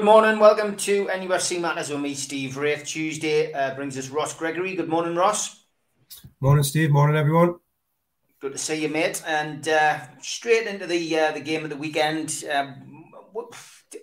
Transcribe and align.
Good 0.00 0.06
morning, 0.06 0.38
welcome 0.38 0.76
to 0.76 1.08
NUFC 1.08 1.60
Matters 1.60 1.90
with 1.90 2.00
me, 2.00 2.14
Steve 2.14 2.56
Wraith. 2.56 2.86
Tuesday 2.86 3.52
uh, 3.52 3.74
brings 3.74 3.98
us 3.98 4.08
Ross 4.08 4.32
Gregory. 4.32 4.74
Good 4.74 4.88
morning, 4.88 5.14
Ross. 5.14 5.66
Morning, 6.40 6.64
Steve. 6.64 6.90
Morning, 6.90 7.18
everyone. 7.18 7.56
Good 8.40 8.52
to 8.52 8.58
see 8.58 8.80
you, 8.80 8.88
mate. 8.88 9.22
And 9.26 9.68
uh, 9.68 9.98
straight 10.22 10.66
into 10.66 10.86
the 10.86 11.18
uh, 11.18 11.32
the 11.32 11.40
game 11.40 11.64
of 11.64 11.68
the 11.68 11.76
weekend. 11.76 12.44
Um, 12.50 13.12
what, 13.32 13.54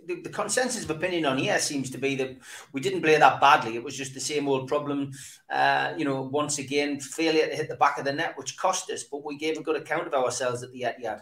the, 0.06 0.22
the 0.22 0.30
consensus 0.30 0.84
of 0.84 0.92
opinion 0.92 1.26
on 1.26 1.40
here 1.40 1.58
seems 1.58 1.90
to 1.90 1.98
be 1.98 2.14
that 2.18 2.38
we 2.74 2.80
didn't 2.80 3.02
play 3.02 3.18
that 3.18 3.42
badly. 3.42 3.76
It 3.76 3.84
was 3.84 3.98
just 3.98 4.14
the 4.14 4.20
same 4.20 4.48
old 4.48 4.68
problem. 4.68 5.14
Uh, 5.50 5.96
you 5.98 6.06
know, 6.06 6.22
once 6.22 6.60
again, 6.60 7.00
failure 7.00 7.48
to 7.48 7.56
hit 7.56 7.70
the 7.70 7.76
back 7.76 7.98
of 7.98 8.06
the 8.06 8.14
net, 8.14 8.38
which 8.38 8.56
cost 8.56 8.92
us. 8.92 9.02
But 9.04 9.26
we 9.26 9.36
gave 9.36 9.58
a 9.58 9.64
good 9.64 9.78
account 9.78 10.06
of 10.06 10.14
ourselves 10.14 10.62
at 10.62 10.72
the 10.72 10.82
Etihad. 10.82 11.22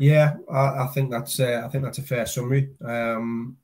Yeah, 0.00 0.36
I, 0.50 0.84
I 0.84 0.86
think 0.94 1.10
that's 1.10 1.38
uh, 1.38 1.62
I 1.62 1.68
think 1.68 1.84
that's 1.84 1.98
a 1.98 2.02
fair 2.02 2.24
summary. 2.24 2.70
Um, 2.82 3.58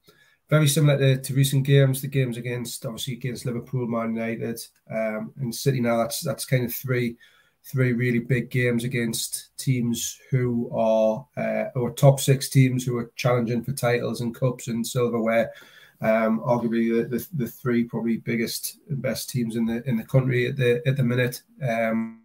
very 0.48 0.68
similar 0.68 0.98
to, 0.98 1.20
to 1.20 1.34
recent 1.34 1.66
games. 1.66 2.00
The 2.00 2.08
games 2.08 2.36
against 2.36 2.86
obviously 2.86 3.14
against 3.14 3.46
Liverpool, 3.46 3.86
Man 3.86 4.14
United, 4.14 4.60
um, 4.90 5.32
and 5.38 5.54
City. 5.54 5.80
Now 5.80 5.98
that's 5.98 6.20
that's 6.20 6.44
kind 6.44 6.64
of 6.64 6.74
three 6.74 7.16
three 7.64 7.92
really 7.92 8.20
big 8.20 8.48
games 8.48 8.84
against 8.84 9.56
teams 9.58 10.20
who 10.30 10.70
are 10.72 11.26
uh, 11.36 11.78
are 11.78 11.90
top 11.90 12.20
six 12.20 12.48
teams 12.48 12.84
who 12.84 12.96
are 12.96 13.10
challenging 13.16 13.62
for 13.62 13.72
titles 13.72 14.20
and 14.20 14.34
cups 14.34 14.68
and 14.68 14.86
silverware. 14.86 15.52
Um, 16.00 16.40
arguably 16.40 16.94
the, 16.94 17.16
the, 17.16 17.28
the 17.44 17.50
three 17.50 17.84
probably 17.84 18.18
biggest 18.18 18.78
and 18.90 19.00
best 19.00 19.30
teams 19.30 19.56
in 19.56 19.64
the 19.66 19.82
in 19.88 19.96
the 19.96 20.04
country 20.04 20.46
at 20.46 20.56
the 20.56 20.82
at 20.86 20.96
the 20.96 21.02
minute, 21.02 21.42
um, 21.66 22.22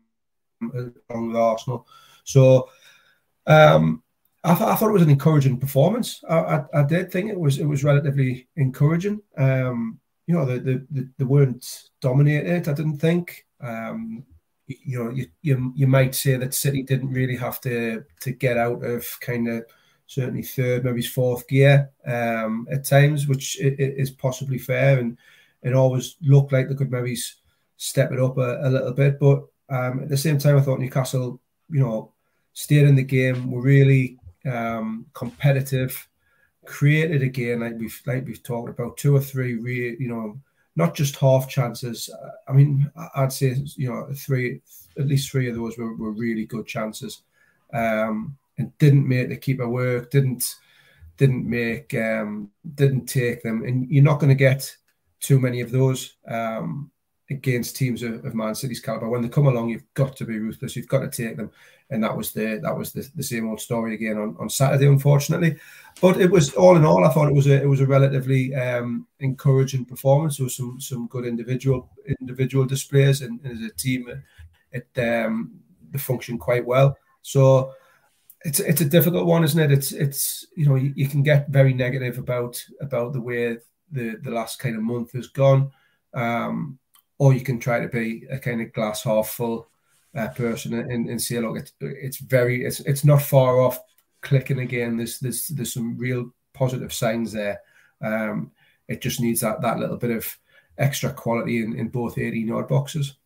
along 0.61 1.27
with 1.27 1.37
Arsenal. 1.37 1.87
So 2.23 2.69
um, 3.47 4.03
I, 4.43 4.55
th- 4.55 4.69
I 4.69 4.75
thought 4.75 4.89
it 4.89 4.93
was 4.93 5.03
an 5.03 5.09
encouraging 5.09 5.59
performance. 5.59 6.23
I, 6.27 6.35
I, 6.35 6.63
I, 6.73 6.83
did 6.83 7.11
think 7.11 7.29
it 7.29 7.39
was 7.39 7.59
it 7.59 7.65
was 7.65 7.83
relatively 7.83 8.47
encouraging. 8.55 9.21
Um, 9.37 9.99
you 10.25 10.35
know, 10.35 10.45
the, 10.45 10.59
the, 10.59 10.85
the, 10.91 11.09
they 11.17 11.25
weren't 11.25 11.89
dominated. 12.01 12.67
I 12.67 12.73
didn't 12.73 12.97
think. 12.97 13.45
Um, 13.59 14.23
you, 14.67 14.77
you, 14.83 15.03
know, 15.03 15.09
you, 15.11 15.27
you 15.41 15.73
you 15.75 15.87
might 15.87 16.15
say 16.15 16.37
that 16.37 16.53
City 16.53 16.81
didn't 16.81 17.13
really 17.13 17.35
have 17.35 17.61
to 17.61 18.03
to 18.21 18.31
get 18.31 18.57
out 18.57 18.83
of 18.83 19.05
kind 19.19 19.47
of 19.47 19.65
certainly 20.11 20.43
third, 20.43 20.83
maybe 20.83 21.01
fourth 21.01 21.47
gear 21.47 21.89
um, 22.05 22.67
at 22.69 22.83
times, 22.83 23.27
which 23.27 23.57
is 23.61 24.09
possibly 24.09 24.57
fair. 24.57 24.99
And 24.99 25.17
it 25.63 25.73
always 25.73 26.17
looked 26.21 26.51
like 26.51 26.67
they 26.67 26.75
could 26.75 26.91
maybe 26.91 27.15
step 27.77 28.11
it 28.11 28.19
up 28.19 28.37
a, 28.37 28.59
a 28.61 28.69
little 28.69 28.91
bit. 28.91 29.19
But 29.19 29.43
um, 29.69 30.03
at 30.03 30.09
the 30.09 30.17
same 30.17 30.37
time, 30.37 30.57
I 30.57 30.61
thought 30.61 30.79
Newcastle, 30.79 31.39
you 31.69 31.79
know, 31.79 32.11
stayed 32.51 32.87
in 32.87 32.95
the 32.95 33.03
game, 33.03 33.51
were 33.51 33.61
really 33.61 34.17
um, 34.45 35.05
competitive, 35.13 36.07
created 36.65 37.23
again, 37.23 37.61
like 37.61 37.77
we've 37.77 38.01
like 38.05 38.25
we've 38.25 38.43
talked 38.43 38.69
about, 38.69 38.97
two 38.97 39.15
or 39.15 39.21
three 39.21 39.55
real, 39.55 39.95
you 39.99 40.07
know, 40.07 40.39
not 40.75 40.95
just 40.95 41.15
half 41.17 41.49
chances. 41.49 42.09
I 42.47 42.53
mean, 42.53 42.91
I'd 43.15 43.33
say 43.33 43.55
you 43.75 43.89
know 43.89 44.07
three, 44.15 44.61
at 44.97 45.07
least 45.07 45.31
three 45.31 45.49
of 45.49 45.55
those 45.55 45.77
were, 45.77 45.95
were 45.95 46.11
really 46.11 46.45
good 46.45 46.67
chances, 46.67 47.23
um, 47.73 48.37
and 48.57 48.75
didn't 48.77 49.07
make 49.07 49.29
the 49.29 49.37
keeper 49.37 49.67
work. 49.67 50.11
Didn't 50.11 50.55
didn't 51.17 51.47
make 51.47 51.93
um, 51.93 52.49
didn't 52.75 53.05
take 53.05 53.43
them, 53.43 53.63
and 53.63 53.89
you're 53.89 54.03
not 54.03 54.19
going 54.19 54.29
to 54.29 54.35
get 54.35 54.75
too 55.19 55.39
many 55.39 55.61
of 55.61 55.71
those. 55.71 56.15
Um, 56.27 56.91
against 57.31 57.75
teams 57.75 58.03
of, 58.03 58.23
of, 58.25 58.35
Man 58.35 58.53
City's 58.53 58.79
caliber. 58.79 59.09
When 59.09 59.21
they 59.21 59.29
come 59.29 59.47
along, 59.47 59.69
you've 59.69 59.93
got 59.93 60.15
to 60.17 60.25
be 60.25 60.39
ruthless. 60.39 60.75
You've 60.75 60.87
got 60.87 60.99
to 60.99 61.09
take 61.09 61.37
them, 61.37 61.51
and 61.89 62.03
that 62.03 62.15
was 62.15 62.31
the 62.31 62.59
that 62.61 62.77
was 62.77 62.91
the, 62.91 63.09
the 63.15 63.23
same 63.23 63.49
old 63.49 63.59
story 63.59 63.95
again 63.95 64.17
on, 64.17 64.35
on 64.39 64.49
Saturday, 64.49 64.87
unfortunately. 64.87 65.57
But 66.01 66.19
it 66.19 66.29
was 66.29 66.53
all 66.53 66.75
in 66.75 66.85
all, 66.85 67.05
I 67.05 67.09
thought 67.09 67.29
it 67.29 67.33
was 67.33 67.47
a 67.47 67.61
it 67.61 67.67
was 67.67 67.81
a 67.81 67.87
relatively 67.87 68.53
um, 68.55 69.07
encouraging 69.19 69.85
performance. 69.85 70.37
There 70.37 70.45
was 70.45 70.55
some 70.55 70.79
some 70.79 71.07
good 71.07 71.25
individual 71.25 71.89
individual 72.19 72.65
displays, 72.65 73.21
and, 73.21 73.39
and 73.43 73.63
as 73.63 73.71
a 73.71 73.73
team, 73.73 74.07
it, 74.71 74.85
it 74.95 75.25
um, 75.25 75.59
they 75.89 75.99
functioned 75.99 76.39
quite 76.39 76.65
well. 76.65 76.97
So. 77.21 77.73
It's, 78.43 78.59
it's 78.59 78.81
a 78.81 78.85
difficult 78.85 79.27
one, 79.27 79.43
isn't 79.43 79.59
it? 79.59 79.71
It's 79.71 79.91
it's 79.91 80.47
you 80.55 80.65
know 80.65 80.73
you, 80.73 80.91
you 80.95 81.07
can 81.07 81.21
get 81.21 81.49
very 81.49 81.75
negative 81.75 82.17
about 82.17 82.59
about 82.81 83.13
the 83.13 83.21
way 83.21 83.59
the 83.91 84.17
the 84.23 84.31
last 84.31 84.57
kind 84.57 84.75
of 84.75 84.81
month 84.81 85.11
has 85.11 85.27
gone. 85.27 85.71
Um, 86.15 86.79
or 87.21 87.33
you 87.33 87.41
can 87.41 87.59
try 87.59 87.79
to 87.79 87.87
be 87.87 88.25
a 88.31 88.39
kind 88.39 88.61
of 88.61 88.73
glass 88.73 89.03
half 89.03 89.29
full 89.29 89.69
uh, 90.17 90.29
person 90.29 90.73
and, 90.73 91.07
and 91.07 91.21
say, 91.21 91.39
look, 91.39 91.55
it's, 91.55 91.71
it's 91.79 92.17
very, 92.17 92.65
it's, 92.65 92.79
it's 92.79 93.05
not 93.05 93.21
far 93.21 93.61
off 93.61 93.79
clicking 94.23 94.57
again. 94.57 94.97
There's, 94.97 95.19
there's, 95.19 95.45
there's 95.49 95.71
some 95.71 95.95
real 95.99 96.33
positive 96.51 96.91
signs 96.91 97.31
there. 97.31 97.61
Um, 98.03 98.49
it 98.87 99.03
just 99.03 99.21
needs 99.21 99.41
that, 99.41 99.61
that 99.61 99.77
little 99.77 99.97
bit 99.97 100.09
of 100.09 100.35
extra 100.79 101.13
quality 101.13 101.63
in, 101.63 101.75
in 101.75 101.89
both 101.89 102.17
18 102.17 102.47
yard 102.47 102.67
boxes. 102.67 103.17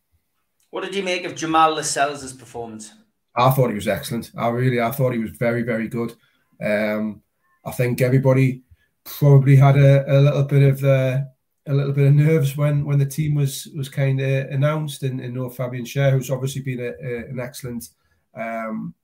What 0.68 0.84
did 0.84 0.94
you 0.94 1.02
make 1.02 1.24
of 1.24 1.34
Jamal 1.34 1.72
Lascelles' 1.72 2.34
performance? 2.34 2.92
I 3.34 3.50
thought 3.50 3.70
he 3.70 3.76
was 3.76 3.88
excellent. 3.88 4.30
I 4.36 4.48
really, 4.48 4.78
I 4.78 4.90
thought 4.90 5.14
he 5.14 5.20
was 5.20 5.30
very, 5.30 5.62
very 5.62 5.88
good. 5.88 6.14
Um, 6.62 7.22
I 7.64 7.70
think 7.70 8.02
everybody 8.02 8.60
probably 9.04 9.56
had 9.56 9.78
a, 9.78 10.18
a 10.18 10.20
little 10.20 10.44
bit 10.44 10.62
of 10.64 10.84
uh, 10.84 11.20
a 11.66 11.74
little 11.74 11.92
bit 11.92 12.06
of 12.06 12.14
nerves 12.14 12.56
when 12.56 12.84
when 12.84 12.98
the 12.98 13.06
team 13.06 13.34
was 13.34 13.68
was 13.76 13.88
kind 13.88 14.20
of 14.20 14.50
announced, 14.50 15.02
and, 15.02 15.20
and 15.20 15.34
no 15.34 15.50
Fabian 15.50 15.84
Schär, 15.84 16.12
who's 16.12 16.30
obviously 16.30 16.62
been 16.62 16.80
a, 16.80 16.92
a, 17.04 17.28
an 17.28 17.40
excellent 17.40 17.90
um, 18.34 18.94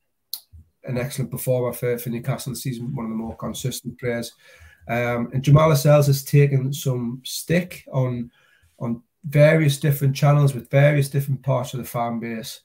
an 0.85 0.99
excellent 0.99 1.31
performer 1.31 1.73
for, 1.73 1.99
for 1.99 2.11
Newcastle 2.11 2.53
this 2.53 2.63
season, 2.63 2.95
one 2.95 3.05
of 3.05 3.11
the 3.11 3.17
more 3.17 3.37
consistent 3.37 3.99
players. 3.99 4.33
Um, 4.89 5.31
and 5.33 5.43
Jamal 5.43 5.69
Lascelles 5.69 6.09
has 6.09 6.25
taken 6.25 6.73
some 6.73 7.23
stick 7.25 7.85
on 7.93 8.31
on 8.79 9.03
various 9.25 9.79
different 9.79 10.17
channels 10.17 10.55
with 10.55 10.71
various 10.71 11.09
different 11.09 11.43
parts 11.43 11.73
of 11.73 11.79
the 11.79 11.87
fan 11.87 12.19
base 12.19 12.61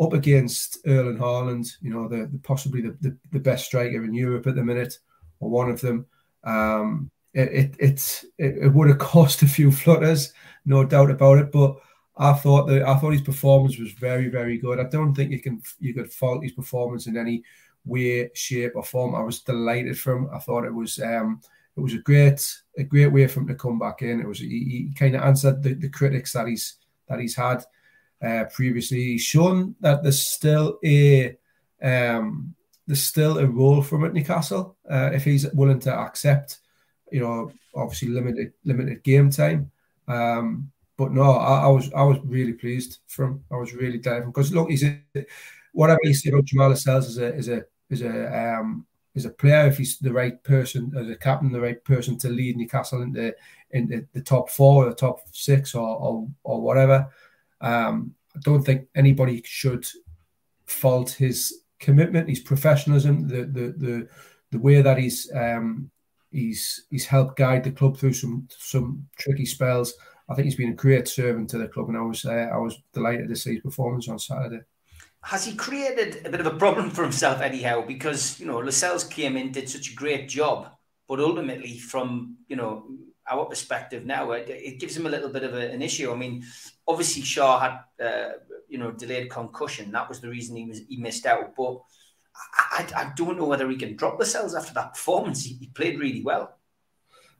up 0.00 0.12
against 0.12 0.78
Erling 0.86 1.18
Haaland, 1.18 1.70
you 1.80 1.92
know, 1.92 2.08
the, 2.08 2.26
the 2.26 2.38
possibly 2.42 2.80
the, 2.80 2.96
the, 3.00 3.16
the, 3.32 3.38
best 3.38 3.66
striker 3.66 4.02
in 4.02 4.14
Europe 4.14 4.46
at 4.46 4.54
the 4.54 4.64
minute, 4.64 4.98
or 5.40 5.50
one 5.50 5.70
of 5.70 5.80
them. 5.80 6.06
Um, 6.42 7.10
it 7.34 7.74
it 7.78 8.24
it, 8.38 8.64
it 8.64 8.72
would 8.72 8.88
have 8.88 8.98
cost 9.14 9.42
a 9.42 9.46
few 9.46 9.70
flutters, 9.70 10.32
no 10.64 10.84
doubt 10.84 11.10
about 11.10 11.38
it. 11.38 11.52
But 11.52 11.76
I 12.16 12.32
thought 12.32 12.66
that 12.66 12.82
I 12.82 12.96
thought 12.96 13.12
his 13.12 13.22
performance 13.22 13.78
was 13.78 13.92
very 13.92 14.28
very 14.28 14.58
good. 14.58 14.78
I 14.78 14.84
don't 14.84 15.14
think 15.14 15.30
you 15.30 15.40
can 15.40 15.62
you 15.78 15.94
could 15.94 16.12
fault 16.12 16.42
his 16.42 16.52
performance 16.52 17.06
in 17.06 17.16
any 17.16 17.42
way, 17.84 18.30
shape, 18.34 18.72
or 18.74 18.84
form. 18.84 19.14
I 19.14 19.22
was 19.22 19.40
delighted 19.40 19.98
for 19.98 20.16
him. 20.16 20.28
I 20.32 20.38
thought 20.38 20.64
it 20.64 20.74
was 20.74 20.98
um 21.00 21.40
it 21.76 21.80
was 21.80 21.94
a 21.94 21.98
great 21.98 22.56
a 22.76 22.82
great 22.82 23.08
way 23.08 23.26
for 23.26 23.40
him 23.40 23.48
to 23.48 23.54
come 23.54 23.78
back 23.78 24.02
in. 24.02 24.20
It 24.20 24.26
was 24.26 24.38
he, 24.40 24.48
he 24.48 24.94
kind 24.96 25.14
of 25.14 25.22
answered 25.22 25.62
the, 25.62 25.74
the 25.74 25.88
critics 25.88 26.32
that 26.32 26.46
he's 26.46 26.76
that 27.08 27.20
he's 27.20 27.34
had 27.34 27.64
uh, 28.22 28.44
previously. 28.52 29.02
He's 29.02 29.22
shown 29.22 29.74
that 29.80 30.02
there's 30.02 30.22
still 30.22 30.78
a 30.84 31.36
um 31.82 32.54
there's 32.86 33.02
still 33.04 33.38
a 33.38 33.46
role 33.46 33.82
for 33.82 33.96
him 33.96 34.04
at 34.04 34.14
Newcastle 34.14 34.76
uh, 34.90 35.10
if 35.12 35.24
he's 35.24 35.50
willing 35.52 35.80
to 35.80 35.94
accept 35.94 36.58
you 37.10 37.20
know, 37.20 37.52
obviously 37.74 38.08
limited 38.08 38.52
limited 38.64 39.02
game 39.02 39.30
time. 39.30 39.70
Um, 40.08 40.70
but 40.96 41.12
no, 41.12 41.32
I, 41.32 41.60
I, 41.60 41.68
was 41.68 41.90
I 41.94 42.02
was 42.02 42.18
really 42.24 42.52
pleased 42.52 42.98
from 43.06 43.42
I 43.50 43.56
was 43.56 43.72
really 43.72 43.98
delighted 43.98 44.26
because 44.26 44.52
look, 44.52 44.70
he's 44.70 44.84
a, 44.84 45.00
whatever 45.72 46.00
you 46.04 46.14
say 46.14 46.30
about 46.30 46.44
Jamal 46.44 46.68
Lascelles 46.68 47.08
is 47.08 47.18
a 47.18 47.34
is 47.34 47.48
a 47.48 47.64
is 47.88 48.02
a 48.02 48.58
um, 48.58 48.86
is 49.14 49.24
a 49.24 49.30
player 49.30 49.66
if 49.66 49.78
he's 49.78 49.98
the 49.98 50.12
right 50.12 50.42
person 50.44 50.92
as 50.96 51.08
a 51.08 51.16
captain, 51.16 51.52
the 51.52 51.60
right 51.60 51.82
person 51.84 52.18
to 52.18 52.28
lead 52.28 52.56
Newcastle 52.56 53.02
into 53.02 53.34
into 53.70 54.06
the 54.12 54.20
top 54.20 54.50
four, 54.50 54.84
or 54.84 54.90
the 54.90 54.94
top 54.94 55.20
six, 55.32 55.74
or 55.74 55.96
or, 55.96 56.28
or 56.44 56.60
whatever. 56.60 57.08
Um, 57.60 58.14
I 58.36 58.40
don't 58.40 58.62
think 58.62 58.88
anybody 58.94 59.42
should 59.44 59.86
fault 60.66 61.10
his 61.10 61.62
commitment, 61.78 62.28
his 62.28 62.40
professionalism, 62.40 63.26
the 63.26 63.42
the 63.44 63.74
the 63.76 64.08
the 64.50 64.58
way 64.58 64.82
that 64.82 64.98
he's 64.98 65.30
um, 65.34 65.90
He's 66.30 66.86
he's 66.90 67.06
helped 67.06 67.36
guide 67.36 67.64
the 67.64 67.72
club 67.72 67.96
through 67.96 68.12
some 68.12 68.48
some 68.58 69.06
tricky 69.18 69.46
spells. 69.46 69.94
I 70.28 70.34
think 70.34 70.44
he's 70.44 70.56
been 70.56 70.70
a 70.70 70.74
great 70.74 71.08
servant 71.08 71.50
to 71.50 71.58
the 71.58 71.68
club, 71.68 71.88
and 71.88 71.98
I 71.98 72.02
was 72.02 72.24
uh, 72.24 72.48
I 72.52 72.58
was 72.58 72.80
delighted 72.92 73.28
to 73.28 73.36
see 73.36 73.54
his 73.54 73.62
performance 73.62 74.08
on 74.08 74.18
Saturday. 74.18 74.60
Has 75.22 75.44
he 75.44 75.54
created 75.54 76.24
a 76.24 76.30
bit 76.30 76.40
of 76.40 76.46
a 76.46 76.56
problem 76.56 76.88
for 76.90 77.02
himself 77.02 77.40
anyhow? 77.40 77.84
Because 77.84 78.38
you 78.40 78.46
know 78.46 78.58
Lascelles 78.58 79.04
came 79.04 79.36
in, 79.36 79.52
did 79.52 79.68
such 79.68 79.90
a 79.90 79.94
great 79.94 80.28
job, 80.28 80.70
but 81.08 81.20
ultimately, 81.20 81.78
from 81.78 82.36
you 82.48 82.56
know 82.56 82.86
our 83.28 83.44
perspective 83.44 84.06
now, 84.06 84.30
it, 84.32 84.48
it 84.48 84.80
gives 84.80 84.96
him 84.96 85.06
a 85.06 85.10
little 85.10 85.28
bit 85.28 85.44
of 85.44 85.54
a, 85.54 85.70
an 85.70 85.82
issue. 85.82 86.12
I 86.12 86.16
mean, 86.16 86.44
obviously 86.86 87.22
Schär 87.22 87.60
had 87.60 88.04
uh, 88.04 88.32
you 88.68 88.78
know 88.78 88.92
delayed 88.92 89.30
concussion. 89.30 89.90
That 89.90 90.08
was 90.08 90.20
the 90.20 90.30
reason 90.30 90.56
he 90.56 90.66
was 90.66 90.80
he 90.88 90.96
missed 90.96 91.26
out. 91.26 91.54
But 91.56 91.80
I, 92.54 92.86
I 92.96 93.12
don't 93.16 93.38
know 93.38 93.46
whether 93.46 93.68
he 93.68 93.76
can 93.76 93.96
drop 93.96 94.18
Lascelles 94.18 94.54
after 94.54 94.74
that 94.74 94.94
performance. 94.94 95.44
He, 95.44 95.54
he 95.54 95.66
played 95.66 95.98
really 95.98 96.22
well. 96.22 96.56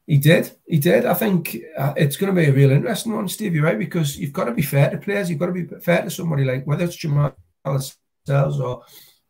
He 0.06 0.19
did. 0.19 0.50
He 0.67 0.79
did. 0.79 1.06
I 1.06 1.14
think 1.14 1.56
uh, 1.79 1.94
it's 1.97 2.17
going 2.17 2.35
to 2.35 2.41
be 2.41 2.49
a 2.49 2.52
real 2.52 2.73
interesting 2.73 3.14
one, 3.14 3.29
Steve. 3.29 3.62
Right 3.62 3.79
because 3.79 4.19
you've 4.19 4.32
got 4.32 4.47
to 4.47 4.52
be 4.52 4.62
fair 4.62 4.91
to 4.91 4.99
players. 4.99 5.31
You've 5.31 5.38
got 5.38 5.47
to 5.47 5.52
be 5.52 5.67
fair 5.81 6.02
to 6.02 6.11
somebody 6.11 6.44
like 6.44 6.67
whether 6.67 6.85
it's 6.85 6.97
Jamal 6.97 7.37
Lascelles 7.64 8.61
or 8.61 8.82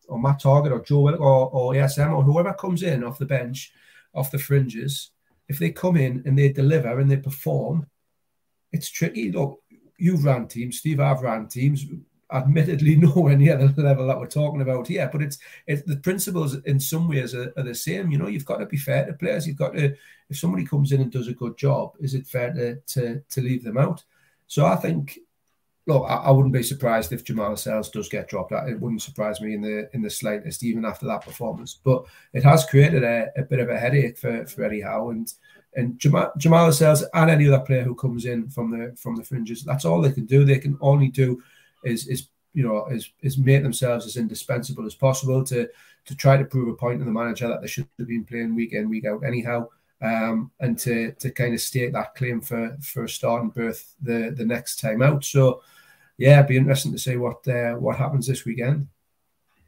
or 0.09 0.19
Matt 0.19 0.41
Targett 0.41 0.73
or 0.73 0.83
Joe 0.83 1.11
or, 1.11 1.51
or 1.51 1.73
ASM 1.75 2.13
or 2.13 2.23
whoever 2.23 2.53
comes 2.55 2.83
in 2.83 3.05
off 3.05 3.19
the 3.19 3.27
bench, 3.27 3.73
off 4.15 4.31
the 4.31 4.39
fringes. 4.39 5.11
If 5.49 5.59
they 5.59 5.71
come 5.71 5.97
in 5.97 6.23
and 6.27 6.39
they 6.39 6.51
deliver 6.53 6.99
and 6.99 7.11
they 7.11 7.17
perform, 7.17 7.87
it's 8.73 8.91
tricky. 8.91 9.33
Look, 9.33 9.61
you've 9.99 10.25
ran 10.25 10.49
teams, 10.49 10.79
Steve. 10.79 11.01
I've 11.01 11.23
ran 11.23 11.47
teams 11.47 11.85
admittedly 12.33 12.97
nowhere 12.97 13.37
near 13.37 13.57
the 13.57 13.83
level 13.83 14.07
that 14.07 14.19
we're 14.19 14.27
talking 14.27 14.63
about 14.63 14.89
here. 14.89 15.09
But 15.11 15.23
it's 15.23 15.39
it's 15.67 15.83
the 15.83 15.97
principles 15.97 16.57
in 16.65 16.81
some 16.81 17.09
ways 17.09 17.35
are, 17.35 17.53
are, 17.57 17.63
the 17.63 17.75
same. 17.75 18.11
You 18.11 18.19
know, 18.19 18.29
you've 18.29 18.45
got 18.45 18.59
to 18.59 18.67
be 18.67 18.77
fair 18.77 19.07
to 19.07 19.13
players. 19.13 19.47
You've 19.47 19.57
got 19.57 19.75
to 19.75 19.95
if 20.29 20.39
somebody 20.39 20.65
comes 20.65 20.93
in 20.93 21.01
and 21.01 21.11
does 21.11 21.29
a 21.29 21.35
good 21.35 21.57
job, 21.57 21.95
is 22.01 22.15
it 22.15 22.27
fair 22.27 22.53
to 22.53 22.77
to, 22.77 23.23
to 23.31 23.41
leave 23.41 23.65
them 23.65 23.79
out? 23.79 24.05
So 24.47 24.67
I 24.67 24.77
think. 24.77 25.19
Look, 25.87 26.05
I, 26.09 26.17
I 26.17 26.31
wouldn't 26.31 26.53
be 26.53 26.63
surprised 26.63 27.11
if 27.11 27.25
Jamal 27.25 27.51
Lascelles 27.51 27.91
does 27.91 28.09
get 28.09 28.29
dropped. 28.29 28.53
It 28.53 28.79
wouldn't 28.79 29.03
surprise 29.03 29.41
me 29.41 29.55
in 29.55 29.63
the 29.63 29.89
in 29.95 30.03
the 30.03 30.11
slightest, 30.11 30.63
even 30.63 30.85
after 30.85 31.07
that 31.07 31.25
performance. 31.25 31.81
But 31.83 32.05
it 32.35 32.45
has 32.45 32.67
created 32.67 33.03
a, 33.03 33.29
a 33.37 33.43
bit 33.43 33.61
of 33.61 33.71
a 33.71 33.79
headache 33.79 34.19
for, 34.19 34.47
for 34.47 34.63
Eddie 34.63 34.83
Howe 34.83 35.09
and 35.09 35.33
and 35.75 35.99
Jamal, 35.99 36.33
Jamal 36.37 36.67
Lascelles 36.67 37.05
and 37.15 37.31
any 37.31 37.47
other 37.49 37.65
player 37.65 37.83
who 37.83 37.95
comes 37.95 38.25
in 38.25 38.49
from 38.51 38.71
the 38.71 38.97
from 38.97 39.17
the 39.17 39.25
fringes. 39.25 39.65
That's 39.65 39.85
all 39.85 40.01
they 40.01 40.13
can 40.13 40.27
do. 40.27 40.45
They 40.45 40.59
can 40.59 40.77
only 40.81 41.09
do 41.09 41.43
is 41.85 42.07
is 42.07 42.29
you 42.53 42.67
know 42.67 42.87
is 42.87 43.11
is 43.21 43.39
make 43.39 43.63
themselves 43.63 44.07
as 44.07 44.17
indispensable 44.17 44.87
as 44.87 44.95
possible 44.95 45.45
to 45.45 45.69
to 46.07 46.15
try 46.17 46.37
to 46.37 46.45
prove 46.45 46.69
a 46.69 46.75
point 46.75 46.99
to 46.99 47.05
the 47.05 47.11
manager 47.11 47.49
that 47.49 47.61
they 47.61 47.67
should 47.67 47.87
have 47.99 48.09
been 48.09 48.25
playing 48.25 48.55
week 48.55 48.73
in 48.73 48.89
week 48.89 49.05
out 49.07 49.25
anyhow. 49.25 49.69
Um, 50.03 50.51
and 50.61 50.79
to 50.79 51.13
to 51.13 51.31
kind 51.31 51.53
of 51.53 51.61
stake 51.61 51.93
that 51.93 52.15
claim 52.15 52.41
for 52.41 52.77
for 52.81 53.05
a 53.05 53.09
starting 53.09 53.51
berth 53.51 53.95
the 54.01 54.33
the 54.35 54.47
next 54.47 54.81
time 54.81 55.03
out. 55.03 55.25
So 55.25 55.63
yeah, 56.17 56.39
it'd 56.39 56.49
be 56.49 56.57
interesting 56.57 56.93
to 56.93 56.99
see 56.99 57.17
what 57.17 57.47
uh, 57.49 57.75
what 57.75 57.97
happens 57.97 58.27
this 58.27 58.45
weekend. 58.45 58.89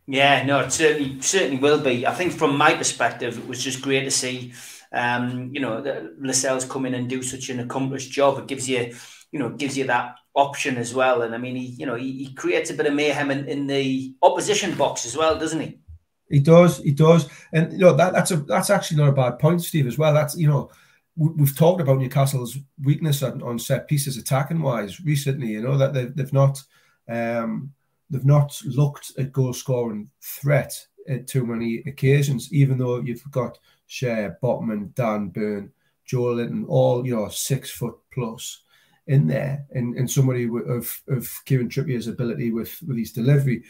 Yeah, 0.06 0.44
no, 0.44 0.60
it 0.60 0.72
certainly 0.72 1.20
certainly 1.20 1.58
will 1.58 1.80
be. 1.80 2.06
I 2.06 2.12
think 2.12 2.32
from 2.32 2.58
my 2.58 2.74
perspective, 2.74 3.38
it 3.38 3.46
was 3.46 3.62
just 3.62 3.82
great 3.82 4.04
to 4.04 4.10
see, 4.10 4.52
um, 4.92 5.50
you 5.54 5.60
know, 5.60 6.10
Lascelles 6.18 6.64
come 6.64 6.86
in 6.86 6.94
and 6.94 7.08
do 7.08 7.22
such 7.22 7.50
an 7.50 7.60
accomplished 7.60 8.10
job. 8.10 8.38
It 8.38 8.48
gives 8.48 8.68
you, 8.68 8.94
you 9.32 9.38
know, 9.38 9.48
gives 9.48 9.76
you 9.76 9.84
that 9.86 10.16
option 10.34 10.76
as 10.76 10.94
well. 10.94 11.22
And 11.22 11.34
I 11.34 11.38
mean, 11.38 11.56
he, 11.56 11.66
you 11.66 11.86
know, 11.86 11.96
he, 11.96 12.24
he 12.24 12.34
creates 12.34 12.70
a 12.70 12.74
bit 12.74 12.86
of 12.86 12.94
mayhem 12.94 13.30
in, 13.30 13.48
in 13.48 13.66
the 13.66 14.14
opposition 14.22 14.74
box 14.76 15.04
as 15.04 15.16
well, 15.16 15.38
doesn't 15.38 15.60
he? 15.60 15.78
He 16.28 16.38
does, 16.38 16.78
he 16.78 16.92
does, 16.92 17.28
and 17.52 17.72
you 17.72 17.78
know 17.78 17.92
that 17.92 18.14
that's 18.14 18.30
a 18.30 18.36
that's 18.36 18.70
actually 18.70 18.96
not 18.96 19.10
a 19.10 19.12
bad 19.12 19.38
point, 19.38 19.62
Steve. 19.62 19.86
As 19.86 19.98
well, 19.98 20.14
that's 20.14 20.34
you 20.34 20.48
know 20.48 20.70
we, 21.14 21.44
have 21.44 21.54
talked 21.54 21.82
about 21.82 21.98
Newcastle's 21.98 22.56
weakness 22.82 23.22
on, 23.22 23.42
on, 23.42 23.58
set 23.58 23.86
pieces 23.86 24.16
attacking 24.16 24.62
wise 24.62 24.98
recently. 25.00 25.48
You 25.48 25.60
know 25.60 25.76
that 25.76 25.92
they've, 25.92 26.14
they've 26.16 26.32
not 26.32 26.62
um, 27.06 27.74
they've 28.08 28.24
not 28.24 28.58
looked 28.64 29.12
at 29.18 29.32
goal 29.32 29.52
scoring 29.52 30.08
threat 30.22 30.86
at 31.06 31.26
too 31.26 31.44
many 31.44 31.82
occasions, 31.86 32.50
even 32.50 32.78
though 32.78 33.00
you've 33.00 33.30
got 33.30 33.58
Schär, 33.86 34.36
Botman, 34.42 34.94
Dan 34.94 35.28
Burn, 35.28 35.70
Joelinton, 36.10 36.64
all 36.66 37.06
you 37.06 37.14
know 37.14 37.28
six 37.28 37.70
foot 37.70 37.96
plus 38.10 38.62
in 39.06 39.26
there, 39.26 39.64
and, 39.72 39.96
and 39.96 40.10
somebody 40.10 40.44
of 40.44 41.02
of 41.08 41.30
Kieran 41.44 41.68
Trippier's 41.68 42.06
ability 42.08 42.52
with 42.52 42.80
with 42.86 42.96
his 42.96 43.12
delivery. 43.12 43.64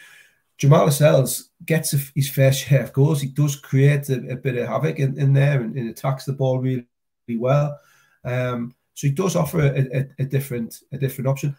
Jamal 0.59 0.85
Lascelles 0.85 1.51
gets 1.65 1.93
a, 1.95 1.99
his 2.15 2.31
fair 2.31 2.53
share 2.53 2.85
of 2.85 2.93
goals. 2.93 3.21
He 3.21 3.29
does 3.29 3.57
create 3.57 4.09
a, 4.11 4.31
a 4.31 4.37
bit 4.37 4.57
of 4.57 4.69
havoc 4.69 4.99
in, 4.99 5.19
in 5.19 5.33
there 5.33 5.61
and, 5.61 5.77
and, 5.77 5.91
attacks 5.91 6.25
the 6.25 6.35
ball 6.35 6.61
really, 6.61 6.87
really 7.27 7.41
well. 7.41 7.77
Um, 8.25 8.75
so 8.95 9.09
he 9.09 9.13
does 9.13 9.35
offer 9.35 9.61
a, 9.61 9.99
a, 9.99 10.07
a, 10.21 10.25
different 10.25 10.83
a 10.93 10.99
different 10.99 11.27
option. 11.27 11.57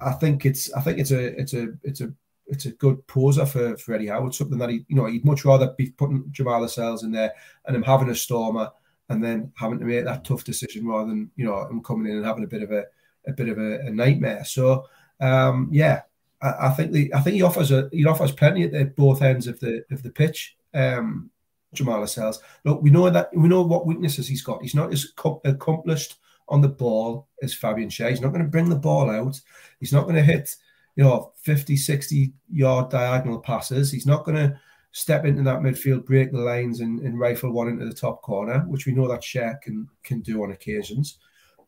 I 0.00 0.12
think 0.12 0.46
it's 0.46 0.72
I 0.72 0.80
think 0.82 0.98
it's 0.98 1.10
a 1.10 1.40
it's 1.40 1.54
a 1.54 1.68
it's 1.82 2.00
a 2.00 2.12
it's 2.46 2.66
a 2.66 2.72
good 2.72 3.04
poser 3.06 3.44
for, 3.44 3.76
for 3.78 3.94
Eddie 3.94 4.06
Howard. 4.06 4.34
Something 4.34 4.58
that 4.58 4.70
he 4.70 4.84
you 4.88 4.96
know 4.96 5.06
he'd 5.06 5.24
much 5.24 5.44
rather 5.44 5.74
be 5.76 5.90
putting 5.90 6.24
Jamal 6.30 6.60
Lascelles 6.60 7.02
in 7.02 7.10
there 7.10 7.32
and 7.66 7.74
him 7.74 7.82
having 7.82 8.10
a 8.10 8.14
stormer 8.14 8.70
and 9.08 9.24
then 9.24 9.52
having 9.56 9.78
to 9.78 9.84
make 9.84 10.04
that 10.04 10.24
tough 10.24 10.44
decision 10.44 10.86
rather 10.86 11.08
than 11.08 11.30
you 11.36 11.44
know 11.44 11.66
him 11.66 11.82
coming 11.82 12.10
in 12.10 12.18
and 12.18 12.26
having 12.26 12.44
a 12.44 12.48
bit 12.48 12.62
of 12.62 12.70
a 12.70 12.84
a 13.26 13.32
bit 13.32 13.48
of 13.48 13.58
a, 13.58 13.80
a 13.80 13.90
nightmare. 13.90 14.44
So 14.44 14.86
um, 15.20 15.68
yeah, 15.72 16.02
I, 16.40 16.68
I, 16.68 16.70
think 16.70 16.92
the 16.92 17.12
I 17.14 17.20
think 17.20 17.34
he 17.34 17.42
offers 17.42 17.70
a 17.72 17.88
he 17.92 18.04
offers 18.06 18.32
plenty 18.32 18.64
at 18.64 18.96
both 18.96 19.22
ends 19.22 19.46
of 19.46 19.58
the 19.60 19.84
of 19.90 20.02
the 20.02 20.10
pitch. 20.10 20.56
Um, 20.74 21.30
Jamal 21.74 22.00
Lascelles. 22.00 22.40
Look, 22.64 22.82
we 22.82 22.90
know 22.90 23.10
that 23.10 23.30
we 23.34 23.48
know 23.48 23.62
what 23.62 23.86
weaknesses 23.86 24.28
he's 24.28 24.42
got. 24.42 24.62
He's 24.62 24.74
not 24.74 24.92
as 24.92 25.12
accomplished 25.44 26.16
on 26.48 26.60
the 26.60 26.68
ball 26.68 27.28
as 27.42 27.54
Fabian 27.54 27.90
Schär. 27.90 28.10
He's 28.10 28.20
not 28.20 28.30
going 28.32 28.42
to 28.42 28.50
bring 28.50 28.68
the 28.68 28.76
ball 28.76 29.10
out. 29.10 29.38
He's 29.80 29.92
not 29.92 30.04
going 30.04 30.16
to 30.16 30.22
hit, 30.22 30.54
you 30.96 31.04
know, 31.04 31.32
50, 31.42 31.76
60 31.76 32.32
yard 32.50 32.90
diagonal 32.90 33.38
passes. 33.38 33.92
He's 33.92 34.06
not 34.06 34.24
going 34.24 34.36
to 34.36 34.58
step 34.92 35.26
into 35.26 35.42
that 35.42 35.60
midfield, 35.60 36.06
break 36.06 36.32
the 36.32 36.38
lines, 36.38 36.80
and, 36.80 37.00
and 37.00 37.20
rifle 37.20 37.52
one 37.52 37.68
into 37.68 37.84
the 37.84 37.92
top 37.92 38.22
corner, 38.22 38.60
which 38.60 38.86
we 38.86 38.92
know 38.92 39.08
that 39.08 39.20
Schär 39.20 39.60
can 39.60 39.88
can 40.02 40.20
do 40.20 40.42
on 40.42 40.52
occasions. 40.52 41.18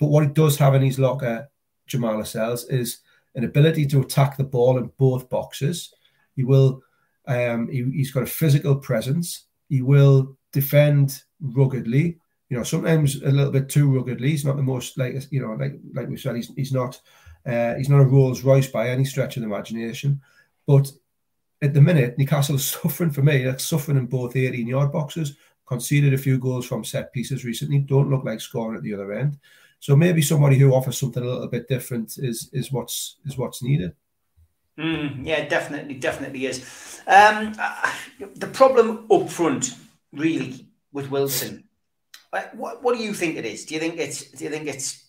But 0.01 0.07
what 0.07 0.25
he 0.25 0.31
does 0.31 0.57
have 0.57 0.75
in 0.75 0.83
his 0.83 0.99
locker, 0.99 1.49
Jamal 1.87 2.17
Lascelles, 2.17 2.65
is 2.65 3.01
an 3.35 3.45
ability 3.45 3.87
to 3.87 4.01
attack 4.01 4.37
the 4.37 4.45
ball 4.45 4.79
in 4.79 4.91
both 4.99 5.29
boxes. 5.29 5.95
He 6.35 6.43
will, 6.43 6.83
um, 7.29 7.69
he, 7.71 7.85
he's 7.93 8.11
got 8.11 8.23
a 8.23 8.27
physical 8.27 8.77
presence. 8.77 9.47
He 9.69 9.83
will 9.83 10.37
defend 10.53 11.23
ruggedly. 11.41 12.19
You 12.49 12.57
know, 12.57 12.65
sometimes 12.65 13.23
a 13.23 13.31
little 13.31 13.53
bit 13.53 13.69
too 13.69 13.95
ruggedly. 13.95 14.31
He's 14.31 14.45
not 14.45 14.57
the 14.57 14.63
most 14.63 14.99
like 14.99 15.15
you 15.31 15.41
know, 15.41 15.53
like 15.53 15.75
like 15.95 16.09
we 16.09 16.17
said, 16.17 16.35
he's 16.35 16.51
he's 16.57 16.73
not 16.73 17.01
uh, 17.47 17.75
he's 17.75 17.89
not 17.89 18.01
a 18.01 18.05
Rolls 18.05 18.43
Royce 18.43 18.67
by 18.67 18.89
any 18.89 19.05
stretch 19.05 19.37
of 19.37 19.43
the 19.43 19.49
imagination. 19.49 20.21
But 20.67 20.91
at 21.63 21.75
the 21.75 21.81
minute, 21.81 22.19
Newcastle 22.19 22.57
is 22.57 22.65
suffering 22.83 23.11
for 23.11 23.23
me. 23.23 23.45
They're 23.45 23.59
suffering 23.59 23.99
in 23.99 24.07
both 24.07 24.35
18 24.35 24.67
yard 24.67 24.91
boxes. 24.91 25.37
Conceded 25.67 26.13
a 26.13 26.19
few 26.19 26.39
goals 26.39 26.67
from 26.67 26.85
set 26.85 27.13
pieces 27.13 27.45
recently. 27.45 27.79
Don't 27.79 28.11
look 28.11 28.25
like 28.25 28.41
scoring 28.41 28.77
at 28.77 28.83
the 28.83 28.95
other 28.95 29.13
end. 29.13 29.39
So 29.81 29.97
maybe 29.97 30.21
somebody 30.21 30.59
who 30.59 30.75
offers 30.75 30.99
something 30.99 31.23
a 31.23 31.27
little 31.27 31.49
bit 31.49 31.67
different 31.67 32.19
is 32.19 32.51
is 32.53 32.71
what's 32.71 33.17
is 33.25 33.37
what's 33.37 33.63
needed. 33.63 33.93
Mm, 34.79 35.27
yeah, 35.27 35.49
definitely, 35.49 35.95
definitely 35.95 36.47
is. 36.47 37.03
Um, 37.07 37.55
the 38.37 38.47
problem 38.47 39.07
up 39.11 39.29
front, 39.29 39.75
really, 40.13 40.69
with 40.93 41.11
Wilson. 41.11 41.65
What 42.31 42.83
what 42.83 42.97
do 42.97 43.03
you 43.03 43.15
think 43.15 43.37
it 43.37 43.47
is? 43.47 43.65
Do 43.65 43.75
you 43.75 43.81
think 43.81 43.99
it's 43.99 44.31
do 44.31 44.45
you 44.45 44.51
think 44.51 44.69
it's 44.69 45.07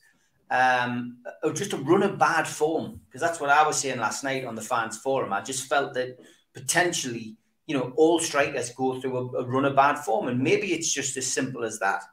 um, 0.49 1.17
just 1.53 1.73
a 1.73 1.77
run 1.77 2.03
of 2.03 2.17
bad 2.17 2.47
form? 2.47 3.01
Because 3.05 3.21
that's 3.21 3.41
what 3.41 3.49
I 3.49 3.67
was 3.67 3.77
saying 3.77 3.99
last 3.99 4.23
night 4.23 4.45
on 4.45 4.55
the 4.55 4.61
fans 4.61 4.97
forum. 4.97 5.33
I 5.33 5.41
just 5.41 5.67
felt 5.67 5.93
that 5.95 6.17
potentially, 6.53 7.35
you 7.67 7.77
know, 7.77 7.93
all 7.97 8.19
strikers 8.19 8.71
go 8.71 8.99
through 8.99 9.17
a, 9.17 9.41
a 9.41 9.45
run 9.45 9.65
of 9.65 9.75
bad 9.75 9.99
form, 9.99 10.29
and 10.29 10.39
maybe 10.39 10.73
it's 10.73 10.91
just 10.93 11.17
as 11.17 11.27
simple 11.27 11.65
as 11.65 11.77
that. 11.79 12.03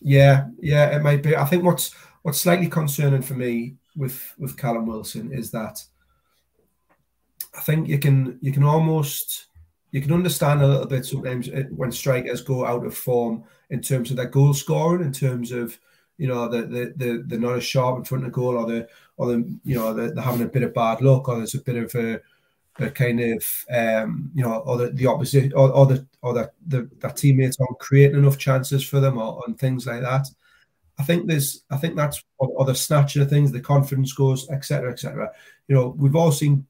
Yeah, 0.00 0.46
yeah, 0.60 0.96
it 0.96 1.02
might 1.02 1.22
be. 1.22 1.36
I 1.36 1.44
think 1.44 1.64
what's 1.64 1.94
what's 2.22 2.40
slightly 2.40 2.68
concerning 2.68 3.22
for 3.22 3.34
me 3.34 3.76
with 3.96 4.34
with 4.38 4.56
Callum 4.56 4.86
Wilson 4.86 5.32
is 5.32 5.50
that 5.50 5.82
I 7.56 7.60
think 7.60 7.88
you 7.88 7.98
can 7.98 8.38
you 8.40 8.52
can 8.52 8.64
almost 8.64 9.46
you 9.90 10.00
can 10.00 10.12
understand 10.12 10.62
a 10.62 10.66
little 10.68 10.86
bit 10.86 11.04
sometimes 11.04 11.48
when 11.70 11.90
strikers 11.92 12.42
go 12.42 12.64
out 12.64 12.86
of 12.86 12.96
form 12.96 13.44
in 13.70 13.80
terms 13.80 14.10
of 14.10 14.16
their 14.16 14.26
goal 14.26 14.54
scoring, 14.54 15.04
in 15.04 15.12
terms 15.12 15.52
of 15.52 15.78
you 16.16 16.28
know 16.28 16.48
the 16.48 16.62
the 16.62 16.92
the 16.96 17.24
they're 17.26 17.38
not 17.38 17.56
as 17.56 17.64
sharp 17.64 17.98
in 17.98 18.04
front 18.04 18.26
of 18.26 18.32
goal, 18.32 18.56
or 18.56 18.66
the 18.66 18.88
or 19.16 19.26
the 19.26 19.58
you 19.64 19.74
know 19.74 19.92
they're, 19.92 20.14
they're 20.14 20.24
having 20.24 20.42
a 20.42 20.48
bit 20.48 20.62
of 20.62 20.74
bad 20.74 21.00
luck, 21.00 21.28
or 21.28 21.36
there's 21.38 21.54
a 21.54 21.60
bit 21.60 21.76
of 21.76 21.94
a 21.94 22.20
the 22.80 22.90
kind 22.90 23.20
of 23.20 23.64
um, 23.70 24.30
you 24.34 24.42
know, 24.42 24.58
or 24.58 24.76
the, 24.76 24.90
the 24.90 25.06
opposite, 25.06 25.52
or, 25.54 25.70
or 25.70 25.86
the 25.86 26.06
or 26.22 26.34
the, 26.34 26.50
the 26.66 27.08
teammates 27.10 27.58
aren't 27.60 27.78
creating 27.78 28.18
enough 28.18 28.38
chances 28.38 28.86
for 28.86 29.00
them, 29.00 29.18
or 29.18 29.42
and 29.46 29.58
things 29.58 29.86
like 29.86 30.02
that. 30.02 30.26
I 30.98 31.02
think 31.02 31.26
there's, 31.26 31.64
I 31.70 31.76
think 31.76 31.96
that's 31.96 32.22
or, 32.38 32.48
or 32.48 32.64
the 32.64 32.74
snatching 32.74 33.22
of 33.22 33.30
things, 33.30 33.52
the 33.52 33.60
confidence 33.60 34.12
goes, 34.12 34.48
etc., 34.50 34.92
etc. 34.92 35.30
You 35.68 35.74
know, 35.74 35.94
we've 35.96 36.16
all 36.16 36.32
seen 36.32 36.66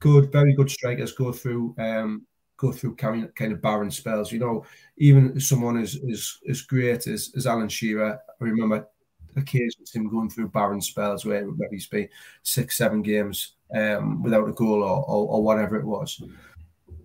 good, 0.00 0.32
very 0.32 0.54
good 0.54 0.70
strikers 0.70 1.12
go 1.12 1.32
through 1.32 1.74
um, 1.78 2.26
go 2.56 2.72
through 2.72 2.96
kind 2.96 3.24
of, 3.24 3.34
kind 3.34 3.52
of 3.52 3.62
barren 3.62 3.90
spells. 3.90 4.32
You 4.32 4.40
know, 4.40 4.64
even 4.96 5.40
someone 5.40 5.78
as 5.78 5.98
as, 6.10 6.38
as 6.48 6.62
great 6.62 7.06
as, 7.06 7.32
as 7.36 7.46
Alan 7.46 7.68
Shearer, 7.68 8.18
I 8.40 8.44
remember 8.44 8.86
occasions 9.38 9.92
him 9.92 10.08
going 10.08 10.30
through 10.30 10.48
barren 10.48 10.80
spells 10.80 11.24
where 11.24 11.46
maybe 11.46 11.76
he's 11.76 11.86
been 11.86 12.08
six, 12.42 12.76
seven 12.76 13.02
games 13.02 13.54
um, 13.74 14.22
without 14.22 14.48
a 14.48 14.52
goal 14.52 14.82
or, 14.82 15.04
or, 15.04 15.28
or, 15.28 15.42
whatever 15.42 15.76
it 15.76 15.84
was. 15.84 16.22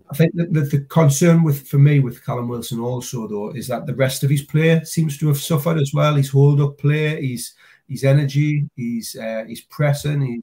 I 0.09 0.15
think 0.15 0.35
that 0.35 0.53
the, 0.53 0.61
the, 0.61 0.81
concern 0.81 1.43
with 1.43 1.67
for 1.67 1.79
me 1.79 1.99
with 1.99 2.23
Callum 2.25 2.47
Wilson 2.47 2.79
also 2.79 3.27
though 3.27 3.51
is 3.51 3.67
that 3.67 3.85
the 3.85 3.95
rest 3.95 4.23
of 4.23 4.29
his 4.29 4.43
play 4.43 4.83
seems 4.83 5.17
to 5.17 5.27
have 5.27 5.37
suffered 5.37 5.77
as 5.77 5.91
well. 5.93 6.15
His 6.15 6.29
hold 6.29 6.61
up 6.61 6.77
play, 6.77 7.25
his 7.25 7.53
his 7.87 8.03
energy, 8.03 8.69
his 8.75 9.15
uh, 9.15 9.43
his 9.47 9.61
pressing, 9.61 10.41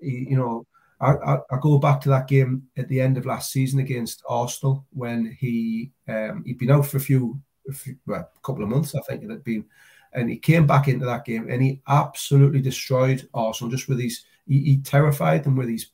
he, 0.00 0.26
you 0.30 0.36
know 0.36 0.66
I, 1.00 1.12
I, 1.12 1.38
I, 1.50 1.58
go 1.60 1.78
back 1.78 2.00
to 2.02 2.10
that 2.10 2.28
game 2.28 2.64
at 2.76 2.88
the 2.88 3.00
end 3.00 3.16
of 3.16 3.24
last 3.24 3.52
season 3.52 3.80
against 3.80 4.22
Arsenal 4.28 4.84
when 4.90 5.36
he 5.38 5.92
um, 6.08 6.44
he'd 6.44 6.58
been 6.58 6.70
out 6.70 6.86
for 6.86 6.98
a 6.98 7.00
few, 7.00 7.40
a 7.68 7.72
few 7.72 7.96
well, 8.06 8.20
a 8.20 8.46
couple 8.46 8.62
of 8.62 8.68
months, 8.68 8.94
I 8.94 9.00
think 9.00 9.24
it 9.24 9.30
had 9.30 9.42
been, 9.42 9.64
and 10.12 10.28
he 10.28 10.38
came 10.38 10.66
back 10.66 10.88
into 10.88 11.06
that 11.06 11.24
game 11.24 11.46
and 11.48 11.62
he 11.62 11.80
absolutely 11.88 12.60
destroyed 12.60 13.28
Arsenal 13.32 13.70
just 13.70 13.88
with 13.88 14.00
his 14.00 14.24
he, 14.46 14.60
he 14.60 14.76
terrified 14.78 15.44
them 15.44 15.56
with 15.56 15.68
his 15.68 15.86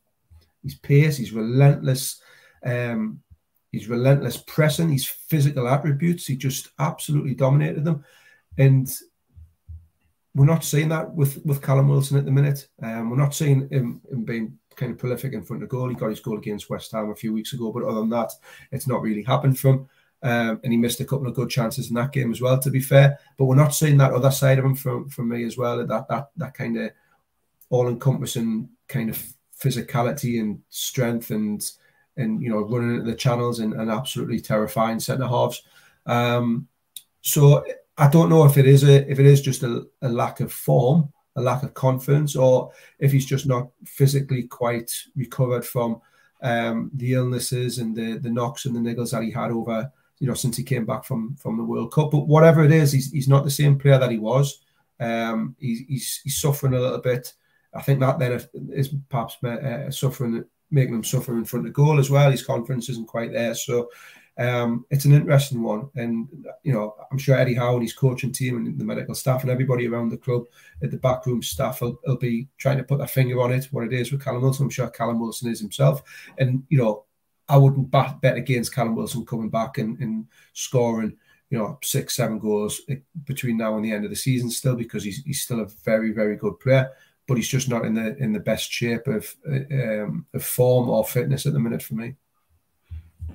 his 0.62 0.74
pace, 0.74 1.16
his 1.16 1.32
relentless, 1.32 2.20
um, 2.64 3.20
his 3.70 3.88
relentless 3.88 4.36
pressing, 4.36 4.90
his 4.90 5.06
physical 5.06 5.68
attributes. 5.68 6.26
He 6.26 6.36
just 6.36 6.70
absolutely 6.78 7.34
dominated 7.34 7.84
them, 7.84 8.04
and 8.58 8.92
we're 10.34 10.44
not 10.44 10.64
seeing 10.64 10.88
that 10.88 11.14
with 11.14 11.44
with 11.44 11.62
Callum 11.62 11.88
Wilson 11.88 12.18
at 12.18 12.24
the 12.24 12.30
minute. 12.30 12.68
Um, 12.82 13.10
we're 13.10 13.16
not 13.16 13.34
seeing 13.34 13.68
him, 13.68 14.00
him 14.10 14.24
being 14.24 14.58
kind 14.74 14.92
of 14.92 14.98
prolific 14.98 15.32
in 15.32 15.42
front 15.42 15.62
of 15.62 15.68
goal. 15.68 15.88
He 15.88 15.94
got 15.94 16.10
his 16.10 16.20
goal 16.20 16.38
against 16.38 16.68
West 16.68 16.92
Ham 16.92 17.10
a 17.10 17.14
few 17.14 17.32
weeks 17.32 17.52
ago, 17.52 17.72
but 17.72 17.84
other 17.84 18.00
than 18.00 18.10
that, 18.10 18.32
it's 18.72 18.86
not 18.86 19.02
really 19.02 19.22
happened 19.22 19.58
from. 19.58 19.88
Um, 20.26 20.60
and 20.64 20.72
he 20.72 20.76
missed 20.76 20.98
a 20.98 21.04
couple 21.04 21.28
of 21.28 21.34
good 21.34 21.50
chances 21.50 21.88
in 21.88 21.94
that 21.94 22.10
game 22.10 22.32
as 22.32 22.40
well. 22.40 22.58
To 22.58 22.68
be 22.68 22.80
fair, 22.80 23.16
but 23.38 23.44
we're 23.44 23.54
not 23.54 23.74
seeing 23.74 23.96
that 23.98 24.12
other 24.12 24.32
side 24.32 24.58
of 24.58 24.64
him 24.64 24.74
from 24.74 25.08
from 25.08 25.28
me 25.28 25.44
as 25.44 25.56
well. 25.56 25.86
That 25.86 26.08
that 26.08 26.30
that 26.36 26.54
kind 26.54 26.76
of 26.76 26.90
all 27.70 27.88
encompassing 27.88 28.68
kind 28.88 29.08
of 29.08 29.22
physicality 29.56 30.40
and 30.40 30.60
strength 30.68 31.30
and 31.30 31.64
and 32.16 32.42
you 32.42 32.50
know 32.50 32.62
running 32.62 32.96
into 32.96 33.08
the 33.08 33.16
channels 33.16 33.60
and, 33.60 33.72
and 33.74 33.88
absolutely 33.88 34.40
terrifying 34.40 34.98
centre 34.98 35.28
halves. 35.28 35.62
Um, 36.06 36.66
so 37.20 37.64
I 37.96 38.08
don't 38.08 38.28
know 38.28 38.44
if 38.44 38.58
it 38.58 38.66
is 38.66 38.82
a 38.82 39.08
if 39.08 39.20
it 39.20 39.26
is 39.26 39.40
just 39.40 39.62
a, 39.62 39.86
a 40.02 40.08
lack 40.08 40.40
of 40.40 40.52
form 40.52 41.12
a 41.36 41.40
lack 41.40 41.62
of 41.62 41.74
confidence, 41.74 42.34
or 42.34 42.72
if 42.98 43.12
he's 43.12 43.26
just 43.26 43.46
not 43.46 43.68
physically 43.84 44.44
quite 44.44 44.90
recovered 45.14 45.64
from 45.64 46.00
um, 46.42 46.90
the 46.94 47.12
illnesses 47.12 47.78
and 47.78 47.94
the 47.94 48.18
the 48.18 48.30
knocks 48.30 48.64
and 48.64 48.74
the 48.74 48.80
niggles 48.80 49.12
that 49.12 49.22
he 49.22 49.30
had 49.30 49.52
over 49.52 49.92
you 50.18 50.26
know 50.26 50.34
since 50.34 50.56
he 50.56 50.62
came 50.62 50.86
back 50.86 51.04
from 51.04 51.36
from 51.36 51.56
the 51.56 51.64
World 51.64 51.92
Cup. 51.92 52.10
But 52.10 52.26
whatever 52.26 52.64
it 52.64 52.72
is, 52.72 52.92
he's, 52.92 53.10
he's 53.10 53.28
not 53.28 53.44
the 53.44 53.50
same 53.50 53.78
player 53.78 53.98
that 53.98 54.10
he 54.10 54.18
was. 54.18 54.60
Um, 54.98 55.56
he's, 55.58 55.80
he's, 55.88 56.20
he's 56.24 56.38
suffering 56.38 56.74
a 56.74 56.80
little 56.80 57.00
bit. 57.00 57.32
I 57.74 57.82
think 57.82 58.00
that 58.00 58.18
then 58.18 58.40
is 58.70 58.94
perhaps 59.10 59.42
uh, 59.44 59.90
suffering, 59.90 60.44
making 60.70 60.94
him 60.94 61.04
suffer 61.04 61.36
in 61.36 61.44
front 61.44 61.66
of 61.66 61.72
goal 61.74 61.98
as 61.98 62.10
well. 62.10 62.30
His 62.30 62.44
confidence 62.44 62.88
isn't 62.88 63.08
quite 63.08 63.32
there. 63.32 63.54
So 63.54 63.90
um, 64.38 64.84
it's 64.90 65.04
an 65.04 65.12
interesting 65.12 65.62
one, 65.62 65.88
and 65.94 66.28
you 66.62 66.72
know 66.72 66.94
I'm 67.10 67.18
sure 67.18 67.36
Eddie 67.36 67.54
Howe 67.54 67.74
and 67.74 67.82
his 67.82 67.94
coaching 67.94 68.32
team 68.32 68.56
and 68.56 68.78
the 68.78 68.84
medical 68.84 69.14
staff 69.14 69.42
and 69.42 69.50
everybody 69.50 69.86
around 69.86 70.10
the 70.10 70.18
club, 70.18 70.44
at 70.82 70.90
the 70.90 70.98
backroom 70.98 71.42
staff, 71.42 71.80
will, 71.80 71.98
will 72.06 72.16
be 72.16 72.48
trying 72.58 72.76
to 72.76 72.84
put 72.84 72.98
their 72.98 73.06
finger 73.06 73.40
on 73.40 73.52
it. 73.52 73.66
What 73.70 73.84
it 73.84 73.94
is 73.94 74.12
with 74.12 74.22
Callum 74.22 74.42
Wilson, 74.42 74.64
I'm 74.64 74.70
sure 74.70 74.88
Callum 74.88 75.20
Wilson 75.20 75.50
is 75.50 75.60
himself, 75.60 76.02
and 76.38 76.64
you 76.68 76.78
know 76.78 77.04
I 77.48 77.56
wouldn't 77.56 77.90
bet, 77.90 78.20
bet 78.20 78.36
against 78.36 78.74
Callum 78.74 78.96
Wilson 78.96 79.24
coming 79.24 79.50
back 79.50 79.78
and, 79.78 79.98
and 80.00 80.26
scoring 80.52 81.16
you 81.50 81.58
know 81.58 81.78
six 81.82 82.16
seven 82.16 82.40
goals 82.40 82.80
between 83.24 83.56
now 83.56 83.76
and 83.76 83.84
the 83.84 83.92
end 83.92 84.04
of 84.04 84.10
the 84.10 84.16
season 84.16 84.50
still 84.50 84.74
because 84.74 85.04
he's 85.04 85.22
he's 85.24 85.42
still 85.42 85.60
a 85.60 85.68
very 85.84 86.10
very 86.10 86.34
good 86.34 86.58
player 86.58 86.90
but 87.26 87.36
he's 87.36 87.48
just 87.48 87.68
not 87.68 87.84
in 87.84 87.94
the 87.94 88.16
in 88.18 88.32
the 88.32 88.40
best 88.40 88.70
shape 88.70 89.06
of 89.06 89.34
um, 89.46 90.26
of 90.32 90.44
form 90.44 90.88
or 90.88 91.04
fitness 91.04 91.46
at 91.46 91.52
the 91.52 91.58
minute 91.58 91.82
for 91.82 91.94
me. 91.94 92.14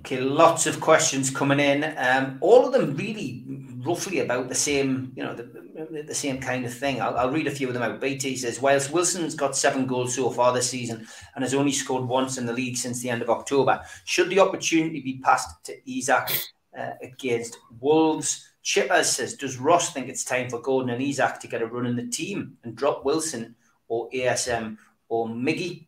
Okay, 0.01 0.19
lots 0.19 0.65
of 0.65 0.79
questions 0.79 1.29
coming 1.29 1.59
in. 1.59 1.93
Um, 1.95 2.39
all 2.41 2.65
of 2.65 2.73
them 2.73 2.95
really 2.95 3.43
roughly 3.85 4.19
about 4.19 4.49
the 4.49 4.55
same, 4.55 5.13
you 5.15 5.23
know, 5.23 5.35
the, 5.35 6.03
the 6.07 6.15
same 6.15 6.41
kind 6.41 6.65
of 6.65 6.73
thing. 6.73 6.99
I'll, 6.99 7.15
I'll, 7.15 7.29
read 7.29 7.45
a 7.45 7.51
few 7.51 7.67
of 7.67 7.75
them 7.75 7.83
out. 7.83 8.01
BT 8.01 8.35
says, 8.35 8.59
whilst 8.59 8.91
Wilson's 8.91 9.35
got 9.35 9.55
seven 9.55 9.85
goals 9.85 10.15
so 10.15 10.31
far 10.31 10.53
this 10.53 10.71
season 10.71 11.07
and 11.35 11.43
has 11.43 11.53
only 11.53 11.71
scored 11.71 12.05
once 12.05 12.39
in 12.39 12.47
the 12.47 12.53
league 12.53 12.77
since 12.77 12.99
the 12.99 13.11
end 13.11 13.21
of 13.21 13.29
October, 13.29 13.79
should 14.03 14.31
the 14.31 14.39
opportunity 14.39 15.01
be 15.01 15.19
passed 15.19 15.63
to 15.65 15.91
Isak 15.91 16.31
uh, 16.75 16.93
against 17.03 17.59
Wolves? 17.79 18.49
Chipper 18.63 19.03
says, 19.03 19.35
does 19.35 19.57
Ross 19.57 19.93
think 19.93 20.09
it's 20.09 20.23
time 20.23 20.49
for 20.49 20.59
Gordon 20.61 20.89
and 20.89 21.01
Isak 21.01 21.39
to 21.41 21.47
get 21.47 21.61
a 21.61 21.67
run 21.67 21.85
in 21.85 21.95
the 21.95 22.07
team 22.07 22.57
and 22.63 22.75
drop 22.75 23.05
Wilson 23.05 23.53
or 23.87 24.09
ASM 24.09 24.77
or 25.09 25.27
Miggy? 25.27 25.85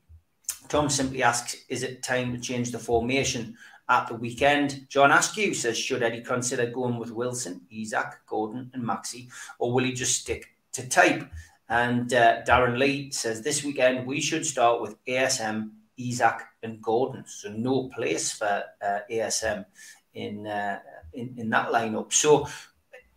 Tom 0.69 0.89
simply 0.89 1.21
asks, 1.23 1.55
is 1.69 1.83
it 1.83 2.03
time 2.03 2.31
to 2.33 2.39
change 2.39 2.71
the 2.71 2.79
formation? 2.79 3.55
At 3.89 4.07
the 4.07 4.15
weekend. 4.15 4.85
John 4.89 5.11
Askew 5.11 5.53
says, 5.53 5.77
should 5.77 6.03
Eddie 6.03 6.21
consider 6.21 6.71
going 6.71 6.97
with 6.97 7.11
Wilson, 7.11 7.61
Isak, 7.69 8.25
Gordon, 8.25 8.71
and 8.73 8.83
Maxi, 8.83 9.27
or 9.59 9.73
will 9.73 9.83
he 9.83 9.91
just 9.91 10.21
stick 10.21 10.47
to 10.71 10.87
type? 10.87 11.29
And 11.67 12.13
uh, 12.13 12.43
Darren 12.43 12.77
Lee 12.77 13.11
says, 13.11 13.41
this 13.41 13.63
weekend 13.63 14.07
we 14.07 14.21
should 14.21 14.45
start 14.45 14.81
with 14.81 14.95
ASM, 15.05 15.71
Isak, 15.97 16.43
and 16.63 16.81
Gordon. 16.81 17.25
So 17.27 17.51
no 17.51 17.89
place 17.89 18.31
for 18.31 18.63
uh, 18.81 18.99
ASM 19.11 19.65
in, 20.13 20.47
uh, 20.47 20.79
in 21.13 21.35
in 21.37 21.49
that 21.49 21.69
lineup. 21.69 22.13
So 22.13 22.47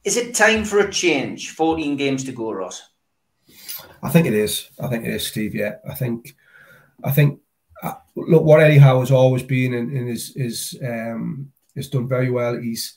is 0.07 0.17
it 0.17 0.35
time 0.35 0.65
for 0.65 0.79
a 0.79 0.91
change? 0.91 1.51
14 1.51 1.97
games 1.97 2.23
to 2.25 2.33
go, 2.33 2.53
Ross. 2.53 2.91
I 4.03 4.09
think 4.09 4.27
it 4.27 4.35
is. 4.35 4.71
I 4.81 4.87
think 4.87 5.05
it 5.05 5.13
is, 5.13 5.27
Steve. 5.27 5.55
Yeah, 5.55 5.77
I 5.89 5.95
think, 5.95 6.37
I 7.03 7.11
think 7.11 7.41
look, 8.17 8.43
what 8.43 8.61
Eddie 8.61 8.79
Howe 8.79 9.01
has 9.01 9.11
always 9.11 9.43
been 9.43 9.75
and, 9.75 9.93
and 9.93 10.09
is 10.09 10.35
is 10.37 10.79
um, 10.83 11.53
has 11.77 11.89
done 11.89 12.09
very 12.09 12.31
well. 12.31 12.57
He's 12.57 12.95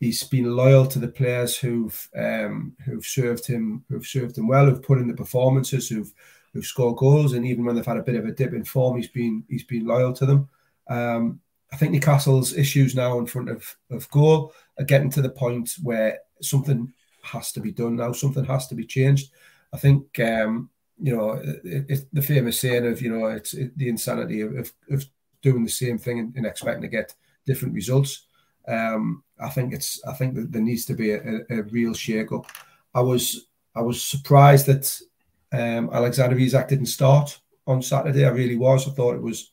he's 0.00 0.22
been 0.24 0.56
loyal 0.56 0.86
to 0.86 0.98
the 0.98 1.08
players 1.08 1.56
who've 1.56 2.08
um, 2.16 2.74
who've 2.84 3.06
served 3.06 3.46
him 3.46 3.84
who've 3.88 4.06
served 4.06 4.36
him 4.38 4.48
well, 4.48 4.66
who've 4.66 4.82
put 4.82 4.98
in 4.98 5.08
the 5.08 5.14
performances, 5.14 5.88
who've 5.88 6.12
who've 6.52 6.64
scored 6.64 6.96
goals, 6.96 7.34
and 7.34 7.46
even 7.46 7.64
when 7.64 7.76
they've 7.76 7.84
had 7.84 7.98
a 7.98 8.02
bit 8.02 8.16
of 8.16 8.24
a 8.24 8.32
dip 8.32 8.52
in 8.54 8.64
form, 8.64 8.96
he's 8.96 9.08
been 9.08 9.44
he's 9.48 9.64
been 9.64 9.86
loyal 9.86 10.12
to 10.14 10.26
them. 10.26 10.48
Um, 10.88 11.40
I 11.72 11.76
think 11.76 11.92
Newcastle's 11.92 12.54
issues 12.54 12.94
now 12.94 13.18
in 13.18 13.26
front 13.26 13.50
of 13.50 13.76
of 13.90 14.10
goal 14.10 14.52
are 14.78 14.84
getting 14.84 15.10
to 15.10 15.22
the 15.22 15.30
point 15.30 15.74
where 15.82 16.20
something 16.40 16.92
has 17.22 17.52
to 17.52 17.60
be 17.60 17.72
done 17.72 17.96
now. 17.96 18.12
Something 18.12 18.44
has 18.44 18.66
to 18.68 18.74
be 18.74 18.86
changed. 18.86 19.30
I 19.72 19.78
think 19.78 20.20
um, 20.20 20.70
you 21.00 21.16
know, 21.16 21.32
it, 21.32 21.86
it, 21.88 22.06
the 22.12 22.22
famous 22.22 22.60
saying 22.60 22.86
of, 22.86 23.02
you 23.02 23.10
know, 23.10 23.26
it's 23.26 23.54
it, 23.54 23.76
the 23.76 23.88
insanity 23.88 24.40
of, 24.40 24.54
of, 24.56 24.72
of, 24.90 25.04
doing 25.42 25.64
the 25.64 25.70
same 25.70 25.98
thing 25.98 26.18
and, 26.18 26.34
and, 26.36 26.46
expecting 26.46 26.80
to 26.80 26.88
get 26.88 27.14
different 27.44 27.74
results. 27.74 28.26
Um, 28.66 29.22
I 29.38 29.50
think 29.50 29.74
it's, 29.74 30.02
I 30.06 30.14
think 30.14 30.34
that 30.36 30.50
there 30.50 30.62
needs 30.62 30.86
to 30.86 30.94
be 30.94 31.10
a, 31.10 31.40
a, 31.50 31.62
real 31.64 31.92
shake 31.92 32.32
up. 32.32 32.46
I 32.94 33.02
was, 33.02 33.48
I 33.76 33.82
was 33.82 34.02
surprised 34.02 34.64
that 34.66 34.98
um, 35.52 35.90
Alexander 35.92 36.38
Isak 36.38 36.68
didn't 36.68 36.86
start 36.86 37.38
on 37.66 37.82
Saturday. 37.82 38.24
I 38.24 38.30
really 38.30 38.56
was. 38.56 38.88
I 38.88 38.92
thought 38.92 39.16
it 39.16 39.22
was, 39.22 39.50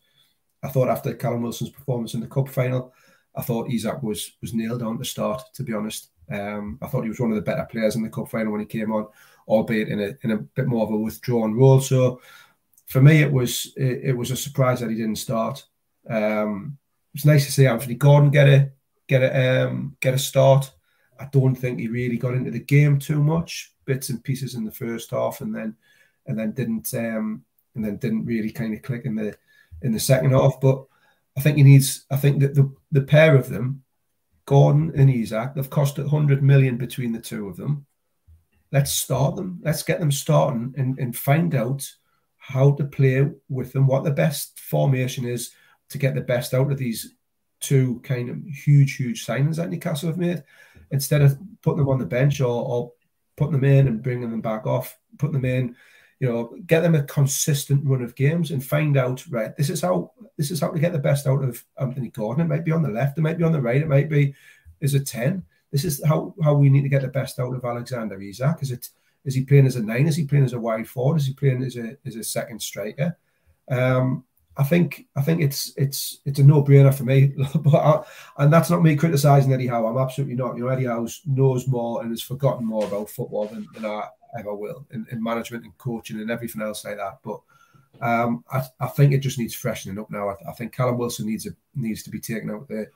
I 0.63 0.69
thought 0.69 0.87
after 0.87 1.13
Callum 1.13 1.41
Wilson's 1.41 1.71
performance 1.71 2.13
in 2.13 2.21
the 2.21 2.27
cup 2.27 2.47
final, 2.47 2.93
I 3.35 3.41
thought 3.41 3.71
Isak 3.71 4.01
was 4.03 4.33
was 4.41 4.53
nailed 4.53 4.81
on 4.81 4.97
to 4.97 5.05
start. 5.05 5.41
To 5.55 5.63
be 5.63 5.73
honest, 5.73 6.09
um, 6.31 6.77
I 6.81 6.87
thought 6.87 7.03
he 7.03 7.09
was 7.09 7.19
one 7.19 7.31
of 7.31 7.35
the 7.35 7.41
better 7.41 7.65
players 7.69 7.95
in 7.95 8.03
the 8.03 8.09
cup 8.09 8.29
final 8.29 8.51
when 8.51 8.61
he 8.61 8.67
came 8.67 8.91
on 8.91 9.07
albeit 9.47 9.89
in 9.89 9.99
a 9.99 10.17
in 10.23 10.31
a 10.31 10.37
bit 10.37 10.67
more 10.67 10.85
of 10.85 10.91
a 10.91 10.97
withdrawn 10.97 11.53
role. 11.53 11.81
So 11.81 12.21
for 12.87 13.01
me, 13.01 13.21
it 13.21 13.31
was 13.31 13.73
it, 13.77 14.01
it 14.03 14.17
was 14.17 14.31
a 14.31 14.35
surprise 14.35 14.79
that 14.79 14.89
he 14.89 14.95
didn't 14.95 15.15
start. 15.15 15.65
Um, 16.09 16.77
it's 17.13 17.25
nice 17.25 17.45
to 17.45 17.51
see 17.51 17.65
Anthony 17.65 17.95
Gordon 17.95 18.31
get 18.31 18.47
a 18.47 18.71
get 19.07 19.23
a 19.23 19.67
um, 19.67 19.95
get 19.99 20.13
a 20.13 20.19
start. 20.19 20.71
I 21.19 21.25
don't 21.25 21.55
think 21.55 21.79
he 21.79 21.87
really 21.87 22.17
got 22.17 22.33
into 22.33 22.51
the 22.51 22.59
game 22.59 22.97
too 22.99 23.21
much, 23.21 23.73
bits 23.85 24.09
and 24.09 24.23
pieces 24.23 24.55
in 24.55 24.65
the 24.65 24.71
first 24.71 25.11
half, 25.11 25.41
and 25.41 25.53
then 25.55 25.75
and 26.27 26.37
then 26.37 26.51
didn't 26.51 26.93
um, 26.93 27.43
and 27.75 27.85
then 27.85 27.97
didn't 27.97 28.25
really 28.25 28.51
kind 28.51 28.73
of 28.73 28.81
click 28.81 29.05
in 29.05 29.15
the 29.15 29.35
in 29.81 29.91
the 29.91 29.99
second 29.99 30.31
half. 30.31 30.59
But 30.61 30.83
I 31.37 31.41
think 31.41 31.57
he 31.57 31.63
needs. 31.63 32.05
I 32.11 32.17
think 32.17 32.41
that 32.41 32.55
the 32.55 32.73
the 32.91 33.01
pair 33.01 33.35
of 33.35 33.49
them, 33.49 33.83
Gordon 34.45 34.91
and 34.95 35.09
Isak, 35.09 35.55
they've 35.55 35.69
cost 35.69 35.99
a 35.99 36.07
hundred 36.07 36.43
million 36.43 36.77
between 36.77 37.11
the 37.11 37.19
two 37.19 37.47
of 37.47 37.57
them 37.57 37.85
let's 38.71 38.91
start 38.91 39.35
them. 39.35 39.59
Let's 39.63 39.83
get 39.83 39.99
them 39.99 40.11
starting 40.11 40.73
and, 40.77 40.97
and 40.97 41.15
find 41.15 41.53
out 41.55 41.89
how 42.37 42.71
to 42.71 42.83
play 42.85 43.27
with 43.49 43.73
them, 43.73 43.87
what 43.87 44.03
the 44.03 44.11
best 44.11 44.59
formation 44.59 45.25
is 45.25 45.51
to 45.89 45.97
get 45.97 46.15
the 46.15 46.21
best 46.21 46.53
out 46.53 46.71
of 46.71 46.77
these 46.77 47.15
two 47.59 47.99
kind 48.03 48.29
of 48.29 48.37
huge, 48.47 48.95
huge 48.95 49.25
signings 49.25 49.57
that 49.57 49.69
Newcastle 49.69 50.09
have 50.09 50.17
made. 50.17 50.43
Instead 50.89 51.21
of 51.21 51.37
putting 51.61 51.79
them 51.79 51.89
on 51.89 51.99
the 51.99 52.05
bench 52.05 52.41
or, 52.41 52.65
or 52.65 52.91
putting 53.37 53.53
them 53.53 53.63
in 53.63 53.87
and 53.87 54.01
bringing 54.01 54.29
them 54.29 54.41
back 54.41 54.65
off, 54.65 54.97
putting 55.17 55.33
them 55.33 55.45
in, 55.45 55.75
you 56.19 56.29
know, 56.29 56.55
get 56.65 56.81
them 56.81 56.95
a 56.95 57.03
consistent 57.03 57.81
run 57.85 58.01
of 58.01 58.15
games 58.15 58.51
and 58.51 58.63
find 58.63 58.97
out, 58.97 59.25
right, 59.29 59.55
this 59.55 59.69
is 59.69 59.81
how 59.81 60.11
this 60.37 60.51
is 60.51 60.59
how 60.59 60.69
to 60.69 60.79
get 60.79 60.93
the 60.93 60.99
best 60.99 61.25
out 61.25 61.43
of 61.43 61.63
Anthony 61.79 62.09
Gordon. 62.09 62.45
It 62.45 62.49
might 62.49 62.65
be 62.65 62.71
on 62.71 62.83
the 62.83 62.89
left, 62.89 63.17
it 63.17 63.21
might 63.21 63.37
be 63.37 63.43
on 63.43 63.51
the 63.51 63.61
right, 63.61 63.81
it 63.81 63.87
might 63.87 64.09
be 64.09 64.35
is 64.81 64.93
a 64.93 64.99
10 64.99 65.43
this 65.71 65.85
is 65.85 66.03
how, 66.05 66.35
how 66.43 66.53
we 66.53 66.69
need 66.69 66.83
to 66.83 66.89
get 66.89 67.01
the 67.01 67.07
best 67.07 67.39
out 67.39 67.53
of 67.53 67.63
Alexander 67.63 68.21
Isak. 68.21 68.61
Is 68.61 68.71
it 68.71 68.89
is 69.23 69.35
he 69.35 69.45
playing 69.45 69.67
as 69.67 69.75
a 69.75 69.83
nine? 69.83 70.07
Is 70.07 70.15
he 70.15 70.25
playing 70.25 70.45
as 70.45 70.53
a 70.53 70.59
wide 70.59 70.87
forward? 70.87 71.17
Is 71.17 71.27
he 71.27 71.33
playing 71.33 71.63
as 71.63 71.77
a 71.77 71.97
as 72.05 72.15
a 72.15 72.23
second 72.23 72.61
striker? 72.61 73.17
Um, 73.69 74.25
I 74.57 74.63
think 74.63 75.07
I 75.15 75.21
think 75.21 75.41
it's 75.41 75.73
it's 75.77 76.19
it's 76.25 76.39
a 76.39 76.43
no 76.43 76.63
brainer 76.63 76.93
for 76.93 77.03
me. 77.03 77.33
but 77.55 77.75
I, 77.75 78.03
and 78.37 78.51
that's 78.51 78.69
not 78.69 78.83
me 78.83 78.95
criticizing 78.95 79.53
Eddie 79.53 79.67
Howe. 79.67 79.85
I'm 79.85 79.97
absolutely 79.97 80.35
not. 80.35 80.57
You 80.57 80.63
know, 80.63 80.69
Eddie 80.69 80.85
Howe 80.85 81.07
knows 81.25 81.67
more 81.67 82.01
and 82.01 82.11
has 82.11 82.21
forgotten 82.21 82.65
more 82.65 82.85
about 82.85 83.09
football 83.09 83.47
than, 83.47 83.67
than 83.73 83.85
I 83.85 84.07
ever 84.37 84.53
will 84.55 84.85
in, 84.91 85.05
in 85.11 85.23
management 85.23 85.63
and 85.63 85.77
coaching 85.77 86.19
and 86.19 86.31
everything 86.31 86.61
else 86.61 86.83
like 86.85 86.97
that. 86.97 87.19
But 87.23 87.41
Um, 88.01 88.43
I, 88.51 88.63
I, 88.79 88.87
think 88.87 89.13
it 89.13 89.19
just 89.19 89.37
needs 89.37 89.53
freshening 89.53 89.99
up 89.99 90.09
now. 90.09 90.29
I, 90.29 90.35
I, 90.49 90.53
think 90.53 90.73
Callum 90.73 90.97
Wilson 90.97 91.27
needs 91.27 91.45
a, 91.45 91.51
needs 91.75 92.01
to 92.03 92.09
be 92.09 92.19
taken 92.19 92.49
out 92.49 92.67
the 92.67 92.87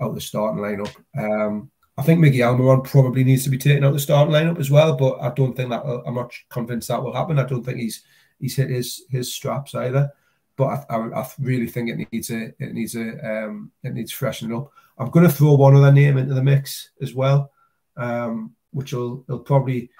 out 0.00 0.14
the 0.14 0.20
starting 0.20 0.62
lineup. 0.62 0.94
Um, 1.18 1.70
I 1.96 2.02
think 2.02 2.20
Miggy 2.20 2.38
Almiron 2.38 2.84
probably 2.84 3.22
needs 3.22 3.44
to 3.44 3.50
be 3.50 3.58
taken 3.58 3.84
out 3.84 3.92
the 3.92 4.00
starting 4.00 4.34
lineup 4.34 4.58
as 4.58 4.70
well, 4.70 4.96
but 4.96 5.20
I 5.20 5.30
don't 5.30 5.56
think 5.56 5.70
that 5.70 5.84
I'm 5.84 6.14
not 6.14 6.32
convinced 6.48 6.88
that 6.88 7.02
will 7.02 7.14
happen. 7.14 7.38
I 7.38 7.44
don't 7.44 7.64
think 7.64 7.78
he's 7.78 8.02
he's 8.40 8.56
hit 8.56 8.70
his 8.70 9.04
his 9.10 9.32
straps 9.32 9.74
either. 9.74 10.10
But 10.56 10.86
I, 10.90 10.96
I, 10.96 11.20
I 11.20 11.28
really 11.38 11.66
think 11.66 11.90
it 11.90 12.12
needs 12.12 12.30
a 12.30 12.46
it 12.58 12.72
needs 12.72 12.96
a 12.96 13.46
um, 13.46 13.70
it 13.82 13.94
needs 13.94 14.12
freshening 14.12 14.56
up. 14.56 14.70
I'm 14.98 15.10
going 15.10 15.26
to 15.26 15.32
throw 15.32 15.54
one 15.54 15.76
other 15.76 15.92
name 15.92 16.16
into 16.16 16.34
the 16.34 16.42
mix 16.42 16.90
as 17.00 17.14
well, 17.14 17.50
um, 17.96 18.54
which 18.72 18.92
will 18.92 19.24
will 19.28 19.40
probably 19.40 19.90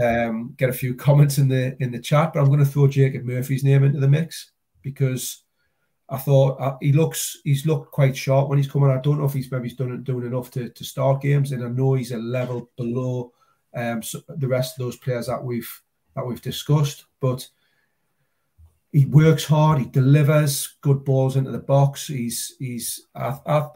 um, 0.00 0.54
get 0.56 0.70
a 0.70 0.72
few 0.72 0.94
comments 1.06 1.38
in 1.38 1.48
the 1.48 1.76
in 1.82 1.90
the 1.90 2.00
chat. 2.00 2.32
But 2.32 2.40
I'm 2.40 2.46
going 2.46 2.60
to 2.60 2.64
throw 2.64 2.86
Jacob 2.86 3.24
Murphy's 3.24 3.64
name 3.64 3.84
into 3.84 4.00
the 4.00 4.08
mix 4.08 4.52
because 4.82 5.42
I 6.12 6.18
thought 6.18 6.60
uh, 6.60 6.76
he 6.82 6.92
looks 6.92 7.38
he's 7.42 7.64
looked 7.64 7.90
quite 7.90 8.14
sharp 8.14 8.50
when 8.50 8.58
he's 8.58 8.70
coming. 8.70 8.90
I 8.90 9.00
don't 9.00 9.18
know 9.18 9.24
if 9.24 9.32
he's 9.32 9.50
maybe 9.50 9.70
done 9.70 10.04
doing 10.04 10.26
enough 10.26 10.50
to, 10.50 10.68
to 10.68 10.84
start 10.84 11.22
games, 11.22 11.52
and 11.52 11.64
I 11.64 11.68
know 11.68 11.94
he's 11.94 12.12
a 12.12 12.18
level 12.18 12.70
below 12.76 13.32
um, 13.74 14.02
so 14.02 14.20
the 14.28 14.46
rest 14.46 14.78
of 14.78 14.84
those 14.84 14.98
players 14.98 15.26
that 15.28 15.42
we've 15.42 15.70
that 16.14 16.26
we've 16.26 16.42
discussed. 16.42 17.06
But 17.18 17.48
he 18.92 19.06
works 19.06 19.46
hard, 19.46 19.78
he 19.78 19.86
delivers 19.86 20.76
good 20.82 21.02
balls 21.02 21.36
into 21.36 21.50
the 21.50 21.58
box. 21.58 22.08
He's 22.08 22.56
he's 22.58 23.06
I 23.14 23.38
I, 23.46 23.68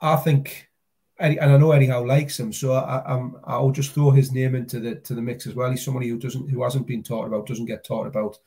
I 0.00 0.16
think 0.16 0.68
and 1.18 1.40
I 1.40 1.56
know 1.56 1.72
Howe 1.72 2.04
likes 2.04 2.38
him, 2.38 2.52
so 2.52 2.74
I, 2.74 3.02
I'm 3.04 3.34
I'll 3.42 3.72
just 3.72 3.94
throw 3.94 4.12
his 4.12 4.30
name 4.30 4.54
into 4.54 4.78
the 4.78 4.94
to 4.94 5.12
the 5.12 5.22
mix 5.22 5.48
as 5.48 5.56
well. 5.56 5.72
He's 5.72 5.84
somebody 5.84 6.08
who 6.08 6.18
doesn't 6.18 6.48
who 6.50 6.62
hasn't 6.62 6.86
been 6.86 7.02
talked 7.02 7.26
about, 7.26 7.48
doesn't 7.48 7.66
get 7.66 7.82
talked 7.82 8.06
about, 8.06 8.38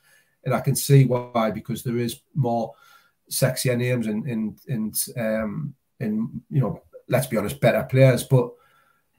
and 0.45 0.53
I 0.53 0.61
can 0.61 0.77
see 0.77 1.03
why 1.03 1.51
because 1.51 1.83
there 1.83 1.97
is 1.97 2.21
more 2.33 2.73
sexier 3.31 3.77
names 3.77 4.07
and 4.07 4.25
and 4.27 4.59
and 4.67 4.95
um 5.17 5.73
and 5.99 6.41
you 6.49 6.59
know 6.59 6.81
let's 7.07 7.27
be 7.27 7.37
honest 7.37 7.59
better 7.61 7.83
players 7.83 8.23
but 8.23 8.51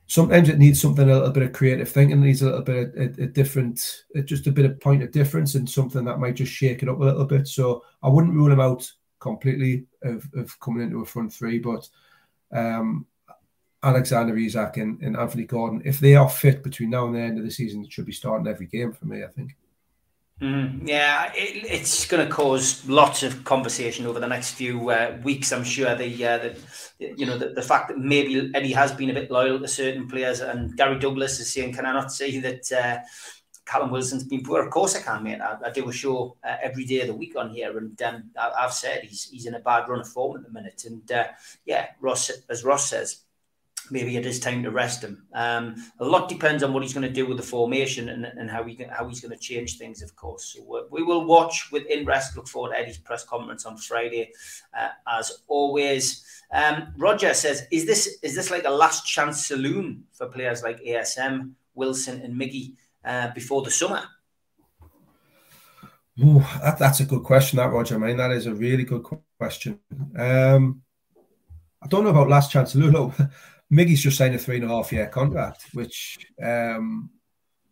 sometimes 0.06 0.48
it 0.48 0.58
needs 0.58 0.80
something 0.80 1.08
a 1.08 1.12
little 1.12 1.30
bit 1.30 1.42
of 1.42 1.52
creative 1.52 1.88
thinking 1.88 2.18
it 2.18 2.26
needs 2.26 2.42
a 2.42 2.46
little 2.46 2.62
bit 2.62 2.88
of 2.88 3.18
a, 3.18 3.22
a 3.22 3.26
different 3.26 4.04
just 4.24 4.46
a 4.46 4.52
bit 4.52 4.66
of 4.66 4.78
point 4.80 5.02
of 5.02 5.10
difference 5.10 5.54
and 5.54 5.68
something 5.68 6.04
that 6.04 6.18
might 6.18 6.36
just 6.36 6.52
shake 6.52 6.82
it 6.82 6.88
up 6.88 7.00
a 7.00 7.04
little 7.04 7.24
bit. 7.24 7.48
So 7.48 7.82
i 8.02 8.08
wouldn't 8.08 8.34
rule 8.34 8.52
him 8.52 8.60
out 8.60 8.90
completely 9.20 9.86
of, 10.02 10.28
of 10.34 10.58
coming 10.60 10.82
into 10.82 11.00
a 11.00 11.06
front 11.06 11.32
three 11.32 11.58
but 11.58 11.88
um 12.52 13.06
alexander 13.82 14.36
isak 14.36 14.76
and, 14.76 15.00
and 15.00 15.16
anthony 15.16 15.44
gordon 15.44 15.80
if 15.84 15.98
they 15.98 16.14
are 16.14 16.28
fit 16.28 16.62
between 16.62 16.90
now 16.90 17.06
and 17.06 17.14
the 17.14 17.20
end 17.20 17.38
of 17.38 17.44
the 17.44 17.50
season 17.50 17.88
should 17.88 18.04
be 18.06 18.12
starting 18.12 18.46
every 18.46 18.66
game 18.66 18.92
for 18.92 19.06
me 19.06 19.24
i 19.24 19.28
think 19.28 19.56
Mm, 20.42 20.88
yeah, 20.88 21.30
it, 21.36 21.64
it's 21.70 22.04
going 22.08 22.26
to 22.26 22.32
cause 22.32 22.84
lots 22.88 23.22
of 23.22 23.44
conversation 23.44 24.06
over 24.06 24.18
the 24.18 24.26
next 24.26 24.54
few 24.54 24.90
uh, 24.90 25.16
weeks. 25.22 25.52
I'm 25.52 25.62
sure 25.62 25.94
the, 25.94 26.26
uh, 26.26 26.38
the 26.38 26.56
you 26.98 27.26
know 27.26 27.38
the, 27.38 27.50
the, 27.50 27.62
fact 27.62 27.88
that 27.88 27.98
maybe 27.98 28.50
Eddie 28.52 28.72
has 28.72 28.90
been 28.90 29.10
a 29.10 29.14
bit 29.14 29.30
loyal 29.30 29.60
to 29.60 29.68
certain 29.68 30.08
players, 30.08 30.40
and 30.40 30.76
Gary 30.76 30.98
Douglas 30.98 31.38
is 31.38 31.52
saying, 31.52 31.74
"Can 31.74 31.86
I 31.86 31.92
not 31.92 32.10
say 32.10 32.40
that 32.40 32.72
uh, 32.72 32.98
Callum 33.64 33.92
Wilson's 33.92 34.24
been 34.24 34.42
poor?" 34.42 34.64
Of 34.64 34.72
course, 34.72 34.96
I 34.96 35.02
can, 35.02 35.22
mate. 35.22 35.40
I, 35.40 35.58
I 35.64 35.70
do 35.70 35.88
a 35.88 35.92
show 35.92 36.36
uh, 36.42 36.56
every 36.60 36.86
day 36.86 37.02
of 37.02 37.06
the 37.06 37.14
week 37.14 37.36
on 37.36 37.50
here, 37.50 37.78
and 37.78 38.02
um, 38.02 38.24
I, 38.36 38.62
have 38.62 38.72
said 38.72 39.04
he's 39.04 39.30
he's 39.30 39.46
in 39.46 39.54
a 39.54 39.60
bad 39.60 39.88
run 39.88 40.00
of 40.00 40.08
form 40.08 40.38
at 40.38 40.42
the 40.42 40.50
minute. 40.50 40.82
And 40.86 41.12
uh, 41.12 41.28
yeah, 41.64 41.90
Ross, 42.00 42.32
as 42.48 42.64
Ross 42.64 42.90
says, 42.90 43.21
maybe 43.92 44.16
it 44.16 44.24
is 44.24 44.40
time 44.40 44.62
to 44.62 44.70
rest 44.70 45.02
him. 45.02 45.22
Um, 45.34 45.76
a 46.00 46.04
lot 46.04 46.28
depends 46.28 46.62
on 46.62 46.72
what 46.72 46.82
he's 46.82 46.94
going 46.94 47.06
to 47.06 47.12
do 47.12 47.26
with 47.26 47.36
the 47.36 47.42
formation 47.42 48.08
and, 48.08 48.24
and 48.24 48.50
how 48.50 48.64
he 48.64 48.82
how 48.90 49.06
he's 49.06 49.20
going 49.20 49.36
to 49.36 49.38
change 49.38 49.78
things, 49.78 50.02
of 50.02 50.16
course. 50.16 50.54
So 50.54 50.86
we 50.90 51.02
will 51.02 51.26
watch 51.26 51.70
with 51.70 51.84
in 51.86 52.06
rest. 52.06 52.36
Look 52.36 52.48
forward 52.48 52.70
to 52.70 52.78
Eddie's 52.78 52.98
press 52.98 53.24
conference 53.24 53.66
on 53.66 53.76
Friday, 53.76 54.32
uh, 54.76 54.88
as 55.06 55.42
always. 55.46 56.24
Um, 56.52 56.88
Roger 56.96 57.34
says, 57.34 57.66
"Is 57.70 57.86
this 57.86 58.18
is 58.22 58.34
this 58.34 58.50
like 58.50 58.64
a 58.64 58.70
last 58.70 59.06
chance 59.06 59.46
saloon 59.46 60.04
for 60.12 60.26
players 60.26 60.62
like 60.62 60.80
ASM, 60.80 61.52
Wilson, 61.74 62.22
and 62.22 62.34
Miggy 62.34 62.74
uh, 63.04 63.28
before 63.34 63.62
the 63.62 63.70
summer?" 63.70 64.02
Ooh, 66.20 66.44
that, 66.62 66.78
that's 66.78 67.00
a 67.00 67.04
good 67.04 67.22
question, 67.22 67.56
that 67.56 67.72
Roger. 67.72 67.94
I 67.94 67.98
mean, 67.98 68.16
that 68.18 68.32
is 68.32 68.46
a 68.46 68.54
really 68.54 68.84
good 68.84 69.02
question. 69.38 69.80
Um, 70.18 70.82
I 71.82 71.88
don't 71.88 72.04
know 72.04 72.10
about 72.10 72.28
last 72.28 72.50
chance 72.50 72.72
saloon. 72.72 73.12
Miggy's 73.72 74.02
just 74.02 74.18
signed 74.18 74.34
a 74.34 74.38
three 74.38 74.56
and 74.56 74.64
a 74.64 74.68
half 74.68 74.92
year 74.92 75.06
contract, 75.06 75.66
which 75.72 76.18
um, 76.42 77.10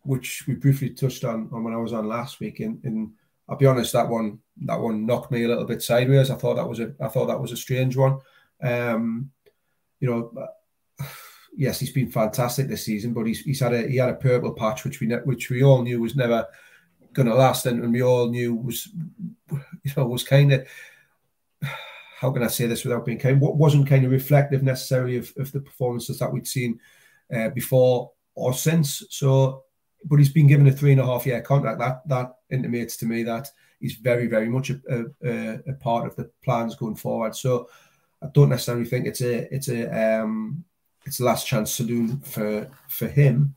which 0.03 0.45
we 0.47 0.55
briefly 0.55 0.89
touched 0.89 1.23
on, 1.23 1.47
on 1.51 1.63
when 1.63 1.73
I 1.73 1.77
was 1.77 1.93
on 1.93 2.07
last 2.07 2.39
week. 2.39 2.59
And, 2.59 2.83
and 2.83 3.11
I'll 3.47 3.57
be 3.57 3.67
honest, 3.67 3.93
that 3.93 4.09
one 4.09 4.39
that 4.65 4.79
one 4.79 5.05
knocked 5.05 5.31
me 5.31 5.43
a 5.43 5.47
little 5.47 5.65
bit 5.65 5.83
sideways. 5.83 6.31
I 6.31 6.35
thought 6.35 6.55
that 6.55 6.67
was 6.67 6.79
a 6.79 6.93
I 6.99 7.07
thought 7.07 7.27
that 7.27 7.39
was 7.39 7.51
a 7.51 7.57
strange 7.57 7.95
one. 7.95 8.19
Um, 8.63 9.29
you 9.99 10.09
know, 10.09 10.47
yes, 11.55 11.79
he's 11.79 11.91
been 11.91 12.11
fantastic 12.11 12.67
this 12.67 12.85
season, 12.85 13.13
but 13.13 13.25
he's, 13.25 13.41
he's 13.41 13.59
had 13.59 13.73
a 13.73 13.87
he 13.87 13.97
had 13.97 14.09
a 14.09 14.15
purple 14.15 14.53
patch 14.53 14.83
which 14.83 14.99
we 15.01 15.07
which 15.07 15.51
we 15.51 15.63
all 15.63 15.83
knew 15.83 16.01
was 16.01 16.15
never 16.15 16.47
going 17.13 17.27
to 17.27 17.35
last, 17.35 17.67
and, 17.67 17.83
and 17.83 17.93
we 17.93 18.01
all 18.01 18.27
knew 18.27 18.55
was 18.55 18.87
you 19.51 19.91
know 19.95 20.07
was 20.07 20.23
kind 20.23 20.51
of 20.51 20.67
how 22.21 22.29
can 22.29 22.43
I 22.43 22.47
say 22.47 22.67
this 22.67 22.83
without 22.83 23.03
being 23.03 23.17
kind? 23.17 23.41
What 23.41 23.55
wasn't 23.55 23.89
kind 23.89 24.05
of 24.05 24.11
reflective 24.11 24.61
necessarily 24.61 25.17
of, 25.17 25.33
of 25.37 25.51
the 25.51 25.59
performances 25.59 26.19
that 26.19 26.31
we'd 26.31 26.45
seen 26.45 26.79
uh, 27.35 27.49
before 27.49 28.11
or 28.35 28.53
since. 28.53 29.03
So, 29.09 29.63
but 30.05 30.17
he's 30.17 30.31
been 30.31 30.45
given 30.45 30.67
a 30.67 30.71
three 30.71 30.91
and 30.91 31.01
a 31.01 31.05
half 31.05 31.25
year 31.25 31.41
contract. 31.41 31.79
That 31.79 32.07
that 32.09 32.35
intimates 32.51 32.95
to 32.97 33.07
me 33.07 33.23
that 33.23 33.49
he's 33.79 33.95
very 33.95 34.27
very 34.27 34.49
much 34.49 34.69
a, 34.69 34.79
a, 35.23 35.59
a 35.67 35.73
part 35.79 36.05
of 36.05 36.15
the 36.15 36.29
plans 36.43 36.75
going 36.75 36.95
forward. 36.95 37.35
So, 37.35 37.67
I 38.21 38.27
don't 38.35 38.49
necessarily 38.49 38.85
think 38.85 39.07
it's 39.07 39.21
a 39.21 39.51
it's 39.51 39.69
a 39.69 40.21
um, 40.21 40.63
it's 41.07 41.21
a 41.21 41.23
last 41.23 41.47
chance 41.47 41.73
saloon 41.73 42.19
for 42.19 42.69
for 42.87 43.07
him. 43.07 43.55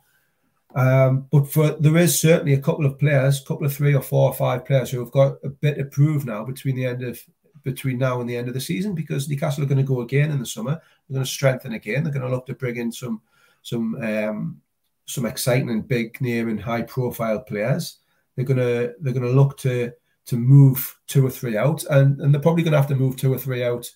Um, 0.75 1.29
but 1.31 1.53
for 1.53 1.73
there 1.73 1.99
is 1.99 2.19
certainly 2.19 2.55
a 2.55 2.63
couple 2.63 2.87
of 2.87 2.99
players, 2.99 3.43
a 3.43 3.45
couple 3.45 3.67
of 3.67 3.77
three 3.77 3.95
or 3.95 4.01
four 4.01 4.31
or 4.31 4.35
five 4.35 4.65
players 4.65 4.91
who 4.91 5.01
have 5.01 5.13
got 5.13 5.35
a 5.45 5.51
bit 5.51 5.77
to 5.77 5.85
prove 5.85 6.25
now 6.25 6.45
between 6.45 6.77
the 6.77 6.87
end 6.87 7.03
of 7.03 7.23
between 7.65 7.99
now 7.99 8.21
and 8.21 8.31
the 8.31 8.37
end 8.37 8.49
of 8.49 8.55
the 8.55 8.61
season 8.61 8.95
because 8.95 9.29
Newcastle 9.29 9.65
are 9.65 9.67
going 9.67 9.79
to 9.79 9.83
go 9.83 10.03
again 10.03 10.31
in 10.31 10.39
the 10.39 10.47
summer. 10.47 10.81
They're 11.09 11.15
going 11.15 11.25
to 11.25 11.31
strengthen 11.31 11.73
again. 11.73 12.05
They're 12.05 12.13
going 12.13 12.25
to 12.25 12.31
look 12.31 12.47
to 12.47 12.55
bring 12.55 12.77
in 12.77 12.93
some 12.93 13.21
some 13.63 13.97
um, 14.03 14.61
some 15.07 15.27
exciting 15.27 15.71
and 15.71 15.89
big 15.89 16.21
name 16.21 16.49
and 16.49 16.61
high 16.61 16.83
profile 16.83 17.41
players. 17.41 17.99
They're 18.37 18.45
gonna 18.45 18.91
they're 19.01 19.13
gonna 19.13 19.29
look 19.29 19.59
to 19.59 19.93
to 20.27 20.37
move 20.37 20.99
two 21.07 21.27
or 21.27 21.31
three 21.31 21.57
out, 21.57 21.85
and, 21.91 22.21
and 22.21 22.33
they're 22.33 22.41
probably 22.41 22.63
going 22.63 22.73
to 22.73 22.79
have 22.79 22.89
to 22.89 22.95
move 22.95 23.17
two 23.17 23.33
or 23.33 23.39
three 23.39 23.63
out, 23.63 23.87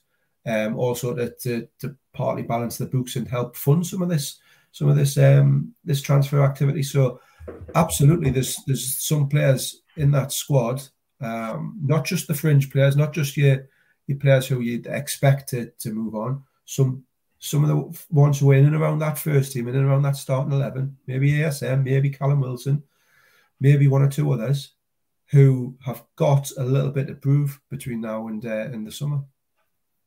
um, 0.46 0.76
also 0.78 1.14
to, 1.14 1.30
to, 1.40 1.66
to 1.78 1.96
partly 2.12 2.42
balance 2.42 2.76
the 2.76 2.84
books 2.84 3.16
and 3.16 3.26
help 3.26 3.56
fund 3.56 3.86
some 3.86 4.02
of 4.02 4.10
this 4.10 4.38
some 4.72 4.88
of 4.88 4.96
this 4.96 5.16
um, 5.16 5.74
this 5.84 6.02
transfer 6.02 6.42
activity. 6.42 6.82
So, 6.82 7.20
absolutely, 7.74 8.30
there's 8.30 8.58
there's 8.66 8.98
some 8.98 9.28
players 9.28 9.82
in 9.96 10.10
that 10.12 10.32
squad 10.32 10.82
um, 11.20 11.78
not 11.82 12.04
just 12.04 12.28
the 12.28 12.34
fringe 12.34 12.70
players, 12.70 12.96
not 12.96 13.12
just 13.12 13.36
your 13.36 13.68
your 14.06 14.18
players 14.18 14.46
who 14.46 14.60
you'd 14.60 14.86
expect 14.86 15.50
to, 15.50 15.70
to 15.78 15.90
move 15.90 16.14
on. 16.14 16.42
Some 16.64 17.04
some 17.38 17.64
of 17.64 17.68
the 17.68 18.04
ones 18.10 18.40
who 18.40 18.50
are 18.50 18.54
in 18.54 18.66
and 18.66 18.74
around 18.74 18.98
that 18.98 19.18
first 19.18 19.52
team, 19.52 19.68
in 19.68 19.76
and 19.76 19.86
around 19.86 20.02
that 20.02 20.16
starting 20.16 20.52
eleven, 20.52 20.96
maybe 21.06 21.32
ASM, 21.32 21.84
maybe 21.84 22.10
Callum 22.10 22.40
Wilson, 22.40 22.82
maybe 23.60 23.88
one 23.88 24.02
or 24.02 24.08
two 24.08 24.30
others 24.32 24.72
who 25.30 25.76
have 25.84 26.02
got 26.16 26.50
a 26.56 26.64
little 26.64 26.90
bit 26.90 27.06
to 27.06 27.14
prove 27.14 27.60
between 27.70 28.00
now 28.00 28.28
and 28.28 28.44
uh, 28.46 28.68
and 28.72 28.86
the 28.86 28.92
summer. 28.92 29.20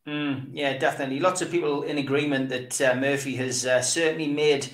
Mm, 0.07 0.49
yeah, 0.51 0.77
definitely. 0.77 1.19
Lots 1.19 1.41
of 1.41 1.51
people 1.51 1.83
in 1.83 1.99
agreement 1.99 2.49
that 2.49 2.81
uh, 2.81 2.95
Murphy 2.95 3.35
has 3.35 3.65
uh, 3.65 3.81
certainly 3.81 4.27
made 4.27 4.69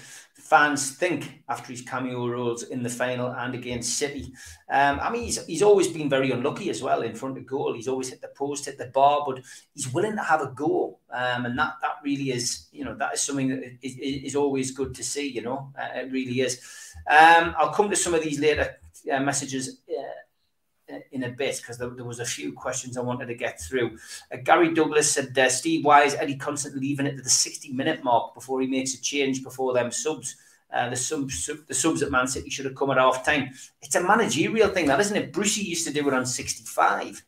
fans 0.50 0.92
think 0.92 1.44
after 1.50 1.74
his 1.74 1.82
cameo 1.82 2.28
roles 2.28 2.64
in 2.64 2.82
the 2.82 2.90
final 2.90 3.28
and 3.28 3.54
against 3.54 3.98
City. 3.98 4.32
Um, 4.70 5.00
I 5.02 5.10
mean, 5.10 5.24
he's, 5.24 5.46
he's 5.46 5.62
always 5.62 5.90
been 5.90 6.10
very 6.10 6.32
unlucky 6.32 6.70
as 6.70 6.82
well 6.82 7.02
in 7.02 7.16
front 7.16 7.38
of 7.38 7.46
goal. 7.46 7.74
He's 7.74 7.90
always 7.90 8.10
hit 8.10 8.22
the 8.22 8.30
post, 8.30 8.66
hit 8.66 8.78
the 8.78 8.86
bar, 8.88 9.24
but 9.28 9.42
he's 9.74 9.94
willing 9.94 10.16
to 10.16 10.24
have 10.24 10.42
a 10.42 10.48
go. 10.48 11.00
Um, 11.12 11.46
and 11.48 11.60
that 11.60 11.74
that 11.82 11.96
really 12.02 12.32
is, 12.32 12.68
you 12.72 12.86
know, 12.86 12.96
that 12.96 13.14
is 13.16 13.22
something 13.22 13.50
that 13.50 13.78
is, 13.82 13.98
is 13.98 14.36
always 14.36 14.72
good 14.72 14.96
to 14.96 15.04
see, 15.04 15.28
you 15.30 15.42
know, 15.42 15.74
uh, 15.78 16.00
it 16.00 16.12
really 16.12 16.40
is. 16.42 16.62
Um, 17.10 17.54
I'll 17.58 17.74
come 17.74 17.90
to 17.90 17.96
some 17.96 18.14
of 18.14 18.24
these 18.24 18.40
later 18.40 18.78
uh, 19.12 19.20
messages 19.20 19.82
uh, 19.90 20.02
in 21.12 21.24
a 21.24 21.30
bit 21.30 21.58
because 21.58 21.78
there, 21.78 21.90
there, 21.90 22.06
was 22.06 22.20
a 22.20 22.26
few 22.26 22.54
questions 22.54 22.98
I 22.98 23.02
wanted 23.02 23.28
to 23.28 23.36
get 23.36 23.62
through. 23.62 23.98
Uh, 24.32 24.38
Gary 24.44 24.74
Douglas 24.74 25.12
said, 25.12 25.38
uh, 25.38 25.50
Steve, 25.50 25.84
why 25.84 26.04
is 26.04 26.16
Eddie 26.16 26.38
constantly 26.38 26.82
leaving 26.82 27.06
it 27.06 27.16
to 27.18 27.22
the 27.22 27.30
60 27.30 27.74
minute 27.74 28.04
mark 28.04 28.34
before 28.34 28.62
he 28.62 28.68
makes 28.68 28.94
a 28.94 29.02
change 29.02 29.44
before 29.44 29.74
them 29.74 29.92
subs? 29.92 30.36
Uh, 30.72 30.90
the 30.90 30.96
subs, 30.96 31.50
the 31.68 31.74
subs 31.74 32.02
at 32.04 32.12
Man 32.12 32.28
City 32.28 32.50
should 32.50 32.66
have 32.66 32.76
come 32.76 32.92
at 32.92 32.98
half 32.98 33.26
time. 33.26 33.50
It's 33.82 33.96
a 33.96 34.04
managerial 34.04 34.70
thing, 34.70 34.88
that 34.88 35.00
isn't 35.00 35.16
it? 35.16 35.32
Brucey 35.32 35.64
used 35.64 35.88
to 35.88 35.94
do 35.94 36.08
it 36.08 36.14
on 36.14 36.26
65. 36.26 37.24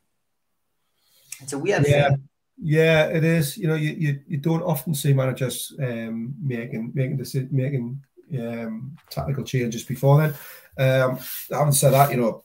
It's 1.41 1.53
a 1.53 1.57
weird 1.57 1.87
yeah. 1.87 2.09
thing. 2.09 2.29
Yeah, 2.61 3.05
it 3.05 3.23
is. 3.23 3.57
You 3.57 3.69
know, 3.69 3.75
you, 3.75 3.95
you, 3.97 4.19
you 4.27 4.37
don't 4.37 4.63
often 4.63 4.93
see 4.93 5.13
managers 5.13 5.73
um, 5.81 6.35
making 6.41 6.91
making 6.93 7.49
making 7.51 8.03
um, 8.37 8.97
tactical 9.09 9.45
changes 9.45 9.83
before 9.83 10.17
then. 10.17 10.33
Um, 10.77 11.19
having 11.49 11.71
said 11.71 11.91
that, 11.91 12.11
you 12.11 12.17
know, 12.17 12.43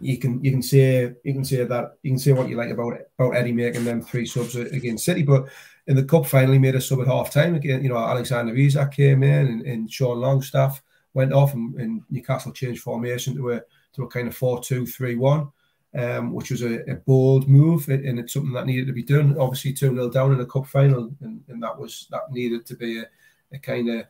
you 0.00 0.18
can 0.18 0.42
you 0.44 0.50
can 0.50 0.62
say 0.62 1.12
you 1.24 1.32
can 1.32 1.44
say 1.44 1.64
that 1.64 1.98
you 2.02 2.12
can 2.12 2.18
say 2.18 2.32
what 2.32 2.48
you 2.48 2.56
like 2.56 2.70
about 2.70 2.98
about 3.18 3.36
Eddie 3.36 3.52
making 3.52 3.84
them 3.84 4.00
three 4.00 4.26
subs 4.26 4.54
against 4.54 5.04
City, 5.04 5.22
but 5.22 5.48
in 5.86 5.96
the 5.96 6.04
cup 6.04 6.26
finally 6.26 6.58
made 6.58 6.74
a 6.74 6.80
sub 6.80 7.00
at 7.00 7.06
half 7.06 7.32
time 7.32 7.54
again. 7.54 7.82
You 7.82 7.88
know, 7.88 7.96
Alexander 7.96 8.54
Isak 8.54 8.92
came 8.92 9.22
in 9.22 9.46
and, 9.46 9.62
and 9.62 9.90
Sean 9.90 10.20
Longstaff 10.20 10.82
went 11.14 11.32
off 11.32 11.54
and, 11.54 11.74
and, 11.80 12.02
Newcastle 12.10 12.52
changed 12.52 12.82
formation 12.82 13.34
to 13.36 13.52
a 13.52 13.62
to 13.94 14.04
a 14.04 14.08
kind 14.08 14.28
of 14.28 14.38
4-2-3-1, 14.38 15.50
um, 15.94 16.32
which 16.32 16.50
was 16.50 16.62
a, 16.62 16.88
a, 16.90 16.94
bold 16.94 17.48
move 17.48 17.88
and 17.88 18.18
it's 18.18 18.34
something 18.34 18.52
that 18.52 18.66
needed 18.66 18.86
to 18.86 18.92
be 18.92 19.02
done. 19.02 19.36
Obviously 19.38 19.72
2-0 19.72 20.12
down 20.12 20.32
in 20.32 20.40
a 20.40 20.46
cup 20.46 20.66
final 20.66 21.10
and, 21.22 21.42
and 21.48 21.62
that 21.62 21.76
was 21.76 22.06
that 22.10 22.30
needed 22.30 22.66
to 22.66 22.76
be 22.76 23.00
a, 23.00 23.06
a 23.52 23.58
kind 23.58 23.88
of 23.88 24.06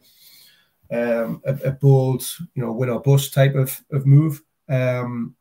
um, 0.91 1.41
a, 1.47 1.55
a, 1.69 1.71
bold, 1.71 2.25
you 2.55 2.63
know, 2.63 2.73
win 2.73 2.91
or 2.91 3.01
bust 3.01 3.33
type 3.33 3.55
of, 3.55 3.81
of 3.93 4.05
move. 4.05 4.43
Um, 4.69 5.37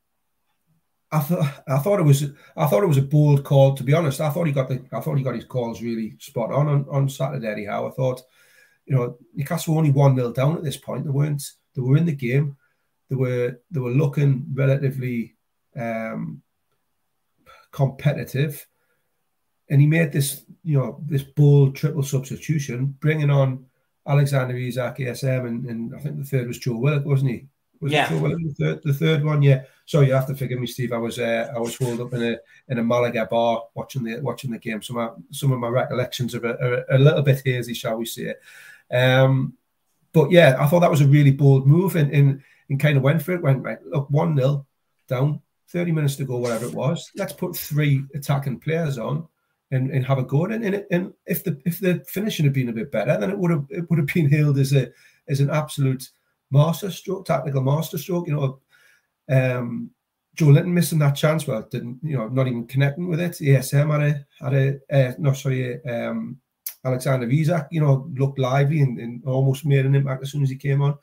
I 1.12 1.20
thought 1.20 1.63
I 1.67 1.80
thought 1.80 2.00
it 2.00 2.04
was 2.04 2.26
I 2.56 2.67
thought 2.67 2.84
it 2.84 2.88
was 2.88 2.98
a 2.98 3.04
bold 3.04 3.43
call. 3.43 3.76
To 3.76 3.84
be 3.84 3.93
honest, 3.93 4.20
I 4.20 4.30
thought 4.30 4.48
he 4.48 4.54
got 4.54 4.67
the 4.67 4.84
I 4.91 5.00
thought 5.00 5.17
he 5.17 5.24
got 5.24 5.36
his 5.36 5.46
calls 5.46 5.82
really 5.82 6.15
spot 6.20 6.52
on 6.52 6.67
on, 6.67 6.86
on 6.89 7.10
Saturday. 7.10 7.48
Anyhow, 7.48 7.88
I 7.88 7.91
thought, 7.91 8.22
you 8.86 8.96
know, 8.96 9.17
Newcastle 9.34 9.74
were 9.74 9.80
only 9.80 9.91
one 9.91 10.15
0 10.15 10.34
down 10.34 10.58
at 10.58 10.63
this 10.63 10.78
point. 10.78 11.06
They 11.06 11.12
weren't. 11.12 11.43
They 11.76 11.82
were 11.82 11.98
in 11.98 12.06
the 12.06 12.15
game. 12.15 12.58
They 13.10 13.15
were 13.15 13.60
they 13.72 13.80
were 13.80 13.91
looking 13.91 14.46
relatively 14.54 15.36
um, 15.78 16.41
competitive, 17.72 18.67
and 19.70 19.80
he 19.80 19.88
made 19.88 20.12
this 20.12 20.43
you 20.63 20.78
know 20.78 21.02
this 21.06 21.24
bold 21.24 21.76
triple 21.76 22.04
substitution, 22.04 22.98
bringing 23.00 23.30
on 23.30 23.65
Alexander 24.06 24.58
Isak, 24.58 24.98
ASM, 24.98 25.48
and, 25.48 25.65
and 25.65 25.96
I 25.96 26.00
think 26.00 26.17
the 26.17 26.26
third 26.26 26.48
was 26.48 26.60
Joe 26.60 26.78
Willock, 26.78 27.06
wasn't 27.06 27.32
he? 27.32 27.48
Was 27.80 27.92
yeah. 27.92 28.10
The 28.10 28.56
third, 28.58 28.84
the 28.84 28.94
third 28.94 29.24
one? 29.24 29.42
Yeah. 29.42 29.63
So 29.86 30.02
you 30.02 30.13
have 30.13 30.28
to 30.28 30.36
forgive 30.36 30.60
me, 30.60 30.68
Steve. 30.68 30.94
I 30.94 30.98
was 30.98 31.20
uh, 31.20 31.52
I 31.56 31.60
was 31.60 31.78
holed 31.78 32.02
up 32.02 32.13
in 32.13 32.24
a 32.24 32.38
in 32.70 32.80
a 32.80 32.84
Malaga 32.84 33.26
bar 33.26 33.63
watching 33.74 34.04
the 34.04 34.20
watching 34.20 34.52
the 34.52 34.60
game. 34.60 34.82
So 34.82 34.94
my, 34.94 35.10
some 35.32 35.52
of 35.52 35.60
my 35.60 35.70
recollections 35.70 36.36
are, 36.36 36.46
are, 36.46 36.86
a 36.90 36.98
little 36.98 37.22
bit 37.22 37.42
hazy, 37.46 37.74
shall 37.74 37.98
we 37.98 38.06
say? 38.06 38.36
Um, 38.92 39.54
but 40.13 40.32
yeah, 40.32 40.58
I 40.60 40.68
thought 40.68 40.80
that 40.82 40.92
was 40.92 41.02
a 41.02 41.08
really 41.08 41.32
bold 41.32 41.68
move, 41.68 41.96
and 41.96 42.12
and, 42.12 42.42
and 42.70 42.80
kind 42.80 42.98
of 42.98 43.04
went 43.04 43.22
for 43.22 43.34
it. 43.34 43.42
Went 43.42 43.63
right, 43.63 43.84
look, 43.86 44.10
one 44.10 44.36
0 44.36 44.66
down, 45.08 45.42
thirty 45.68 45.92
minutes 45.92 46.16
to 46.18 46.26
go, 46.26 46.38
whatever 46.38 46.66
it 46.66 46.74
was. 46.74 47.12
Let's 47.16 47.34
put 47.34 47.56
three 47.56 48.04
attacking 48.13 48.60
players 48.60 48.98
on 48.98 49.28
and, 49.72 49.92
and 49.92 50.06
have 50.06 50.18
a 50.18 50.24
go 50.24 50.46
it. 50.46 50.52
And, 50.52 50.86
and 50.92 51.13
if 51.26 51.44
the 51.44 51.62
if 51.66 51.80
the 51.80 52.04
finishing 52.08 52.46
had 52.46 52.54
been 52.54 52.70
a 52.70 52.74
bit 52.74 52.92
better, 52.92 53.18
then 53.18 53.30
it 53.30 53.38
would 53.38 53.52
have 53.52 53.66
it 53.70 53.90
would 53.90 54.00
have 54.00 54.08
been 54.13 54.30
hailed 54.30 54.58
as 54.58 54.74
a 54.74 54.92
as 55.28 55.40
an 55.40 55.50
absolute 55.50 56.10
master 56.52 56.92
stroke, 56.92 57.26
tactical 57.26 57.62
master 57.62 57.98
stroke. 57.98 58.28
You 58.28 58.36
know, 58.36 58.60
um, 59.30 59.92
Joelinton 60.36 60.68
missing 60.68 61.00
that 61.00 61.16
chance, 61.16 61.48
well, 61.48 61.68
didn't 61.70 62.00
you 62.04 62.18
know, 62.18 62.28
not 62.28 62.48
even 62.48 62.68
connecting 62.68 63.08
with 63.08 63.20
it. 63.20 63.34
ASM 63.34 63.92
had 63.92 64.04
a 64.04 64.26
had 64.44 64.54
a 64.54 65.10
uh, 65.10 65.14
no 65.18 65.34
sorry, 65.34 65.84
um, 65.86 66.38
Alexander 66.86 67.30
Isak, 67.30 67.68
you 67.72 67.82
know, 67.82 68.10
looked 68.16 68.40
lively 68.40 68.82
and, 68.82 69.00
and 69.00 69.24
almost 69.26 69.66
made 69.66 69.86
an 69.86 69.96
impact 69.96 70.24
as 70.24 70.32
soon 70.32 70.44
as 70.44 70.50
he 70.50 70.56
came 70.56 70.82
on. 70.82 70.98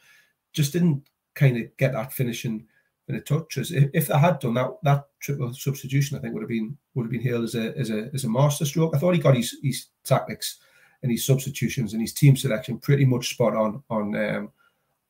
Just 0.52 0.72
didn't 0.72 1.08
kind 1.34 1.56
of 1.56 1.76
get 1.76 1.92
that 1.92 2.12
finishing 2.12 2.64
in 3.08 3.16
a 3.16 3.20
touch. 3.20 3.58
As 3.58 3.72
if, 3.72 3.90
if 3.92 4.06
they 4.06 4.18
had 4.18 4.38
done 4.38 4.54
that, 4.54 4.70
that 4.84 5.08
triple 5.20 5.52
substitution, 5.52 6.16
I 6.16 6.20
think 6.20 6.34
would 6.34 6.42
have 6.42 6.48
been 6.48 6.76
would 6.94 7.04
have 7.04 7.12
been 7.12 7.20
hailed 7.20 7.44
as 7.44 7.54
a 7.56 7.76
as 7.76 7.90
a 7.90 8.10
as 8.14 8.24
a 8.24 8.30
master 8.30 8.64
stroke. 8.64 8.94
I 8.94 8.98
thought 8.98 9.14
he 9.14 9.20
got 9.20 9.36
his 9.36 9.56
his 9.62 9.86
tactics 10.04 10.58
and 11.02 11.10
his 11.10 11.26
substitutions 11.26 11.92
and 11.92 12.00
his 12.00 12.14
team 12.14 12.36
selection 12.36 12.78
pretty 12.78 13.04
much 13.04 13.30
spot 13.30 13.54
on 13.54 13.82
on 13.90 14.14
um, 14.16 14.52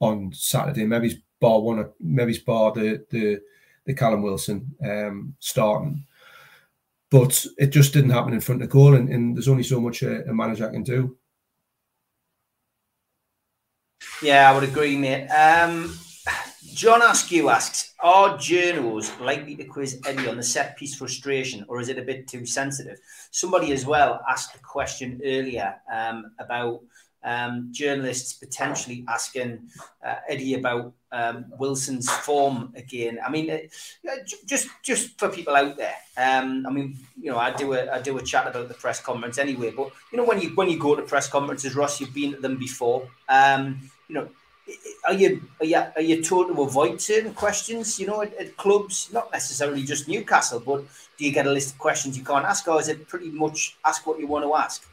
on 0.04 0.32
Saturday. 0.32 0.84
Maybe 0.84 1.22
bar 1.40 1.60
one, 1.60 1.90
maybe 2.00 2.38
bar 2.46 2.72
the 2.72 3.04
the 3.10 3.40
the 3.86 3.94
Callum 3.94 4.22
Wilson 4.22 4.74
um, 4.82 5.34
starting, 5.40 6.06
but 7.10 7.46
it 7.58 7.68
just 7.68 7.92
didn't 7.92 8.10
happen 8.10 8.32
in 8.32 8.40
front 8.40 8.62
of 8.62 8.70
goal, 8.70 8.94
and, 8.94 9.08
and 9.08 9.36
there's 9.36 9.48
only 9.48 9.62
so 9.62 9.80
much 9.80 10.02
a, 10.02 10.28
a 10.28 10.32
manager 10.32 10.68
can 10.70 10.82
do. 10.82 11.16
Yeah, 14.22 14.50
I 14.50 14.54
would 14.54 14.68
agree, 14.68 14.96
mate. 14.96 15.28
Um, 15.28 15.98
John 16.72 17.02
Askew 17.02 17.50
asks, 17.50 17.94
are 18.00 18.36
journos 18.36 19.20
likely 19.20 19.54
to 19.56 19.64
quiz 19.64 20.00
Eddie 20.06 20.28
on 20.28 20.36
the 20.36 20.42
set 20.42 20.76
piece 20.76 20.96
frustration, 20.96 21.64
or 21.68 21.80
is 21.80 21.88
it 21.88 21.98
a 21.98 22.02
bit 22.02 22.26
too 22.26 22.46
sensitive? 22.46 22.98
Somebody 23.30 23.72
as 23.72 23.86
well 23.86 24.20
asked 24.28 24.56
a 24.56 24.58
question 24.58 25.20
earlier 25.24 25.74
um, 25.92 26.32
about 26.38 26.80
um, 27.24 27.68
journalists 27.72 28.34
potentially 28.34 29.04
asking 29.08 29.68
uh, 30.06 30.16
Eddie 30.28 30.54
about 30.54 30.92
um, 31.10 31.46
Wilson's 31.58 32.10
form 32.10 32.72
again. 32.76 33.18
I 33.24 33.30
mean, 33.30 33.50
uh, 33.50 33.58
just 34.46 34.68
just 34.82 35.18
for 35.18 35.28
people 35.28 35.56
out 35.56 35.76
there. 35.76 35.94
Um, 36.16 36.66
I 36.66 36.70
mean, 36.70 36.98
you 37.20 37.30
know, 37.30 37.38
I 37.38 37.50
do 37.50 37.72
a 37.72 37.90
I 37.90 38.00
do 38.00 38.18
a 38.18 38.22
chat 38.22 38.46
about 38.46 38.68
the 38.68 38.74
press 38.74 39.00
conference 39.00 39.38
anyway. 39.38 39.70
But 39.70 39.90
you 40.12 40.18
know, 40.18 40.24
when 40.24 40.40
you 40.40 40.50
when 40.50 40.68
you 40.68 40.78
go 40.78 40.94
to 40.94 41.02
press 41.02 41.28
conferences, 41.28 41.74
Ross, 41.74 42.00
you've 42.00 42.14
been 42.14 42.32
to 42.32 42.40
them 42.40 42.58
before. 42.58 43.08
Um, 43.28 43.90
you 44.08 44.16
know, 44.16 44.28
are 45.06 45.14
you 45.14 45.42
are 45.60 45.66
you 45.66 45.82
are 45.96 46.02
you 46.02 46.22
told 46.22 46.48
to 46.48 46.62
avoid 46.62 47.00
certain 47.00 47.32
questions? 47.32 47.98
You 47.98 48.06
know, 48.06 48.22
at, 48.22 48.34
at, 48.34 48.56
clubs, 48.56 49.08
not 49.12 49.32
necessarily 49.32 49.82
just 49.82 50.08
Newcastle, 50.08 50.60
but 50.60 50.84
do 51.16 51.24
you 51.24 51.32
get 51.32 51.46
a 51.46 51.50
list 51.50 51.72
of 51.72 51.78
questions 51.78 52.18
you 52.18 52.24
can't 52.24 52.44
ask, 52.44 52.66
or 52.68 52.80
is 52.80 52.88
it 52.88 53.08
pretty 53.08 53.30
much 53.30 53.76
ask 53.84 54.06
what 54.06 54.18
you 54.18 54.26
want 54.26 54.44
to 54.44 54.54
ask? 54.54 54.87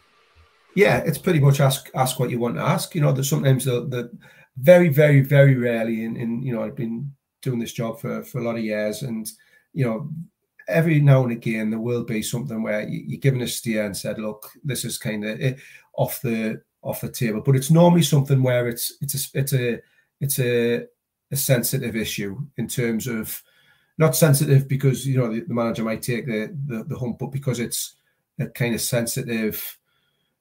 Yeah, 0.75 0.97
it's 0.99 1.17
pretty 1.17 1.39
much 1.39 1.59
ask 1.59 1.89
ask 1.95 2.19
what 2.19 2.29
you 2.29 2.39
want 2.39 2.55
to 2.55 2.61
ask. 2.61 2.95
You 2.95 3.01
know, 3.01 3.11
there's 3.11 3.29
sometimes 3.29 3.65
the, 3.65 3.81
the 3.87 4.11
very 4.57 4.89
very 4.89 5.21
very 5.21 5.55
rarely, 5.55 6.05
in, 6.05 6.15
in 6.15 6.41
you 6.41 6.53
know, 6.53 6.63
I've 6.63 6.75
been 6.75 7.13
doing 7.41 7.59
this 7.59 7.73
job 7.73 7.99
for 7.99 8.23
for 8.23 8.39
a 8.39 8.43
lot 8.43 8.55
of 8.57 8.63
years, 8.63 9.01
and 9.03 9.29
you 9.73 9.85
know, 9.85 10.09
every 10.67 11.01
now 11.01 11.23
and 11.23 11.31
again 11.31 11.69
there 11.69 11.79
will 11.79 12.03
be 12.03 12.21
something 12.21 12.63
where 12.63 12.87
you, 12.87 13.17
are 13.17 13.19
given 13.19 13.41
a 13.41 13.47
steer 13.47 13.85
and 13.85 13.95
said, 13.95 14.19
look, 14.19 14.49
this 14.63 14.85
is 14.85 14.97
kind 14.97 15.25
of 15.25 15.41
eh, 15.41 15.55
off 15.97 16.21
the 16.21 16.61
off 16.83 17.01
the 17.01 17.09
table. 17.09 17.41
But 17.41 17.55
it's 17.55 17.71
normally 17.71 18.03
something 18.03 18.41
where 18.41 18.67
it's 18.67 18.93
it's 19.01 19.15
a 19.35 19.39
it's 19.39 19.53
a 19.53 19.79
it's 20.21 20.39
a, 20.39 20.85
a 21.31 21.35
sensitive 21.35 21.95
issue 21.95 22.37
in 22.57 22.67
terms 22.67 23.07
of 23.07 23.41
not 23.97 24.15
sensitive 24.15 24.67
because 24.67 25.05
you 25.05 25.17
know 25.17 25.31
the, 25.33 25.41
the 25.41 25.53
manager 25.53 25.83
might 25.83 26.01
take 26.01 26.25
the, 26.25 26.55
the, 26.65 26.83
the 26.85 26.97
hump, 26.97 27.19
but 27.19 27.27
because 27.27 27.59
it's 27.59 27.95
a 28.39 28.47
kind 28.47 28.73
of 28.73 28.81
sensitive. 28.81 29.77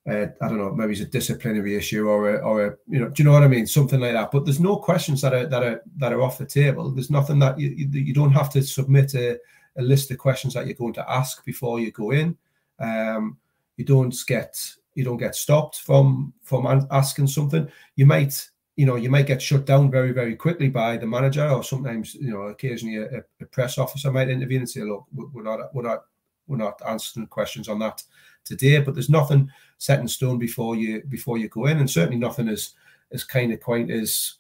Uh, 0.09 0.27
I 0.41 0.49
don't 0.49 0.57
know, 0.57 0.73
maybe 0.73 0.93
it's 0.93 1.03
a 1.03 1.07
disciplinary 1.07 1.77
issue 1.77 2.09
or 2.09 2.35
a, 2.35 2.39
or 2.39 2.67
a, 2.67 2.77
you 2.89 3.01
know, 3.01 3.11
do 3.11 3.23
you 3.23 3.29
know 3.29 3.35
what 3.35 3.43
I 3.43 3.49
mean? 3.49 3.67
Something 3.67 4.01
like 4.01 4.15
that. 4.15 4.31
But 4.31 4.47
there's 4.47 4.59
no 4.59 4.77
questions 4.77 5.21
that 5.21 5.35
are 5.35 5.47
that 5.47 5.63
are 5.63 5.83
that 5.99 6.13
are 6.13 6.23
off 6.23 6.39
the 6.39 6.47
table. 6.47 6.91
There's 6.91 7.11
nothing 7.11 7.39
that 7.41 7.59
you 7.59 7.69
you, 7.69 8.15
don't 8.15 8.33
have 8.33 8.51
to 8.53 8.63
submit 8.63 9.15
a, 9.15 9.39
a 9.77 9.83
list 9.83 10.11
of 10.11 10.17
questions 10.17 10.55
that 10.55 10.67
you're 10.67 10.75
going 10.75 10.95
to 10.95 11.11
ask 11.11 11.45
before 11.45 11.81
you 11.81 11.93
go 11.93 12.13
in. 12.13 12.37
Um, 12.79 13.37
you 13.77 13.85
don't 13.85 14.15
get 14.27 14.59
you 14.95 15.05
don't 15.05 15.19
get 15.19 15.35
stopped 15.35 15.81
from 15.81 16.33
from 16.43 16.87
asking 16.91 17.27
something. 17.27 17.71
You 17.95 18.07
might 18.07 18.49
you 18.77 18.87
know 18.87 18.97
you 18.97 19.11
might 19.11 19.27
get 19.27 19.43
shut 19.43 19.67
down 19.67 19.91
very 19.91 20.13
very 20.13 20.35
quickly 20.35 20.71
by 20.71 20.97
the 20.97 21.07
manager, 21.07 21.47
or 21.47 21.63
sometimes 21.63 22.15
you 22.15 22.31
know 22.31 22.43
occasionally 22.45 22.97
a, 22.97 23.23
a 23.41 23.45
press 23.47 23.77
officer 23.77 24.11
might 24.11 24.31
intervene 24.31 24.61
and 24.61 24.71
say, 24.71 24.81
look, 24.81 25.05
we're 25.13 25.43
not 25.43 25.75
we're 25.75 25.83
not 25.83 26.05
we're 26.47 26.57
not 26.57 26.81
answering 26.89 27.27
questions 27.27 27.69
on 27.69 27.79
that 27.81 28.03
today. 28.45 28.81
But 28.81 28.95
there's 28.95 29.11
nothing 29.11 29.51
set 29.79 30.01
in 30.01 30.09
stone 30.09 30.39
before 30.39 30.77
you 30.77 31.03
before 31.09 31.39
you 31.39 31.49
go 31.49 31.67
in, 31.67 31.79
and 31.79 31.91
certainly 31.91 32.19
nothing 32.19 32.49
is 32.49 32.75
is 33.11 33.25
kind 33.25 33.53
of 33.53 33.61
quite 33.61 33.91
as 33.91 34.35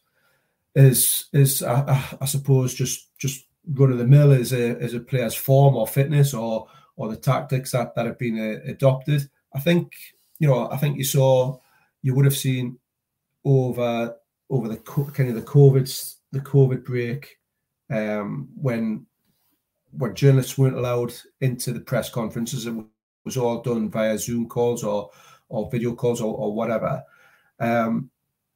is 0.75 1.27
is 1.33 1.63
I, 1.63 2.17
I, 2.21 2.25
suppose 2.27 2.75
just 2.75 3.17
just 3.19 3.47
run 3.75 3.91
of 3.91 3.99
the 3.99 4.07
mill 4.07 4.33
as 4.33 4.53
a 4.53 4.77
as 4.81 4.95
a 4.95 5.01
player's 5.01 5.35
form 5.35 5.77
or 5.77 5.87
fitness 5.87 6.33
or 6.35 6.69
or 6.97 7.09
the 7.09 7.17
tactics 7.17 7.73
that 7.73 7.95
that 7.95 8.07
have 8.07 8.19
been 8.19 8.39
uh, 8.39 8.71
adopted. 8.71 9.29
I 9.55 9.61
think 9.61 9.93
you 10.41 10.49
know, 10.49 10.71
I 10.71 10.77
think 10.79 10.97
you 10.97 11.05
saw, 11.05 11.59
you 12.03 12.15
would 12.15 12.25
have 12.25 12.37
seen 12.37 12.79
over 13.45 14.17
over 14.49 14.69
the 14.69 14.79
kind 14.79 15.29
of 15.29 15.37
the 15.37 15.43
COVID 15.43 16.15
the 16.33 16.41
COVID 16.41 16.85
break 16.85 17.39
um, 17.91 18.49
when 18.55 19.07
when 19.93 20.15
journalists 20.15 20.57
weren't 20.57 20.77
allowed 20.77 21.13
into 21.41 21.73
the 21.73 21.81
press 21.81 22.11
conferences. 22.11 22.67
It 22.67 22.75
was 23.25 23.37
all 23.37 23.63
done 23.63 23.91
via 23.91 24.19
Zoom 24.19 24.49
calls 24.49 24.85
or 24.85 25.11
or 25.49 25.71
video 25.71 25.95
calls 25.95 26.21
or, 26.21 26.35
or 26.35 26.55
whatever. 26.55 27.03
Um, 27.59 28.11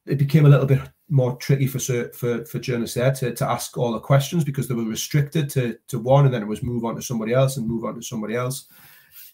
it 0.05 0.17
became 0.17 0.45
a 0.45 0.49
little 0.49 0.65
bit 0.65 0.81
more 1.09 1.35
tricky 1.37 1.67
for 1.67 1.79
for 2.09 2.45
for 2.45 2.59
journalists 2.59 2.95
there 2.95 3.13
to, 3.13 3.33
to 3.33 3.49
ask 3.49 3.77
all 3.77 3.93
the 3.93 3.99
questions 3.99 4.43
because 4.43 4.67
they 4.67 4.75
were 4.75 4.83
restricted 4.83 5.49
to 5.51 5.77
to 5.87 5.99
one, 5.99 6.25
and 6.25 6.33
then 6.33 6.41
it 6.41 6.47
was 6.47 6.63
move 6.63 6.85
on 6.85 6.95
to 6.95 7.01
somebody 7.01 7.33
else 7.33 7.57
and 7.57 7.67
move 7.67 7.85
on 7.85 7.95
to 7.95 8.01
somebody 8.01 8.35
else 8.35 8.67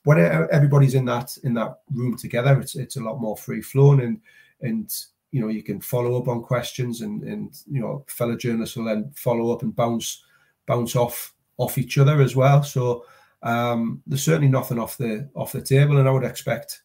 when 0.04 0.20
everybody's 0.52 0.96
in 0.96 1.06
that 1.06 1.38
in 1.44 1.54
that 1.54 1.80
room 1.94 2.18
together, 2.18 2.60
it's 2.60 2.76
it's 2.76 2.96
a 2.96 3.04
lot 3.04 3.22
more 3.22 3.38
free 3.38 3.62
flowing 3.62 4.02
and 4.02 4.20
and 4.62 4.94
you 5.32 5.42
know 5.42 5.48
you 5.48 5.64
can 5.64 5.80
follow 5.80 6.20
up 6.20 6.28
on 6.28 6.42
questions 6.42 7.02
and 7.02 7.24
and 7.24 7.62
you 7.70 7.80
know 7.80 8.04
fellow 8.08 8.36
journalists 8.36 8.76
will 8.76 8.86
then 8.86 9.12
follow 9.16 9.54
up 9.54 9.62
and 9.62 9.76
bounce 9.76 10.24
bounce 10.66 10.96
off 10.96 11.34
off 11.58 11.78
each 11.78 11.98
other 11.98 12.22
as 12.22 12.36
well. 12.36 12.64
So 12.64 13.06
um, 13.44 14.02
there's 14.06 14.24
certainly 14.24 14.50
nothing 14.50 14.80
off 14.80 14.98
the 14.98 15.30
off 15.36 15.52
the 15.52 15.62
table, 15.62 15.98
and 15.98 16.08
I 16.08 16.12
would 16.12 16.24
expect 16.24 16.82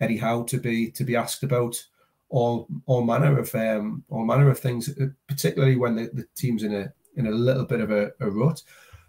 Eddie 0.00 0.18
Howe 0.18 0.42
to 0.44 0.58
be 0.58 0.90
to 0.92 1.04
be 1.04 1.16
asked 1.16 1.42
about 1.42 1.82
all 2.28 2.68
all 2.86 3.02
manner 3.02 3.38
of 3.38 3.54
um, 3.54 4.04
all 4.08 4.24
manner 4.24 4.50
of 4.50 4.58
things, 4.58 4.90
particularly 5.28 5.76
when 5.76 5.96
the, 5.96 6.10
the 6.12 6.26
team's 6.36 6.62
in 6.62 6.74
a 6.74 6.92
in 7.16 7.26
a 7.26 7.30
little 7.30 7.64
bit 7.64 7.80
of 7.80 7.90
a, 7.90 8.12
a 8.20 8.30
rut. 8.30 8.62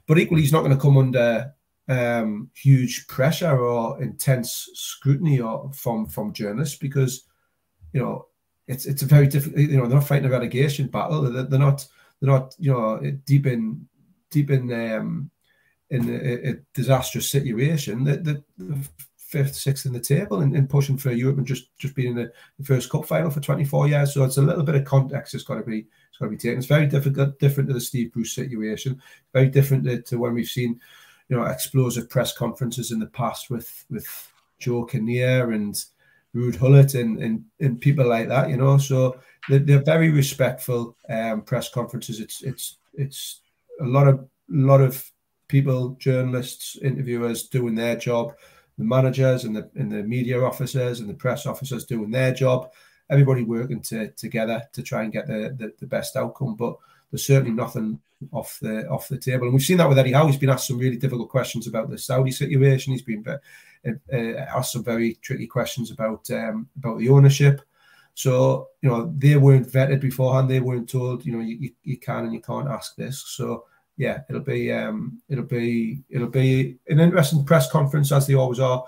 but 0.08 0.20
equally, 0.20 0.42
he's 0.42 0.52
not 0.52 0.64
going 0.64 0.76
to 0.76 0.82
come 0.82 0.98
under 0.98 1.54
um, 1.88 2.50
huge 2.54 3.08
pressure 3.08 3.58
or 3.58 4.02
intense 4.02 4.70
scrutiny 4.74 5.40
or 5.40 5.72
from 5.74 6.06
from 6.06 6.34
journalists 6.34 6.78
because 6.78 7.24
you 7.94 8.02
know 8.02 8.28
it's 8.68 8.86
it's 8.86 9.02
a 9.02 9.08
very 9.08 9.28
difficult. 9.28 9.60
You 9.60 9.78
know, 9.78 9.88
they're 9.88 9.98
not 9.98 10.08
fighting 10.08 10.28
a 10.28 10.32
relegation 10.32 10.88
battle. 10.88 11.24
They're, 11.24 11.44
they're 11.44 11.60
not 11.60 11.88
they're 12.20 12.32
not 12.32 12.56
you 12.60 12.72
know 12.72 13.00
deep 13.26 13.48
in 13.48 13.88
deep 14.30 14.52
in 14.52 14.72
um, 14.72 15.31
in 15.92 16.10
a, 16.10 16.52
a 16.52 16.56
disastrous 16.74 17.30
situation. 17.30 18.04
The, 18.04 18.44
the, 18.58 18.90
fifth, 19.32 19.56
sixth 19.56 19.86
in 19.86 19.94
the 19.94 20.00
table 20.00 20.42
and, 20.42 20.54
and 20.58 20.70
pushing 20.70 20.98
for 20.98 21.12
Europe 21.12 21.38
and 21.38 21.48
just 21.48 21.76
just 21.78 21.96
being 21.96 22.10
in 22.10 22.16
the, 22.16 22.32
the, 22.60 22.66
first 22.66 22.90
cup 22.90 23.06
final 23.06 23.32
for 23.32 23.40
24 23.40 23.88
years. 23.88 24.14
So 24.14 24.26
it's 24.26 24.36
a 24.36 24.42
little 24.42 24.64
bit 24.64 24.76
of 24.76 24.84
context. 24.84 25.34
It's 25.34 25.46
got 25.46 25.56
to 25.56 25.64
be 25.64 25.88
it's 26.10 26.18
got 26.20 26.26
to 26.26 26.32
be 26.32 26.38
taken. 26.38 26.58
It's 26.58 26.68
very 26.68 26.86
difficult, 26.86 27.40
different 27.40 27.70
to 27.70 27.74
the 27.74 27.80
Steve 27.80 28.12
Bruce 28.12 28.36
situation. 28.36 29.02
Very 29.32 29.48
different 29.48 29.86
to, 29.86 30.02
to 30.02 30.18
when 30.18 30.34
we've 30.34 30.48
seen 30.48 30.82
you 31.30 31.38
know 31.38 31.44
explosive 31.44 32.10
press 32.10 32.36
conferences 32.36 32.92
in 32.92 33.00
the 33.00 33.08
past 33.08 33.50
with 33.50 33.86
with 33.90 34.06
Joe 34.60 34.84
Kinnear 34.84 35.52
and 35.52 35.82
Ruud 36.36 36.60
Gullit 36.60 36.94
and, 36.96 37.18
and 37.24 37.46
and 37.62 37.80
people 37.80 38.08
like 38.08 38.28
that. 38.28 38.50
You 38.50 38.58
know, 38.58 38.78
so 38.78 39.18
they're, 39.48 39.60
they're 39.60 39.84
very 39.84 40.10
respectful 40.10 40.98
um, 41.10 41.44
press 41.44 41.70
conferences. 41.70 42.20
It's 42.20 42.42
it's 42.44 42.78
it's 42.96 43.40
a 43.80 43.86
lot 43.86 44.10
of 44.10 44.28
lot 44.50 44.82
of 44.82 45.10
people, 45.52 45.90
journalists, 46.00 46.78
interviewers 46.82 47.48
doing 47.48 47.76
their 47.76 47.96
job, 47.96 48.34
the 48.78 48.84
managers 48.84 49.44
and 49.44 49.56
the 49.56 49.70
and 49.76 49.92
the 49.92 50.02
media 50.02 50.42
officers 50.42 51.02
and 51.02 51.10
the 51.10 51.14
press 51.14 51.46
officers 51.46 51.86
doing 51.86 52.10
their 52.10 52.34
job, 52.34 52.72
everybody 53.10 53.44
working 53.44 53.82
to, 53.82 54.10
together 54.12 54.64
to 54.74 54.82
try 54.82 55.04
and 55.04 55.14
get 55.14 55.28
the, 55.28 55.56
the, 55.60 55.74
the 55.80 55.86
best 55.86 56.16
outcome. 56.16 56.56
But 56.56 56.78
there's 57.12 57.28
certainly 57.28 57.52
nothing 57.52 58.00
off 58.32 58.60
the 58.62 58.88
off 58.88 59.10
the 59.10 59.18
table, 59.18 59.44
and 59.44 59.54
we've 59.54 59.62
seen 59.62 59.78
that 59.78 59.90
with 59.90 60.00
Eddie 60.00 60.14
Howe. 60.14 60.26
He's 60.26 60.38
been 60.38 60.50
asked 60.50 60.68
some 60.68 60.80
really 60.80 60.98
difficult 60.98 61.30
questions 61.30 61.68
about 61.68 61.90
the 61.90 61.98
Saudi 61.98 62.32
situation. 62.32 62.94
He's 62.94 63.02
been 63.02 63.24
uh, 63.28 63.38
uh, 64.12 64.18
asked 64.58 64.72
some 64.72 64.84
very 64.84 65.16
tricky 65.22 65.48
questions 65.48 65.92
about 65.92 66.32
um, 66.32 66.70
about 66.78 66.98
the 66.98 67.10
ownership. 67.10 67.62
So 68.14 68.70
you 68.82 68.90
know 68.90 69.14
they 69.18 69.36
weren't 69.36 69.72
vetted 69.72 70.00
beforehand. 70.00 70.50
They 70.50 70.60
weren't 70.60 70.90
told 70.90 71.26
you 71.26 71.34
know 71.34 71.44
you, 71.44 71.58
you, 71.58 71.72
you 71.84 71.98
can 71.98 72.26
and 72.26 72.34
you 72.34 72.42
can't 72.42 72.70
ask 72.70 72.96
this. 72.96 73.24
So 73.28 73.66
yeah, 73.98 74.22
it'll 74.30 74.42
be 74.42 74.72
um, 74.72 75.22
it'll 75.30 75.44
be 75.44 76.04
it'll 76.10 76.28
be 76.28 76.78
an 76.88 77.00
interesting 77.00 77.46
press 77.46 77.72
conference 77.72 78.12
as 78.12 78.28
they 78.28 78.34
always 78.34 78.60
are 78.60 78.84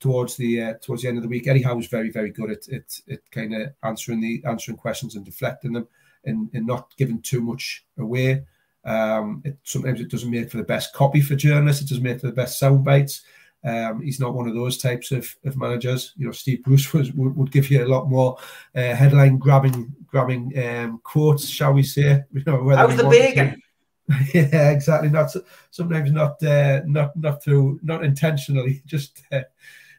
towards 0.00 0.36
the 0.36 0.62
uh, 0.62 0.74
towards 0.80 1.02
the 1.02 1.08
end 1.08 1.18
of 1.18 1.22
the 1.22 1.28
week. 1.28 1.46
Eddie 1.46 1.62
Howe 1.62 1.76
was 1.76 1.86
very 1.86 2.10
very 2.10 2.30
good 2.30 2.50
at 2.50 2.68
it 2.68 3.00
at 3.10 3.30
kind 3.30 3.54
of 3.54 3.72
answering 3.82 4.20
the 4.20 4.42
answering 4.46 4.78
questions 4.78 5.16
and 5.16 5.24
deflecting 5.24 5.72
them 5.72 5.88
and, 6.24 6.48
and 6.54 6.66
not 6.66 6.94
giving 6.96 7.20
too 7.20 7.40
much 7.40 7.84
away. 7.98 8.44
Um, 8.84 9.42
it, 9.44 9.58
sometimes 9.64 10.00
it 10.00 10.10
doesn't 10.10 10.30
make 10.30 10.50
for 10.50 10.56
the 10.56 10.62
best 10.62 10.94
copy 10.94 11.20
for 11.20 11.34
journalists. 11.34 11.82
It 11.82 11.88
doesn't 11.88 12.04
make 12.04 12.20
for 12.20 12.28
the 12.28 12.32
best 12.32 12.58
sound 12.58 12.84
bites. 12.84 13.22
Um, 13.64 14.02
he's 14.02 14.20
not 14.20 14.34
one 14.34 14.48
of 14.48 14.54
those 14.54 14.78
types 14.78 15.10
of, 15.10 15.34
of 15.44 15.56
managers. 15.56 16.14
You 16.16 16.26
know, 16.26 16.32
Steve 16.32 16.62
Bruce 16.62 16.92
was, 16.92 17.12
would, 17.12 17.36
would 17.36 17.50
give 17.50 17.70
you 17.70 17.84
a 17.84 17.88
lot 17.88 18.08
more 18.08 18.38
uh, 18.74 18.94
headline 18.94 19.38
grabbing 19.38 19.94
grabbing 20.06 20.52
um, 20.58 21.00
quotes, 21.02 21.48
shall 21.48 21.72
we 21.72 21.82
say? 21.82 22.22
You 22.32 22.42
know, 22.46 22.68
How's 22.70 22.96
the 22.96 23.08
bacon? 23.08 23.60
yeah, 24.34 24.70
exactly. 24.70 25.10
Not 25.10 25.34
sometimes 25.70 26.10
not 26.12 26.42
uh, 26.42 26.80
not 26.86 27.14
not 27.16 27.42
through 27.42 27.78
not 27.82 28.04
intentionally, 28.04 28.82
just 28.86 29.22
uh, 29.32 29.42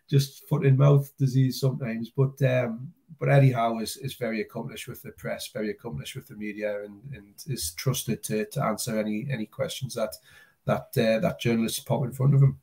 just 0.10 0.48
foot 0.48 0.66
in 0.66 0.78
mouth 0.78 1.16
disease 1.18 1.60
sometimes. 1.60 2.10
But 2.10 2.42
um, 2.42 2.92
but 3.20 3.30
Eddie 3.30 3.52
Howe 3.52 3.80
is, 3.80 3.98
is 3.98 4.16
very 4.16 4.42
accomplished 4.42 4.88
with 4.88 5.02
the 5.04 5.12
press, 5.12 5.50
very 5.50 5.70
accomplished 5.70 6.16
with 6.16 6.28
the 6.28 6.36
media, 6.36 6.84
and, 6.84 7.02
and 7.14 7.34
is 7.48 7.74
trusted 7.76 8.24
to, 8.24 8.46
to 8.46 8.64
answer 8.64 8.98
any 9.00 9.28
any 9.32 9.46
questions 9.46 9.94
that 9.94 10.16
that 10.66 10.88
uh, 10.98 11.20
that 11.20 11.40
journalists 11.40 11.80
pop 11.80 12.04
in 12.04 12.12
front 12.12 12.34
of 12.34 12.42
him. 12.42 12.58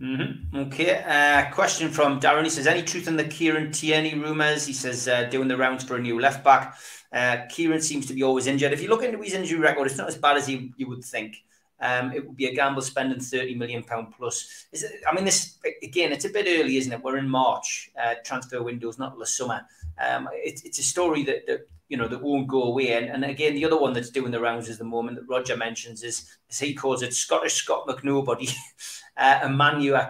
Mm-hmm. 0.00 0.56
Okay. 0.56 1.02
Uh, 1.04 1.52
question 1.52 1.88
from 1.88 2.20
Darren. 2.20 2.44
He 2.44 2.50
says, 2.50 2.68
"Any 2.68 2.82
truth 2.82 3.08
in 3.08 3.16
the 3.16 3.24
Kieran 3.24 3.72
Tierney 3.72 4.14
rumours?" 4.14 4.64
He 4.64 4.72
says, 4.72 5.08
uh, 5.08 5.24
"Doing 5.24 5.48
the 5.48 5.56
rounds 5.56 5.82
for 5.82 5.96
a 5.96 6.00
new 6.00 6.20
left 6.20 6.44
back." 6.44 6.76
Uh, 7.12 7.38
Kieran 7.48 7.80
seems 7.80 8.06
to 8.06 8.14
be 8.14 8.22
always 8.22 8.46
injured. 8.46 8.72
If 8.72 8.80
you 8.80 8.88
look 8.88 9.02
into 9.02 9.18
his 9.18 9.34
injury 9.34 9.58
record, 9.58 9.86
it's 9.86 9.96
not 9.98 10.08
as 10.08 10.16
bad 10.16 10.36
as 10.36 10.48
you, 10.48 10.70
you 10.76 10.88
would 10.88 11.04
think. 11.04 11.36
Um, 11.80 12.12
it 12.12 12.26
would 12.26 12.36
be 12.36 12.46
a 12.46 12.54
gamble 12.54 12.82
spending 12.82 13.18
thirty 13.18 13.54
million 13.56 13.82
pound 13.82 14.14
plus. 14.16 14.66
Is 14.72 14.84
it, 14.84 15.00
I 15.08 15.14
mean, 15.14 15.24
this 15.24 15.58
again, 15.82 16.12
it's 16.12 16.24
a 16.24 16.30
bit 16.30 16.46
early, 16.48 16.76
isn't 16.76 16.92
it? 16.92 17.02
We're 17.02 17.18
in 17.18 17.28
March. 17.28 17.90
Uh, 18.00 18.14
transfer 18.24 18.62
windows, 18.62 18.98
not 18.98 19.18
the 19.18 19.26
summer. 19.26 19.62
Um, 20.00 20.28
it, 20.32 20.62
it's 20.64 20.78
a 20.78 20.82
story 20.82 21.24
that, 21.24 21.46
that 21.46 21.68
you 21.88 21.96
know 21.96 22.08
that 22.08 22.22
won't 22.22 22.48
go 22.48 22.64
away. 22.64 22.92
And, 22.92 23.06
and 23.06 23.24
again, 23.24 23.54
the 23.54 23.64
other 23.64 23.78
one 23.78 23.92
that's 23.92 24.10
doing 24.10 24.30
the 24.30 24.40
rounds 24.40 24.68
is 24.68 24.78
the 24.78 24.84
moment 24.84 25.18
that 25.18 25.28
Roger 25.28 25.56
mentions 25.56 26.02
is, 26.02 26.36
as 26.50 26.58
he 26.58 26.74
calls 26.74 27.02
it, 27.02 27.14
Scottish 27.14 27.54
Scott 27.54 27.86
McNobody, 27.86 28.52
uh, 29.18 29.40
a 29.42 29.48
Manu. 29.48 29.94
I 29.94 30.08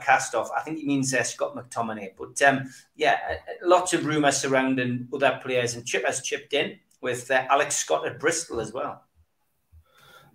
think 0.64 0.78
he 0.78 0.86
means 0.86 1.12
uh, 1.14 1.22
Scott 1.22 1.56
McTominay. 1.56 2.12
But 2.16 2.40
um, 2.42 2.70
yeah, 2.96 3.18
lots 3.62 3.92
of 3.92 4.06
rumours 4.06 4.36
surrounding 4.36 5.08
other 5.12 5.40
players, 5.42 5.74
and 5.74 5.86
Chip 5.86 6.06
has 6.06 6.22
chipped 6.22 6.52
in 6.52 6.78
with 7.00 7.30
uh, 7.30 7.46
Alex 7.50 7.76
Scott 7.76 8.06
at 8.06 8.20
Bristol 8.20 8.60
as 8.60 8.72
well. 8.72 9.04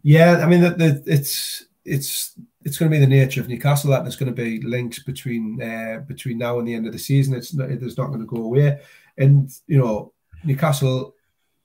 Yeah, 0.01 0.39
I 0.43 0.47
mean, 0.47 0.61
the, 0.61 0.71
the, 0.71 1.03
it's 1.05 1.65
it's 1.85 2.37
it's 2.65 2.77
going 2.77 2.89
to 2.89 2.95
be 2.95 2.99
the 2.99 3.07
nature 3.07 3.41
of 3.41 3.47
Newcastle 3.47 3.91
that 3.91 4.03
there's 4.03 4.15
going 4.15 4.33
to 4.33 4.43
be 4.43 4.61
links 4.61 4.99
between 4.99 5.61
uh, 5.61 5.99
between 6.07 6.37
now 6.37 6.59
and 6.59 6.67
the 6.67 6.73
end 6.73 6.87
of 6.87 6.93
the 6.93 6.99
season. 6.99 7.35
It's 7.35 7.53
not, 7.53 7.69
it's 7.69 7.97
not 7.97 8.07
going 8.07 8.19
to 8.19 8.25
go 8.25 8.43
away, 8.43 8.81
and 9.17 9.49
you 9.67 9.77
know 9.77 10.13
Newcastle 10.43 11.15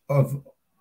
have 0.09 0.37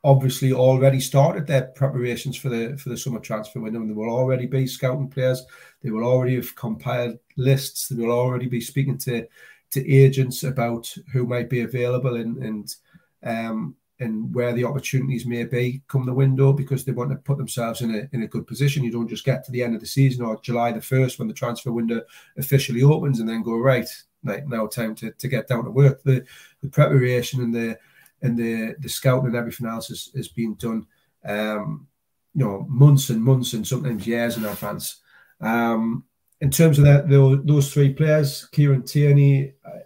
obviously 0.07 0.53
already 0.53 1.01
started 1.01 1.45
their 1.45 1.63
preparations 1.63 2.37
for 2.37 2.47
the 2.47 2.77
for 2.77 2.87
the 2.87 2.97
summer 2.97 3.19
transfer 3.19 3.59
window, 3.59 3.81
and 3.81 3.89
they 3.89 3.93
will 3.93 4.09
already 4.09 4.45
be 4.45 4.65
scouting 4.65 5.09
players. 5.09 5.45
They 5.83 5.91
will 5.91 6.05
already 6.05 6.35
have 6.35 6.55
compiled 6.55 7.19
lists. 7.35 7.89
They 7.89 8.01
will 8.01 8.17
already 8.17 8.47
be 8.47 8.61
speaking 8.61 8.97
to 8.99 9.27
to 9.71 9.91
agents 9.91 10.43
about 10.43 10.95
who 11.11 11.27
might 11.27 11.49
be 11.49 11.61
available 11.61 12.15
and 12.15 12.37
and 12.37 12.75
um, 13.23 13.75
and 13.99 14.33
where 14.33 14.53
the 14.53 14.63
opportunities 14.63 15.25
may 15.25 15.43
be 15.43 15.81
come 15.89 16.05
the 16.05 16.13
window 16.13 16.53
because 16.53 16.85
they 16.85 16.93
want 16.93 17.09
to 17.09 17.17
put 17.17 17.37
themselves 17.37 17.81
in 17.81 17.93
a 17.93 18.07
in 18.13 18.23
a 18.23 18.27
good 18.27 18.47
position. 18.47 18.85
You 18.85 18.91
don't 18.91 19.09
just 19.09 19.25
get 19.25 19.43
to 19.43 19.51
the 19.51 19.61
end 19.61 19.75
of 19.75 19.81
the 19.81 19.87
season 19.87 20.23
or 20.23 20.39
July 20.41 20.71
the 20.71 20.81
first 20.81 21.19
when 21.19 21.27
the 21.27 21.33
transfer 21.33 21.73
window 21.73 22.01
officially 22.37 22.81
opens 22.81 23.19
and 23.19 23.27
then 23.27 23.43
go 23.43 23.57
right. 23.57 23.89
Like 24.23 24.47
now, 24.47 24.67
time 24.67 24.95
to, 24.95 25.11
to 25.11 25.27
get 25.27 25.47
down 25.47 25.65
to 25.65 25.71
work. 25.71 26.01
The 26.03 26.25
the 26.61 26.69
preparation 26.69 27.41
and 27.41 27.53
the 27.53 27.77
and 28.21 28.37
the 28.37 28.75
the 28.79 28.89
scouting 28.89 29.27
and 29.27 29.35
everything 29.35 29.67
else 29.67 29.89
is, 29.89 30.11
is 30.13 30.27
being 30.27 30.55
done. 30.55 30.85
Um, 31.25 31.87
you 32.33 32.45
know, 32.45 32.65
months 32.69 33.09
and 33.09 33.23
months 33.23 33.53
and 33.53 33.67
sometimes 33.67 34.05
years 34.05 34.37
in 34.37 34.45
advance. 34.45 35.01
Um, 35.41 36.03
in 36.39 36.51
terms 36.51 36.77
of 36.77 36.85
that, 36.85 37.09
those 37.09 37.73
three 37.73 37.93
players, 37.93 38.45
Kieran 38.51 38.83
Tierney, 38.83 39.53
uh, 39.65 39.79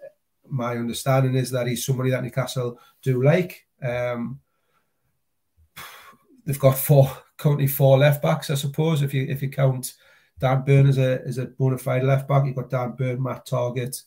my 0.50 0.76
understanding 0.76 1.36
is 1.36 1.50
that 1.52 1.68
he's 1.68 1.86
somebody 1.86 2.12
that 2.12 2.24
Newcastle 2.24 2.78
do 3.02 3.24
like. 3.24 3.66
Um, 3.82 4.40
they've 6.46 6.60
got 6.60 6.78
four 6.78 7.10
currently 7.38 7.68
four 7.68 7.98
left 7.98 8.22
backs, 8.22 8.50
I 8.50 8.56
suppose. 8.56 9.02
If 9.02 9.14
you 9.14 9.26
if 9.30 9.42
you 9.42 9.50
count 9.50 9.94
Dan 10.40 10.64
Burn 10.66 10.88
as 10.88 10.98
a 10.98 11.22
as 11.26 11.38
a 11.38 11.46
bona 11.46 11.78
fide 11.78 12.04
left 12.04 12.28
back, 12.28 12.46
you've 12.46 12.56
got 12.56 12.70
Dan 12.70 12.92
Burn, 12.92 13.22
Matt 13.24 13.48
Targett, 13.48 14.04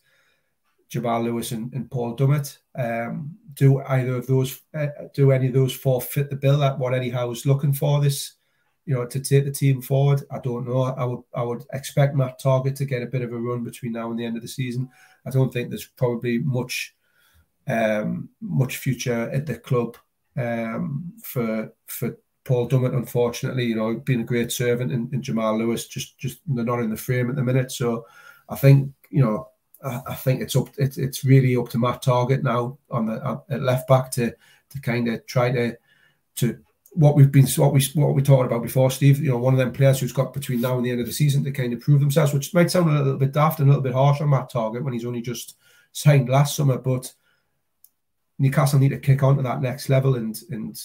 Jamal 0.88 1.22
Lewis, 1.22 1.52
and, 1.52 1.72
and 1.72 1.90
Paul 1.90 2.16
Dummett. 2.16 2.58
Um, 2.76 3.36
do 3.54 3.80
either 3.82 4.16
of 4.16 4.26
those 4.26 4.60
uh, 4.74 4.88
do 5.14 5.30
any 5.30 5.48
of 5.48 5.54
those 5.54 5.74
four 5.74 6.00
fit 6.00 6.30
the 6.30 6.36
bill 6.36 6.58
that 6.58 6.78
what 6.78 6.94
Eddie 6.94 7.10
Howe 7.10 7.30
is 7.30 7.46
looking 7.46 7.72
for 7.72 8.00
this? 8.00 8.34
You 8.86 8.94
know, 8.94 9.06
to 9.06 9.20
take 9.20 9.44
the 9.44 9.50
team 9.50 9.80
forward. 9.80 10.22
I 10.30 10.38
don't 10.40 10.68
know. 10.68 10.82
I 10.82 11.04
would 11.04 11.22
I 11.34 11.42
would 11.42 11.64
expect 11.72 12.16
Matt 12.16 12.40
Targett 12.40 12.76
to 12.76 12.84
get 12.84 13.02
a 13.02 13.06
bit 13.06 13.22
of 13.22 13.32
a 13.32 13.38
run 13.38 13.64
between 13.64 13.92
now 13.92 14.10
and 14.10 14.18
the 14.18 14.24
end 14.24 14.36
of 14.36 14.42
the 14.42 14.48
season. 14.48 14.90
I 15.24 15.30
don't 15.30 15.52
think 15.52 15.70
there's 15.70 15.86
probably 15.86 16.38
much 16.38 16.94
um, 17.66 18.28
much 18.40 18.76
future 18.76 19.30
at 19.30 19.46
the 19.46 19.56
club 19.56 19.96
um, 20.36 21.12
for 21.22 21.72
for 21.86 22.18
Paul 22.44 22.68
Dummett. 22.68 22.94
Unfortunately, 22.94 23.64
you 23.64 23.76
know, 23.76 23.94
being 23.94 24.20
a 24.20 24.24
great 24.24 24.52
servant, 24.52 24.92
and, 24.92 25.10
and, 25.12 25.22
Jamal 25.22 25.58
Lewis 25.58 25.86
just 25.86 26.18
just 26.18 26.40
they're 26.46 26.64
not 26.64 26.80
in 26.80 26.90
the 26.90 26.96
frame 26.96 27.30
at 27.30 27.36
the 27.36 27.42
minute. 27.42 27.72
So 27.72 28.06
I 28.48 28.56
think 28.56 28.92
you 29.10 29.22
know. 29.22 29.48
I, 29.84 30.00
I 30.08 30.14
think 30.14 30.40
it's 30.40 30.56
up. 30.56 30.68
It's, 30.78 30.98
it's 30.98 31.24
really 31.24 31.56
up 31.56 31.68
to 31.70 31.78
Matt 31.78 32.02
Targett 32.02 32.42
now 32.42 32.78
on 32.90 33.06
the 33.06 33.42
at 33.50 33.62
left 33.62 33.88
back 33.88 34.10
to 34.12 34.34
to 34.70 34.80
kind 34.80 35.08
of 35.08 35.26
try 35.26 35.50
to 35.50 35.76
to 36.36 36.58
what 36.92 37.16
we've 37.16 37.32
been 37.32 37.46
what 37.56 37.72
we 37.72 37.84
what 37.94 38.14
we 38.14 38.22
talked 38.22 38.46
about 38.46 38.62
before, 38.62 38.90
Steve. 38.90 39.20
You 39.20 39.30
know, 39.30 39.38
one 39.38 39.54
of 39.54 39.58
them 39.58 39.72
players 39.72 40.00
who's 40.00 40.12
got 40.12 40.32
between 40.32 40.60
now 40.60 40.76
and 40.76 40.86
the 40.86 40.90
end 40.90 41.00
of 41.00 41.06
the 41.06 41.12
season 41.12 41.44
to 41.44 41.50
kind 41.50 41.72
of 41.72 41.80
prove 41.80 42.00
themselves, 42.00 42.32
which 42.32 42.54
might 42.54 42.70
sound 42.70 42.90
a 42.90 43.02
little 43.02 43.18
bit 43.18 43.32
daft 43.32 43.58
and 43.58 43.68
a 43.68 43.70
little 43.70 43.82
bit 43.82 43.92
harsh 43.92 44.20
on 44.20 44.30
Matt 44.30 44.50
Targett 44.50 44.82
when 44.82 44.92
he's 44.92 45.04
only 45.04 45.20
just 45.20 45.56
signed 45.92 46.28
last 46.28 46.56
summer, 46.56 46.78
but 46.78 47.12
Newcastle 48.38 48.78
need 48.78 48.90
to 48.90 48.98
kick 48.98 49.22
on 49.22 49.36
to 49.36 49.42
that 49.42 49.62
next 49.62 49.88
level 49.88 50.16
and 50.16 50.40
and 50.50 50.80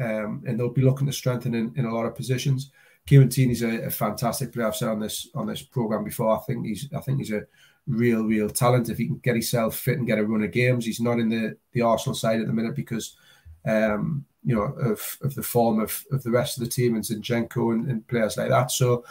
um, 0.00 0.42
and 0.46 0.58
they'll 0.58 0.70
be 0.70 0.82
looking 0.82 1.06
to 1.06 1.12
strengthen 1.12 1.54
in, 1.54 1.72
in 1.76 1.84
a 1.84 1.94
lot 1.94 2.06
of 2.06 2.14
positions. 2.14 2.70
Kieran 3.06 3.28
Tierney's 3.28 3.62
a, 3.62 3.86
a 3.86 3.90
fantastic 3.90 4.52
player. 4.52 4.66
I've 4.66 4.76
said 4.76 4.90
on 4.90 5.00
this 5.00 5.28
on 5.34 5.46
this 5.46 5.62
program 5.62 6.04
before. 6.04 6.36
I 6.36 6.40
think 6.40 6.66
he's 6.66 6.88
I 6.94 7.00
think 7.00 7.18
he's 7.18 7.32
a 7.32 7.46
real 7.88 8.24
real 8.24 8.48
talent. 8.48 8.88
If 8.88 8.98
he 8.98 9.06
can 9.06 9.18
get 9.18 9.34
himself 9.34 9.76
fit 9.76 9.98
and 9.98 10.06
get 10.06 10.18
a 10.18 10.24
run 10.24 10.44
of 10.44 10.52
games, 10.52 10.84
he's 10.84 11.00
not 11.00 11.18
in 11.18 11.28
the 11.28 11.56
the 11.72 11.82
Arsenal 11.82 12.14
side 12.14 12.40
at 12.40 12.46
the 12.46 12.52
minute 12.52 12.76
because 12.76 13.16
um, 13.66 14.24
you 14.44 14.54
know, 14.54 14.62
of, 14.62 15.18
of 15.22 15.34
the 15.34 15.42
form 15.42 15.80
of, 15.80 16.04
of 16.10 16.22
the 16.22 16.30
rest 16.30 16.56
of 16.56 16.64
the 16.64 16.70
team 16.70 16.94
and 16.94 17.04
Zinchenko 17.04 17.74
and, 17.74 17.90
and 17.90 18.06
players 18.08 18.36
like 18.36 18.48
that. 18.48 18.70
So, 18.70 19.04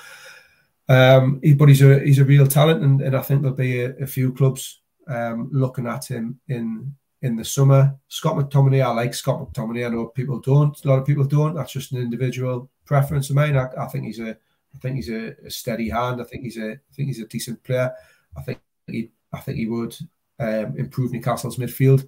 um, 0.89 1.39
he, 1.43 1.53
but 1.53 1.69
he's 1.69 1.81
a 1.81 1.99
he's 1.99 2.19
a 2.19 2.25
real 2.25 2.47
talent, 2.47 2.83
and, 2.83 3.01
and 3.01 3.15
I 3.15 3.21
think 3.21 3.41
there'll 3.41 3.57
be 3.57 3.81
a, 3.81 3.95
a 3.97 4.07
few 4.07 4.33
clubs 4.33 4.81
um, 5.07 5.49
looking 5.51 5.85
at 5.85 6.05
him 6.05 6.39
in 6.47 6.95
in 7.21 7.35
the 7.35 7.43
summer. 7.43 7.95
Scott 8.07 8.35
McTominay, 8.35 8.83
I 8.83 8.89
like 8.89 9.13
Scott 9.13 9.39
McTominay. 9.39 9.85
I 9.85 9.89
know 9.89 10.07
people 10.07 10.39
don't. 10.39 10.83
A 10.83 10.87
lot 10.87 10.99
of 10.99 11.05
people 11.05 11.25
don't. 11.25 11.55
That's 11.55 11.73
just 11.73 11.91
an 11.91 11.99
individual 11.99 12.69
preference 12.85 13.29
of 13.29 13.35
mine. 13.35 13.57
I, 13.57 13.67
I 13.77 13.87
think 13.87 14.05
he's 14.05 14.19
a 14.19 14.29
I 14.29 14.79
think 14.79 14.95
he's 14.95 15.09
a, 15.09 15.35
a, 15.45 15.49
steady 15.49 15.89
hand. 15.89 16.21
I 16.21 16.23
think 16.23 16.43
he's 16.43 16.57
a 16.57 16.71
I 16.71 16.93
think 16.93 17.09
he's 17.09 17.21
a 17.21 17.27
decent 17.27 17.61
player. 17.63 17.91
I 18.37 18.41
think 18.41 18.59
he 18.87 19.11
I 19.33 19.39
think 19.39 19.57
he 19.57 19.67
would 19.67 19.95
um, 20.39 20.75
improve 20.77 21.11
Newcastle's 21.11 21.57
midfield 21.57 22.07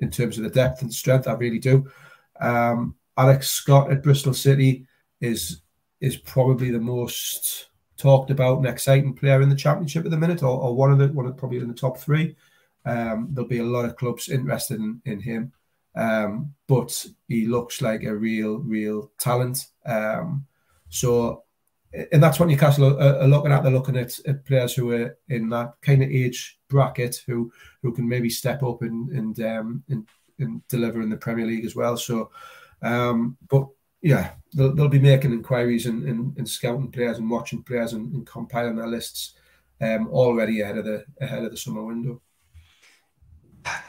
in 0.00 0.10
terms 0.10 0.38
of 0.38 0.44
the 0.44 0.50
depth 0.50 0.82
and 0.82 0.92
strength. 0.92 1.26
I 1.26 1.32
really 1.32 1.58
do. 1.58 1.90
Um, 2.40 2.94
Alex 3.16 3.50
Scott 3.50 3.90
at 3.90 4.02
Bristol 4.02 4.34
City 4.34 4.86
is 5.20 5.62
is 6.00 6.16
probably 6.16 6.70
the 6.70 6.80
most 6.80 7.68
talked 7.96 8.30
about 8.30 8.58
and 8.58 8.66
exciting 8.66 9.12
player 9.12 9.42
in 9.42 9.48
the 9.48 9.56
championship 9.56 10.04
at 10.04 10.10
the 10.10 10.16
minute, 10.16 10.42
or, 10.42 10.60
or 10.60 10.74
one 10.74 10.92
of 10.92 10.98
the 10.98 11.08
one 11.08 11.26
of 11.26 11.36
probably 11.36 11.58
in 11.58 11.68
the 11.68 11.74
top 11.74 11.98
three. 11.98 12.36
Um, 12.84 13.28
there'll 13.32 13.48
be 13.48 13.58
a 13.58 13.64
lot 13.64 13.84
of 13.84 13.96
clubs 13.96 14.28
interested 14.28 14.78
in, 14.78 15.02
in 15.04 15.20
him, 15.20 15.52
um, 15.94 16.54
but 16.68 17.04
he 17.26 17.46
looks 17.46 17.82
like 17.82 18.04
a 18.04 18.14
real, 18.14 18.58
real 18.58 19.10
talent. 19.18 19.66
Um, 19.84 20.46
so, 20.88 21.44
and 21.92 22.22
that's 22.22 22.38
what 22.38 22.48
Newcastle 22.48 23.00
are, 23.00 23.20
are, 23.20 23.28
looking 23.28 23.52
at. 23.52 23.62
They're 23.62 23.72
looking 23.72 23.96
at, 23.96 24.18
at, 24.26 24.44
players 24.44 24.74
who 24.74 24.92
are 24.92 25.16
in 25.28 25.48
that 25.50 25.74
kind 25.80 26.02
of 26.02 26.10
age 26.10 26.58
bracket 26.68 27.22
who 27.26 27.50
who 27.82 27.92
can 27.92 28.08
maybe 28.08 28.28
step 28.28 28.62
up 28.62 28.82
and 28.82 29.10
and 29.10 29.40
um, 29.40 29.82
and, 29.88 30.06
and 30.38 30.66
deliver 30.68 31.00
in 31.00 31.10
the 31.10 31.16
Premier 31.16 31.46
League 31.46 31.64
as 31.64 31.74
well. 31.74 31.96
So, 31.96 32.30
um, 32.82 33.36
but 33.48 33.66
yeah, 34.02 34.32
they'll, 34.52 34.74
they'll 34.74 34.88
be 34.88 34.98
making 34.98 35.32
inquiries 35.32 35.86
and, 35.86 36.04
and, 36.04 36.36
and 36.36 36.48
scouting 36.48 36.92
players 36.92 37.18
and 37.18 37.30
watching 37.30 37.62
players 37.62 37.94
and, 37.94 38.12
and 38.12 38.26
compiling 38.26 38.76
their 38.76 38.86
lists 38.86 39.34
um, 39.80 40.08
already 40.08 40.60
ahead 40.60 40.78
of 40.78 40.84
the 40.84 41.04
ahead 41.20 41.44
of 41.44 41.50
the 41.50 41.56
summer 41.56 41.84
window. 41.84 42.20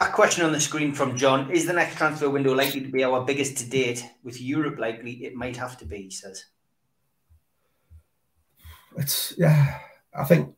A 0.00 0.10
question 0.10 0.44
on 0.44 0.52
the 0.52 0.60
screen 0.60 0.94
from 0.94 1.18
John: 1.18 1.50
Is 1.50 1.66
the 1.66 1.74
next 1.74 1.96
transfer 1.96 2.30
window 2.30 2.54
likely 2.54 2.80
to 2.80 2.90
be 2.90 3.04
our 3.04 3.24
biggest 3.24 3.58
to 3.58 3.68
date? 3.68 4.08
With 4.22 4.40
Europe 4.40 4.78
likely, 4.78 5.24
it 5.24 5.34
might 5.34 5.56
have 5.58 5.76
to 5.78 5.84
be. 5.84 6.02
He 6.04 6.10
says. 6.10 6.46
It's 8.96 9.34
yeah. 9.36 9.78
I 10.14 10.24
think. 10.24 10.54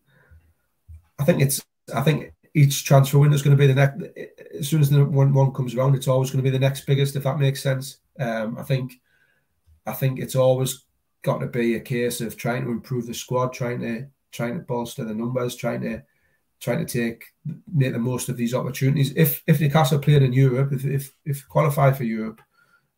I 1.18 1.24
think 1.24 1.42
it's. 1.42 1.62
I 1.94 2.00
think 2.00 2.32
each 2.54 2.84
transfer 2.84 3.18
window 3.18 3.34
is 3.34 3.42
going 3.42 3.56
to 3.56 3.60
be 3.60 3.66
the 3.66 3.74
next. 3.74 4.02
As 4.58 4.68
soon 4.68 4.80
as 4.80 4.90
the 4.90 5.04
one 5.04 5.32
one 5.32 5.52
comes 5.52 5.74
around, 5.74 5.94
it's 5.94 6.08
always 6.08 6.30
going 6.30 6.42
to 6.44 6.50
be 6.50 6.56
the 6.56 6.58
next 6.58 6.86
biggest. 6.86 7.16
If 7.16 7.24
that 7.24 7.38
makes 7.38 7.62
sense. 7.62 7.98
Um, 8.18 8.58
I 8.58 8.62
think 8.62 9.00
I 9.86 9.92
think 9.92 10.18
it's 10.18 10.36
always 10.36 10.84
got 11.22 11.38
to 11.38 11.46
be 11.46 11.76
a 11.76 11.80
case 11.80 12.20
of 12.20 12.36
trying 12.36 12.64
to 12.64 12.70
improve 12.70 13.06
the 13.06 13.14
squad, 13.14 13.52
trying 13.52 13.80
to 13.80 14.06
trying 14.32 14.54
to 14.54 14.60
bolster 14.64 15.04
the 15.04 15.14
numbers, 15.14 15.56
trying 15.56 15.80
to 15.82 16.02
trying 16.60 16.84
to 16.84 16.92
take 16.92 17.24
make 17.72 17.92
the 17.92 17.98
most 17.98 18.28
of 18.28 18.36
these 18.36 18.54
opportunities. 18.54 19.12
If 19.16 19.42
if 19.46 19.60
Newcastle 19.60 19.98
played 19.98 20.22
in 20.22 20.32
Europe, 20.32 20.72
if 20.72 20.84
if, 20.84 21.14
if 21.24 21.48
qualify 21.48 21.92
for 21.92 22.04
Europe, 22.04 22.40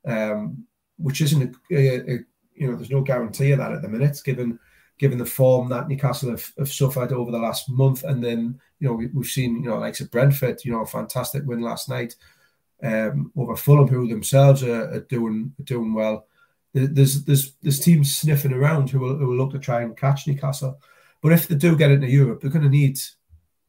um, 0.07 0.67
which 0.97 1.21
isn't 1.21 1.57
a, 1.71 1.75
a, 1.75 2.15
a, 2.15 2.19
you 2.55 2.69
know, 2.69 2.77
there's 2.77 2.91
no 2.91 3.01
guarantee 3.01 3.53
of 3.53 3.59
that 3.59 3.73
at 3.73 3.83
the 3.83 3.89
minute, 3.89 4.21
given 4.25 4.59
given 4.99 5.19
the 5.19 5.27
form 5.27 5.69
that 5.69 5.89
Newcastle 5.89 6.31
have, 6.31 6.53
have 6.59 6.73
suffered 6.73 7.13
over 7.13 7.31
the 7.31 7.39
last 7.39 7.69
month, 7.69 8.05
and 8.05 8.23
then 8.23 8.61
you 8.79 8.89
know 8.89 8.95
we, 8.95 9.11
have 9.15 9.27
seen 9.27 9.63
you 9.63 9.71
know 9.71 9.79
like 9.79 9.99
Brentford, 10.11 10.65
you 10.65 10.73
know, 10.73 10.83
a 10.83 10.87
fantastic 10.87 11.45
win 11.45 11.61
last 11.61 11.89
night 11.89 12.15
um, 12.83 13.33
over 13.37 13.57
Fulham, 13.57 13.89
who 13.89 14.09
themselves 14.09 14.63
are, 14.63 14.93
are 14.93 15.01
doing 15.01 15.53
doing 15.65 15.95
well 15.95 16.27
there's 16.75 17.25
there's 17.25 17.55
there's 17.63 17.81
teams 17.81 18.15
sniffing 18.15 18.53
around 18.53 18.91
who 18.91 18.99
will, 18.99 19.17
who 19.17 19.29
will 19.29 19.37
look 19.37 19.53
to 19.53 19.59
try 19.59 19.83
and 19.83 19.97
catch 19.97 20.27
Newcastle. 20.27 20.81
But 21.23 21.33
if 21.33 21.49
they 21.49 21.55
do 21.55 21.77
get 21.77 21.93
into 21.93 22.11
Europe, 22.11 22.41
they're 22.41 22.51
going 22.51 22.65
to 22.65 22.69
need, 22.69 22.99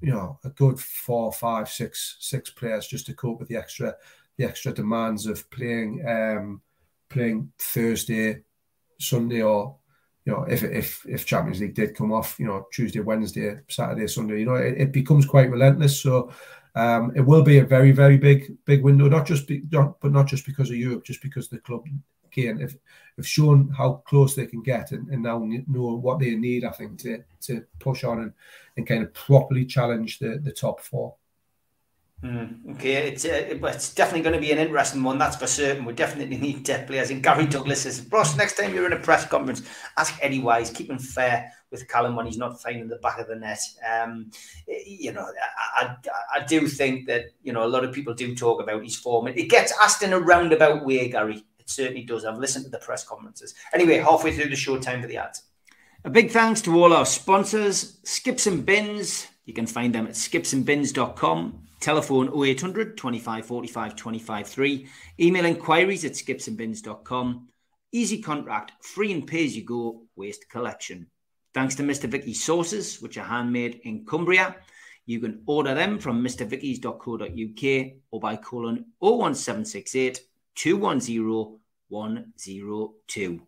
you 0.01 0.11
know, 0.11 0.39
a 0.43 0.49
good 0.49 0.79
four, 0.79 1.31
five, 1.31 1.69
six, 1.69 2.17
six 2.19 2.49
players 2.49 2.88
just 2.88 3.05
to 3.05 3.13
cope 3.13 3.39
with 3.39 3.47
the 3.47 3.55
extra 3.55 3.95
the 4.38 4.45
extra 4.45 4.73
demands 4.73 5.27
of 5.27 5.49
playing 5.51 6.03
um, 6.07 6.61
playing 7.09 7.51
Thursday, 7.59 8.41
Sunday, 8.99 9.43
or 9.43 9.77
you 10.25 10.33
know, 10.33 10.43
if 10.49 10.63
if 10.63 11.05
if 11.07 11.25
Champions 11.25 11.61
League 11.61 11.75
did 11.75 11.95
come 11.95 12.11
off, 12.11 12.39
you 12.39 12.47
know, 12.47 12.67
Tuesday, 12.73 12.99
Wednesday, 12.99 13.59
Saturday, 13.69 14.07
Sunday, 14.07 14.39
you 14.39 14.45
know, 14.45 14.55
it, 14.55 14.75
it 14.77 14.91
becomes 14.91 15.25
quite 15.25 15.51
relentless. 15.51 16.01
So 16.01 16.31
um, 16.75 17.13
it 17.15 17.21
will 17.21 17.43
be 17.43 17.59
a 17.59 17.65
very, 17.65 17.91
very 17.91 18.17
big, 18.17 18.57
big 18.65 18.83
window. 18.83 19.07
Not 19.07 19.25
just, 19.25 19.47
be, 19.47 19.63
not, 19.71 19.99
but 20.01 20.11
not 20.11 20.27
just 20.27 20.45
because 20.45 20.69
of 20.69 20.75
Europe, 20.75 21.05
just 21.05 21.21
because 21.21 21.47
the 21.47 21.59
club 21.59 21.85
again 22.25 22.59
have, 22.59 22.75
have 23.17 23.27
shown 23.27 23.69
how 23.69 24.03
close 24.07 24.35
they 24.35 24.45
can 24.45 24.61
get 24.61 24.91
and, 24.91 25.07
and 25.09 25.23
now 25.23 25.39
know 25.39 25.95
what 25.95 26.19
they 26.19 26.35
need, 26.35 26.65
I 26.65 26.71
think, 26.71 26.99
to 27.01 27.23
to 27.41 27.63
push 27.79 28.03
on 28.03 28.21
and, 28.21 28.33
and 28.75 28.88
kind 28.88 29.03
of 29.03 29.13
properly 29.13 29.65
challenge 29.65 30.19
the, 30.19 30.39
the 30.43 30.51
top 30.51 30.81
four. 30.81 31.15
Mm, 32.23 32.75
okay, 32.75 33.10
it's 33.10 33.25
uh, 33.25 33.43
it's 33.67 33.93
definitely 33.93 34.21
going 34.21 34.34
to 34.34 34.39
be 34.39 34.51
an 34.51 34.58
interesting 34.58 35.04
one, 35.04 35.17
that's 35.17 35.36
for 35.36 35.47
certain. 35.47 35.86
We 35.86 35.93
definitely 35.93 36.38
need 36.38 36.63
depth 36.63 36.88
players. 36.88 37.12
And 37.12 37.21
Gary 37.21 37.45
Douglas 37.45 37.82
says, 37.82 38.08
Ross, 38.12 38.36
next 38.36 38.58
time 38.58 38.73
you're 38.73 38.86
in 38.86 38.93
a 38.93 38.99
press 38.99 39.28
conference, 39.28 39.62
ask 39.97 40.17
Eddie 40.21 40.39
Wise, 40.39 40.71
keep 40.71 40.89
him 40.89 40.97
fair 40.97 41.51
with 41.69 41.88
Callum 41.88 42.15
when 42.15 42.25
he's 42.25 42.38
not 42.38 42.62
finding 42.62 42.88
the 42.88 42.95
back 42.97 43.19
of 43.19 43.28
the 43.28 43.36
net. 43.36 43.60
Um, 43.88 44.32
you 44.67 45.12
know, 45.12 45.28
I, 45.75 45.95
I, 46.06 46.39
I 46.39 46.45
do 46.45 46.67
think 46.67 47.06
that, 47.08 47.25
you 47.43 47.54
know, 47.54 47.65
a 47.65 47.67
lot 47.67 47.84
of 47.84 47.93
people 47.93 48.13
do 48.13 48.34
talk 48.34 48.62
about 48.62 48.84
his 48.84 48.95
form. 48.95 49.28
It 49.28 49.49
gets 49.49 49.73
asked 49.82 50.01
in 50.01 50.13
a 50.13 50.19
roundabout 50.19 50.86
way, 50.86 51.10
Gary. 51.10 51.43
It 51.60 51.69
certainly 51.69 52.04
does. 52.04 52.25
I've 52.25 52.39
listened 52.39 52.65
to 52.65 52.71
the 52.71 52.80
press 52.80 53.04
conferences. 53.04 53.54
Anyway, 53.73 53.97
halfway 53.97 54.32
through 54.34 54.49
the 54.49 54.56
show, 54.56 54.80
time 54.80 55.01
for 55.01 55.08
the 55.08 55.17
ads. 55.17 55.43
A 56.06 56.10
big 56.10 56.32
thanks 56.32 56.62
to 56.62 56.75
all 56.75 56.93
our 56.93 57.06
sponsors, 57.06 57.99
Skips 58.04 58.47
and 58.47 58.65
Bins. 58.65 59.28
You 59.45 59.54
can 59.54 59.67
find 59.67 59.93
them 59.93 60.08
at 60.08 60.13
skipsandbins.com. 60.13 61.64
Telephone 61.79 62.29
0800 62.29 62.97
25 62.97 63.45
45 63.45 63.95
25 63.95 64.47
3. 64.47 64.88
Email 65.19 65.45
inquiries 65.45 66.05
at 66.05 66.13
skipsandbins.com. 66.13 67.47
Easy 67.91 68.21
contract, 68.21 68.73
free 68.83 69.11
and 69.11 69.25
pay 69.25 69.45
as 69.45 69.55
you 69.55 69.63
go, 69.63 70.03
waste 70.15 70.49
collection. 70.49 71.07
Thanks 71.53 71.75
to 71.75 71.83
Mr. 71.83 72.09
Vicky's 72.09 72.43
sauces, 72.43 73.01
which 73.01 73.17
are 73.17 73.23
handmade 73.25 73.79
in 73.83 74.05
Cumbria. 74.05 74.55
You 75.05 75.19
can 75.19 75.43
order 75.45 75.73
them 75.73 75.99
from 75.99 76.23
mrvickies.co.uk 76.23 77.93
or 78.11 78.19
by 78.19 78.35
calling 78.35 78.85
01768 78.99 80.21
210 80.55 81.59
102. 81.89 83.41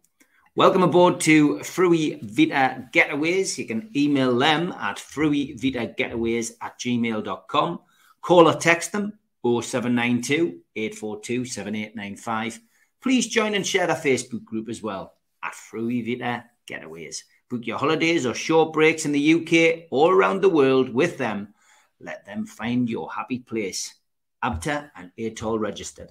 Welcome 0.55 0.83
aboard 0.83 1.19
to 1.21 1.59
Fruy 1.59 2.19
Vita 2.21 2.89
Getaways. 2.93 3.57
You 3.57 3.65
can 3.65 3.91
email 3.95 4.37
them 4.37 4.71
at 4.71 4.97
fruivitagetaways 4.97 6.53
at 6.61 6.79
gmail.com. 6.79 7.79
Call 8.27 8.49
or 8.49 8.55
text 8.55 8.91
them 8.91 9.13
0792 9.45 10.59
842 10.75 11.45
7895. 11.45 12.59
Please 13.01 13.25
join 13.25 13.55
and 13.55 13.65
share 13.65 13.87
the 13.87 13.93
Facebook 13.93 14.43
group 14.43 14.67
as 14.67 14.83
well 14.83 15.13
at 15.41 15.53
Fruy 15.53 16.03
Vita 16.03 16.43
Getaways. 16.69 17.23
Book 17.49 17.65
your 17.65 17.77
holidays 17.77 18.25
or 18.25 18.33
short 18.33 18.73
breaks 18.73 19.05
in 19.05 19.13
the 19.13 19.33
UK 19.35 19.87
or 19.91 20.13
around 20.13 20.41
the 20.41 20.49
world 20.49 20.93
with 20.93 21.17
them. 21.17 21.53
Let 22.01 22.25
them 22.25 22.45
find 22.45 22.89
your 22.89 23.09
happy 23.09 23.39
place. 23.39 23.95
ABTA 24.43 24.91
and 24.97 25.11
ATOL 25.17 25.57
registered. 25.57 26.09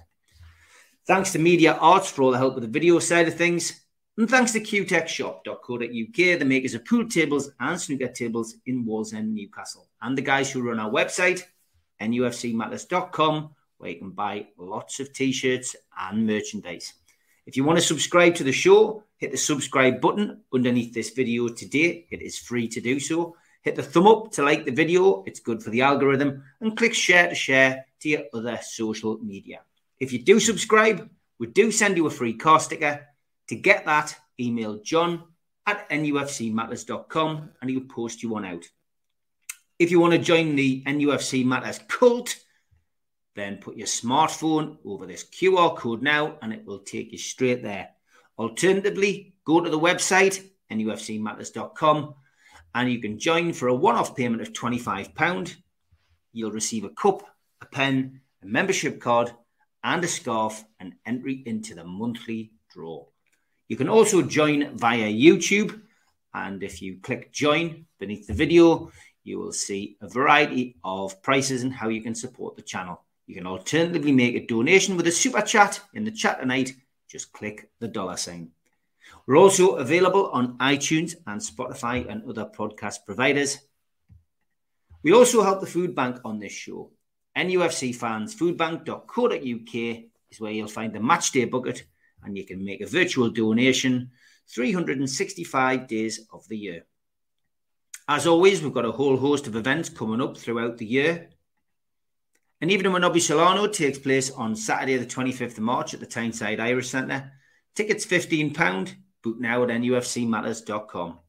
Thanks 1.05 1.33
to 1.33 1.37
Media 1.37 1.73
Arts 1.73 2.09
for 2.09 2.23
all 2.23 2.31
the 2.31 2.39
help 2.39 2.55
with 2.55 2.63
the 2.63 2.79
video 2.79 2.97
side 2.97 3.27
of 3.27 3.35
things. 3.35 3.81
And 4.17 4.27
thanks 4.27 4.53
to 4.53 4.59
qtechshop.co.uk, 4.59 6.39
the 6.39 6.45
makers 6.45 6.73
of 6.73 6.83
pool 6.83 7.07
tables 7.07 7.51
and 7.59 7.79
snooker 7.79 8.07
tables 8.07 8.55
in 8.65 8.87
Wallsend, 8.87 9.33
Newcastle. 9.33 9.87
And 10.01 10.17
the 10.17 10.23
guys 10.23 10.49
who 10.49 10.63
run 10.63 10.79
our 10.79 10.89
website, 10.89 11.43
nufcmatters.com, 12.01 13.49
where 13.77 13.91
you 13.91 13.97
can 13.97 14.11
buy 14.11 14.47
lots 14.57 14.99
of 14.99 15.13
t 15.13 15.31
shirts 15.31 15.75
and 15.99 16.25
merchandise. 16.25 16.93
If 17.45 17.55
you 17.55 17.63
want 17.63 17.79
to 17.79 17.85
subscribe 17.85 18.35
to 18.35 18.43
the 18.43 18.51
show, 18.51 19.03
hit 19.17 19.31
the 19.31 19.37
subscribe 19.37 20.01
button 20.01 20.41
underneath 20.53 20.93
this 20.93 21.11
video 21.11 21.47
today. 21.47 22.05
It 22.11 22.21
is 22.21 22.37
free 22.37 22.67
to 22.69 22.81
do 22.81 22.99
so. 22.99 23.35
Hit 23.61 23.75
the 23.75 23.83
thumb 23.83 24.07
up 24.07 24.31
to 24.33 24.43
like 24.43 24.65
the 24.65 24.71
video, 24.71 25.23
it's 25.25 25.39
good 25.39 25.61
for 25.61 25.69
the 25.69 25.81
algorithm, 25.81 26.43
and 26.61 26.77
click 26.77 26.93
share 26.93 27.29
to 27.29 27.35
share 27.35 27.85
to 28.01 28.09
your 28.09 28.23
other 28.33 28.59
social 28.61 29.17
media. 29.19 29.61
If 29.99 30.13
you 30.13 30.23
do 30.23 30.39
subscribe, 30.39 31.09
we 31.39 31.47
do 31.47 31.71
send 31.71 31.97
you 31.97 32.07
a 32.07 32.11
free 32.11 32.33
car 32.33 32.59
sticker. 32.59 33.05
To 33.47 33.55
get 33.55 33.85
that, 33.85 34.15
email 34.39 34.79
john 34.83 35.23
at 35.65 35.89
nufcmatters.com 35.89 37.49
and 37.61 37.69
he'll 37.69 37.81
post 37.81 38.23
you 38.23 38.29
one 38.29 38.45
out. 38.45 38.65
If 39.79 39.91
you 39.91 39.99
want 39.99 40.13
to 40.13 40.19
join 40.19 40.55
the 40.55 40.83
NUFC 40.87 41.45
Matters 41.45 41.79
cult, 41.87 42.35
then 43.35 43.57
put 43.57 43.77
your 43.77 43.85
smartphone 43.85 44.77
over 44.83 45.05
this 45.05 45.23
QR 45.23 45.75
code 45.77 46.01
now 46.01 46.37
and 46.41 46.51
it 46.51 46.65
will 46.65 46.79
take 46.79 47.11
you 47.11 47.19
straight 47.19 47.61
there. 47.61 47.89
Alternatively, 48.39 49.35
go 49.45 49.61
to 49.61 49.69
the 49.69 49.79
website, 49.79 50.43
nufcmatters.com, 50.71 52.15
and 52.73 52.91
you 52.91 52.99
can 52.99 53.19
join 53.19 53.53
for 53.53 53.67
a 53.67 53.75
one 53.75 53.95
off 53.95 54.15
payment 54.15 54.41
of 54.41 54.51
£25. 54.51 55.55
You'll 56.33 56.51
receive 56.51 56.83
a 56.83 56.89
cup, 56.89 57.23
a 57.61 57.67
pen, 57.67 58.21
a 58.41 58.47
membership 58.47 58.99
card, 58.99 59.31
and 59.83 60.03
a 60.03 60.07
scarf 60.07 60.63
and 60.79 60.93
entry 61.05 61.43
into 61.45 61.75
the 61.75 61.83
monthly 61.83 62.51
draw. 62.73 63.05
You 63.67 63.77
can 63.77 63.89
also 63.89 64.23
join 64.23 64.75
via 64.75 65.11
YouTube. 65.11 65.81
And 66.33 66.61
if 66.61 66.81
you 66.81 66.99
click 67.01 67.31
join 67.31 67.85
beneath 67.99 68.27
the 68.27 68.33
video, 68.33 68.91
you 69.27 69.37
will 69.39 69.51
see 69.51 69.97
a 70.01 70.07
variety 70.07 70.77
of 70.83 71.21
prices 71.21 71.61
and 71.63 71.73
how 71.73 71.89
you 71.89 72.01
can 72.01 72.15
support 72.15 72.55
the 72.55 72.61
channel. 72.61 73.03
You 73.27 73.35
can 73.35 73.45
alternatively 73.45 74.13
make 74.13 74.35
a 74.35 74.47
donation 74.47 74.95
with 74.95 75.05
a 75.05 75.11
super 75.11 75.41
chat 75.41 75.81
in 75.93 76.05
the 76.05 76.11
chat 76.11 76.39
tonight. 76.39 76.73
Just 77.09 77.33
click 77.33 77.69
the 77.79 77.89
dollar 77.89 78.15
sign. 78.15 78.51
We're 79.25 79.37
also 79.37 79.75
available 79.75 80.29
on 80.31 80.57
iTunes 80.59 81.15
and 81.27 81.41
Spotify 81.41 82.09
and 82.09 82.23
other 82.23 82.45
podcast 82.45 83.05
providers. 83.05 83.59
We 85.03 85.13
also 85.13 85.43
help 85.43 85.59
the 85.59 85.67
food 85.67 85.93
bank 85.93 86.19
on 86.23 86.39
this 86.39 86.53
show. 86.53 86.91
NUFC 87.37 87.93
fans, 87.93 88.33
foodbank.co.uk 88.33 90.03
is 90.31 90.39
where 90.39 90.51
you'll 90.51 90.67
find 90.67 90.93
the 90.93 90.99
matchday 90.99 91.49
bucket 91.49 91.83
and 92.23 92.37
you 92.37 92.45
can 92.45 92.63
make 92.63 92.81
a 92.81 92.87
virtual 92.87 93.29
donation 93.29 94.11
365 94.47 95.87
days 95.87 96.25
of 96.31 96.47
the 96.47 96.57
year. 96.57 96.85
As 98.09 98.25
always, 98.25 98.61
we've 98.61 98.73
got 98.73 98.85
a 98.85 98.91
whole 98.91 99.17
host 99.17 99.47
of 99.47 99.55
events 99.55 99.89
coming 99.89 100.21
up 100.21 100.37
throughout 100.37 100.77
the 100.77 100.85
year. 100.85 101.29
And 102.61 102.71
even 102.71 102.91
when 102.91 103.01
Nobby 103.01 103.19
Solano 103.19 103.67
takes 103.67 103.99
place 103.99 104.31
on 104.31 104.55
Saturday, 104.55 104.97
the 104.97 105.05
25th 105.05 105.57
of 105.57 105.59
March 105.59 105.93
at 105.93 105.99
the 105.99 106.05
Tyneside 106.05 106.59
Irish 106.59 106.89
Centre. 106.89 107.31
Tickets 107.75 108.05
£15, 108.05 108.95
book 109.21 109.39
now 109.39 109.61
at 109.63 109.69
nufcmatters.com. 109.69 111.19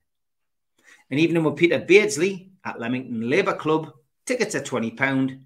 An 1.11 1.19
evening 1.19 1.43
with 1.45 1.57
Peter 1.57 1.79
Beardsley 1.79 2.53
at 2.65 2.81
Leamington 2.81 3.29
Labour 3.29 3.55
Club, 3.55 3.93
tickets 4.25 4.55
are 4.55 4.61
£20, 4.61 5.41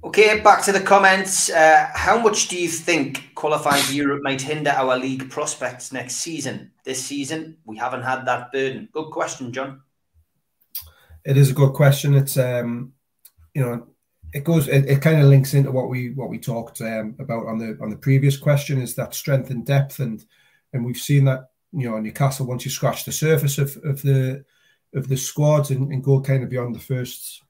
Okay, 0.03 0.39
back 0.41 0.63
to 0.65 0.71
the 0.71 0.81
comments. 0.81 1.49
Uh, 1.49 1.89
how 1.95 2.19
much 2.19 2.47
do 2.47 2.61
you 2.61 2.67
think 2.67 3.33
qualifying 3.33 3.81
for 3.81 3.93
Europe 3.93 4.21
might 4.21 4.43
hinder 4.43 4.69
our 4.69 4.99
league 4.99 5.31
prospects 5.31 5.91
next 5.91 6.17
season? 6.17 6.73
This 6.83 7.03
season, 7.03 7.57
we 7.65 7.77
haven't 7.77 8.03
had 8.03 8.27
that 8.27 8.51
burden. 8.51 8.87
Good 8.93 9.09
question, 9.09 9.51
John 9.51 9.81
it 11.25 11.37
is 11.37 11.51
a 11.51 11.53
good 11.53 11.73
question. 11.73 12.13
It's 12.13 12.37
um, 12.37 12.93
you 13.53 13.61
know, 13.61 13.87
it 14.33 14.43
goes 14.43 14.67
it, 14.67 14.85
it 14.85 15.01
kind 15.01 15.21
of 15.21 15.27
links 15.27 15.53
into 15.53 15.71
what 15.71 15.89
we 15.89 16.09
what 16.11 16.29
we 16.29 16.39
talked 16.39 16.81
um, 16.81 17.15
about 17.19 17.45
on 17.45 17.57
the 17.57 17.77
on 17.81 17.89
the 17.89 17.95
previous 17.95 18.35
question 18.35 18.81
is 18.81 18.95
that 18.95 19.13
strength 19.13 19.49
and 19.51 19.65
depth 19.65 19.99
and 19.99 20.25
and 20.73 20.83
we've 20.83 20.97
seen 20.97 21.25
that 21.25 21.51
you 21.71 21.89
know 21.89 21.97
in 21.97 22.03
Newcastle 22.03 22.47
once 22.47 22.65
you 22.65 22.71
scratch 22.71 23.05
the 23.05 23.11
surface 23.11 23.57
of, 23.57 23.77
of 23.83 24.01
the 24.01 24.43
of 24.95 25.07
the 25.07 25.17
squads 25.17 25.71
and, 25.71 25.91
and 25.91 26.03
go 26.03 26.19
kind 26.19 26.43
of 26.43 26.49
beyond 26.49 26.75
the 26.75 26.79
first 26.79 27.41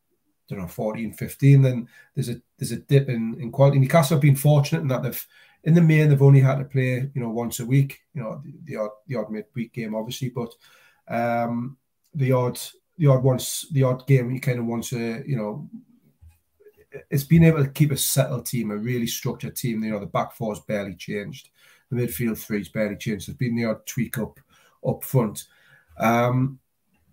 I 0.52 0.56
don't 0.56 0.64
know 0.64 0.68
14 0.68 1.14
15 1.14 1.62
then 1.62 1.88
there's 2.16 2.30
a 2.30 2.42
there's 2.58 2.72
a 2.74 2.78
dip 2.78 3.08
in, 3.10 3.38
in 3.40 3.52
quality 3.52 3.80
Newcastle 3.80 4.16
have 4.16 4.22
been 4.22 4.36
fortunate 4.36 4.82
in 4.82 4.88
that 4.90 5.04
they've 5.04 5.28
in 5.64 5.74
the 5.74 5.82
main 5.82 6.10
they've 6.10 6.22
only 6.22 6.42
had 6.42 6.58
to 6.60 6.66
play 6.66 7.10
you 7.14 7.22
know 7.22 7.30
once 7.30 7.62
a 7.62 7.66
week 7.66 8.02
you 8.14 8.22
know 8.22 8.42
the, 8.44 8.54
the 8.66 8.76
odd 8.76 8.90
the 9.08 9.16
odd 9.16 9.32
midweek 9.32 9.74
game 9.74 9.96
obviously 9.96 10.30
but 10.30 10.54
um 11.08 11.78
the 12.14 12.34
odd 12.34 12.60
the 12.98 13.08
odd 13.08 13.24
once 13.24 13.66
the 13.72 13.84
odd 13.84 14.06
game 14.08 14.32
you 14.32 14.39
kind 14.39 14.60
of 14.60 14.66
want 14.66 14.84
to 14.84 15.24
you 15.26 15.36
know 15.36 15.68
it's 17.10 17.24
been 17.24 17.44
able 17.44 17.64
to 17.64 17.70
keep 17.70 17.91
a 17.91 17.98
settled 17.98 18.46
team, 18.46 18.72
a 18.72 18.78
really 18.78 19.08
structured 19.08 19.56
team. 19.56 19.84
You 19.84 19.91
know, 19.91 20.00
the 20.00 20.06
back 20.06 20.34
four's 20.34 20.60
barely 20.62 20.96
changed, 20.96 21.50
the 21.89 21.98
midfield 21.98 22.38
three's 22.38 22.70
barely 22.70 22.96
changed. 22.96 23.28
There's 23.28 23.38
been 23.38 23.56
the 23.56 23.66
odd 23.66 23.86
tweak 23.86 24.18
up 24.18 24.39
up 24.88 25.04
front. 25.04 25.46
Um, 25.98 26.60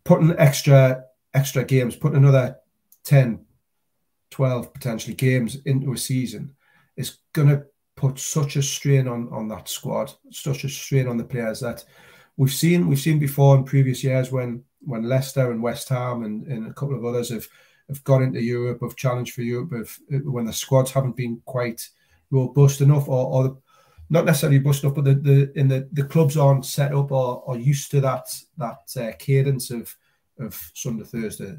putting 0.05 0.35
extra 0.39 1.05
extra 1.35 1.65
games, 1.65 1.97
putting 1.97 2.19
another 2.19 2.57
10, 3.05 3.45
12 4.31 4.73
potentially 4.73 5.15
games 5.15 5.59
into 5.65 5.93
a 5.93 5.97
season 5.97 6.55
is 6.97 7.19
going 7.33 7.49
to 7.49 7.65
put 7.97 8.19
such 8.19 8.57
a 8.57 8.63
strain 8.63 9.07
on 9.09 9.29
on 9.33 9.49
that 9.49 9.69
squad, 9.69 10.13
such 10.31 10.65
a 10.65 10.69
strain 10.69 11.07
on 11.07 11.17
the 11.17 11.25
players 11.25 11.61
that 11.61 11.85
we've 12.37 12.53
seen 12.53 12.89
we've 12.89 12.99
seen 12.99 13.19
before 13.19 13.57
in 13.57 13.65
previous 13.65 14.03
years 14.03 14.33
when 14.33 14.65
when 14.81 15.09
Leicester 15.09 15.51
and 15.51 15.63
West 15.63 15.89
Ham 15.89 16.25
and, 16.25 16.47
and 16.47 16.67
a 16.67 16.75
couple 16.75 16.97
of 16.97 17.05
others 17.05 17.31
have 17.31 17.47
have 17.89 18.05
gone 18.05 18.23
into 18.23 18.41
Europe, 18.41 18.79
have 18.83 18.95
challenged 18.95 19.35
for 19.35 19.43
Europe, 19.43 19.73
have, 19.73 20.25
when 20.25 20.45
the 20.45 20.53
squads 20.53 20.93
haven't 20.93 21.17
been 21.17 21.43
quite 21.45 21.89
robust 22.31 22.81
enough, 22.81 23.09
or, 23.09 23.27
or 23.27 23.59
not 24.11 24.25
necessarily 24.25 24.59
robust 24.59 24.85
enough, 24.85 24.95
but 24.95 25.05
the, 25.05 25.15
the 25.15 25.53
in 25.59 25.69
the, 25.69 25.89
the 25.93 26.05
clubs 26.05 26.37
aren't 26.37 26.65
set 26.65 26.95
up 26.95 27.11
or, 27.11 27.43
or 27.47 27.57
used 27.57 27.91
to 27.91 28.01
that 28.01 28.27
that 28.59 28.79
uh, 28.97 29.13
cadence 29.19 29.71
of 29.71 29.95
of 30.39 30.71
Sunday 30.75 31.05
Thursday, 31.05 31.57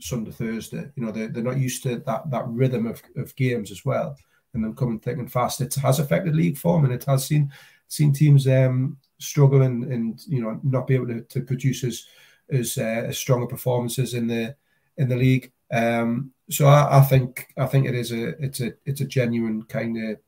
Sunday 0.00 0.30
Thursday. 0.30 0.90
You 0.96 1.04
know, 1.04 1.12
they're, 1.12 1.28
they're 1.28 1.42
not 1.42 1.58
used 1.58 1.82
to 1.84 1.98
that 2.00 2.30
that 2.30 2.48
rhythm 2.48 2.86
of, 2.86 3.02
of 3.16 3.36
games 3.36 3.70
as 3.70 3.84
well, 3.84 4.16
and 4.54 4.64
them 4.64 4.74
coming 4.74 5.00
thick 5.00 5.18
and 5.18 5.30
fast. 5.30 5.60
It 5.60 5.74
has 5.74 5.98
affected 5.98 6.34
league 6.34 6.58
form, 6.58 6.84
and 6.84 6.94
it 6.94 7.04
has 7.04 7.26
seen 7.26 7.52
seen 7.88 8.12
teams 8.12 8.48
um, 8.48 8.96
struggle 9.18 9.62
and, 9.62 9.84
and 9.84 10.20
you 10.26 10.40
know 10.40 10.58
not 10.62 10.86
be 10.86 10.94
able 10.94 11.08
to, 11.08 11.20
to 11.22 11.42
produce 11.42 11.84
as 11.84 12.04
as, 12.50 12.78
uh, 12.78 13.10
stronger 13.12 13.46
performances 13.46 14.14
in 14.14 14.26
the 14.26 14.56
in 14.96 15.08
the 15.08 15.16
league. 15.16 15.52
Um, 15.72 16.32
so 16.50 16.66
I, 16.66 16.98
I, 16.98 17.00
think 17.02 17.52
I 17.56 17.66
think 17.66 17.86
it 17.86 17.94
is 17.94 18.12
a 18.12 18.28
it's 18.42 18.60
a 18.60 18.74
it's 18.84 19.00
a 19.00 19.06
genuine 19.06 19.62
kind 19.64 19.96
of 19.96 20.18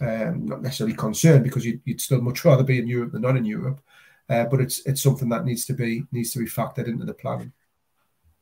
um, 0.00 0.46
not 0.46 0.62
necessarily 0.62 0.96
concern 0.96 1.42
because 1.42 1.64
you'd, 1.64 1.80
you'd, 1.84 2.00
still 2.00 2.20
much 2.20 2.44
rather 2.44 2.64
be 2.64 2.78
in 2.78 2.88
Europe 2.88 3.12
than 3.12 3.22
not 3.22 3.36
in 3.36 3.44
Europe, 3.44 3.80
uh, 4.28 4.44
but 4.44 4.60
it's 4.60 4.84
it's 4.86 5.02
something 5.02 5.28
that 5.28 5.44
needs 5.44 5.64
to 5.66 5.72
be 5.72 6.04
needs 6.12 6.32
to 6.32 6.38
be 6.38 6.46
factored 6.46 6.88
into 6.88 7.04
the 7.04 7.14
planning. 7.14 7.52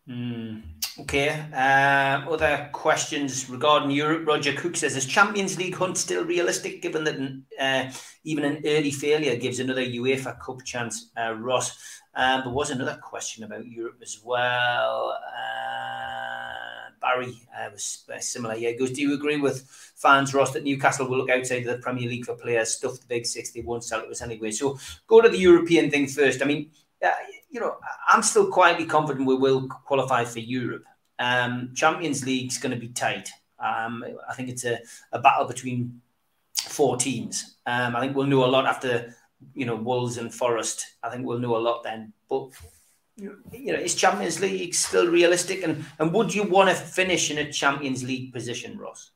Mm, 0.09 0.63
okay. 1.01 1.45
Uh, 1.53 2.29
other 2.29 2.69
questions 2.73 3.49
regarding 3.49 3.91
Europe? 3.91 4.27
Roger 4.27 4.53
Cook 4.53 4.77
says, 4.77 4.97
"Is 4.97 5.07
Champions 5.07 5.59
League 5.59 5.77
hunt 5.77 5.99
still 5.99 6.25
realistic, 6.25 6.83
given 6.83 7.05
that 7.05 7.43
uh, 7.61 7.93
even 8.25 8.45
an 8.45 8.63
early 8.65 8.91
failure 8.91 9.37
gives 9.37 9.61
another 9.61 9.83
UEFA 9.83 10.41
Cup 10.41 10.65
chance?" 10.65 11.11
Uh, 11.17 11.35
Ross, 11.35 11.79
um, 12.15 12.43
there 12.45 12.53
was 12.53 12.71
another 12.71 12.99
question 13.03 13.45
about 13.45 13.67
Europe 13.67 13.99
as 14.03 14.21
well. 14.25 15.17
Uh, 15.27 16.91
Barry 17.01 17.41
uh, 17.59 17.71
was 17.73 18.05
similar. 18.21 18.55
Yeah, 18.55 18.73
goes. 18.73 18.93
Do 18.93 19.01
you 19.01 19.15
agree 19.15 19.39
with 19.39 19.63
fans, 19.97 20.35
Ross, 20.35 20.53
that 20.53 20.65
Newcastle 20.65 21.09
will 21.09 21.19
look 21.19 21.31
outside 21.31 21.67
of 21.67 21.77
the 21.77 21.79
Premier 21.79 22.09
League 22.09 22.27
for 22.27 22.35
players? 22.35 22.75
Stuff 22.75 23.01
the 23.01 23.07
big 23.07 23.27
six, 23.27 23.53
they 23.53 23.63
won't 23.63 23.85
sell 23.85 24.01
it 24.01 24.09
was 24.09 24.23
anyway. 24.23 24.51
So 24.51 24.79
go 25.07 25.21
to 25.21 25.29
the 25.29 25.39
European 25.39 25.91
thing 25.91 26.09
first. 26.09 26.43
I 26.43 26.45
mean, 26.45 26.71
uh, 27.03 27.11
you 27.49 27.61
know, 27.61 27.77
I'm 28.09 28.23
still 28.23 28.51
quietly 28.51 28.85
confident 28.85 29.27
we 29.27 29.35
will 29.35 29.69
qualify 29.69 30.25
for 30.25 30.41
Europe. 30.41 30.85
Um, 31.19 31.73
Champions 31.75 32.25
League's 32.25 32.59
going 32.59 32.73
to 32.73 32.79
be 32.79 32.89
tight. 32.89 33.31
Um, 33.59 34.05
I 34.29 34.35
think 34.35 34.49
it's 34.49 34.65
a, 34.65 34.81
a 35.13 35.19
battle 35.19 35.47
between 35.47 36.01
four 36.55 36.97
teams. 36.97 37.57
Um, 37.67 37.97
I 37.97 38.01
think 38.01 38.17
we'll 38.17 38.27
know 38.27 38.45
a 38.45 38.47
lot 38.47 38.67
after 38.67 39.15
you 39.55 39.67
know, 39.67 39.77
Wolves 39.77 40.19
and 40.19 40.33
Forest, 40.33 40.85
I 41.03 41.11
think 41.11 41.27
we'll 41.27 41.39
know 41.39 41.57
a 41.57 41.59
lot 41.59 41.83
then. 41.83 42.13
But 42.29 42.51
you 43.17 43.73
know, 43.73 43.79
is 43.79 43.95
Champions 43.95 44.41
League 44.41 44.75
still 44.75 45.09
realistic? 45.09 45.63
And 45.63 45.85
and 45.99 46.13
would 46.13 46.35
you 46.35 46.45
want 46.45 46.71
to 46.71 46.75
finish 46.75 47.31
in 47.31 47.39
a 47.39 47.53
Champions 47.53 48.03
League 48.03 48.33
position, 48.33 48.79
Ross? 48.79 49.11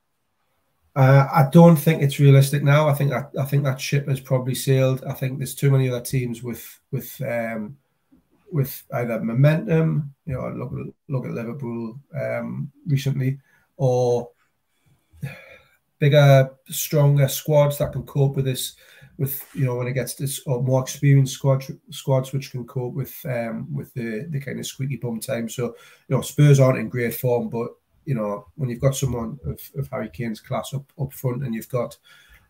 Uh, 0.96 1.26
I 1.32 1.48
don't 1.50 1.76
think 1.76 2.02
it's 2.02 2.20
realistic 2.20 2.62
now. 2.62 2.88
I 2.88 2.94
think 2.94 3.10
that 3.10 3.30
I 3.38 3.44
think 3.44 3.64
that 3.64 3.80
ship 3.80 4.08
has 4.08 4.20
probably 4.20 4.54
sailed. 4.54 5.04
I 5.04 5.12
think 5.12 5.38
there's 5.38 5.54
too 5.54 5.70
many 5.70 5.88
other 5.88 6.00
teams 6.00 6.42
with 6.42 6.80
with 6.92 7.20
um, 7.22 7.76
with 8.52 8.84
either 8.92 9.20
momentum, 9.20 10.14
you 10.26 10.34
know, 10.34 10.48
look 10.50 10.72
look 11.08 11.24
at 11.26 11.32
Liverpool 11.32 11.98
um, 12.14 12.70
recently, 12.86 13.38
or 13.76 14.30
bigger, 15.98 16.50
stronger 16.68 17.26
squads 17.26 17.78
that 17.78 17.92
can 17.92 18.04
cope 18.04 18.36
with 18.36 18.44
this. 18.44 18.76
With 19.16 19.46
you 19.54 19.64
know 19.64 19.76
when 19.76 19.86
it 19.86 19.92
gets 19.92 20.14
this 20.14 20.42
or 20.44 20.62
more 20.62 20.82
experienced 20.82 21.34
squad 21.34 21.64
squads 21.90 22.32
which 22.32 22.50
can 22.50 22.66
cope 22.66 22.94
with 22.94 23.14
um, 23.26 23.72
with 23.72 23.94
the 23.94 24.26
the 24.30 24.40
kind 24.40 24.58
of 24.58 24.66
squeaky 24.66 24.96
bum 24.96 25.20
time. 25.20 25.48
So 25.48 25.76
you 26.08 26.16
know 26.16 26.20
Spurs 26.20 26.58
aren't 26.58 26.78
in 26.78 26.88
great 26.88 27.14
form, 27.14 27.48
but 27.48 27.68
you 28.04 28.14
know 28.14 28.46
when 28.56 28.70
you've 28.70 28.80
got 28.80 28.96
someone 28.96 29.38
of, 29.46 29.60
of 29.76 29.88
Harry 29.90 30.08
Kane's 30.08 30.40
class 30.40 30.74
up 30.74 30.84
up 31.00 31.12
front 31.12 31.44
and 31.44 31.54
you've 31.54 31.68
got 31.68 31.96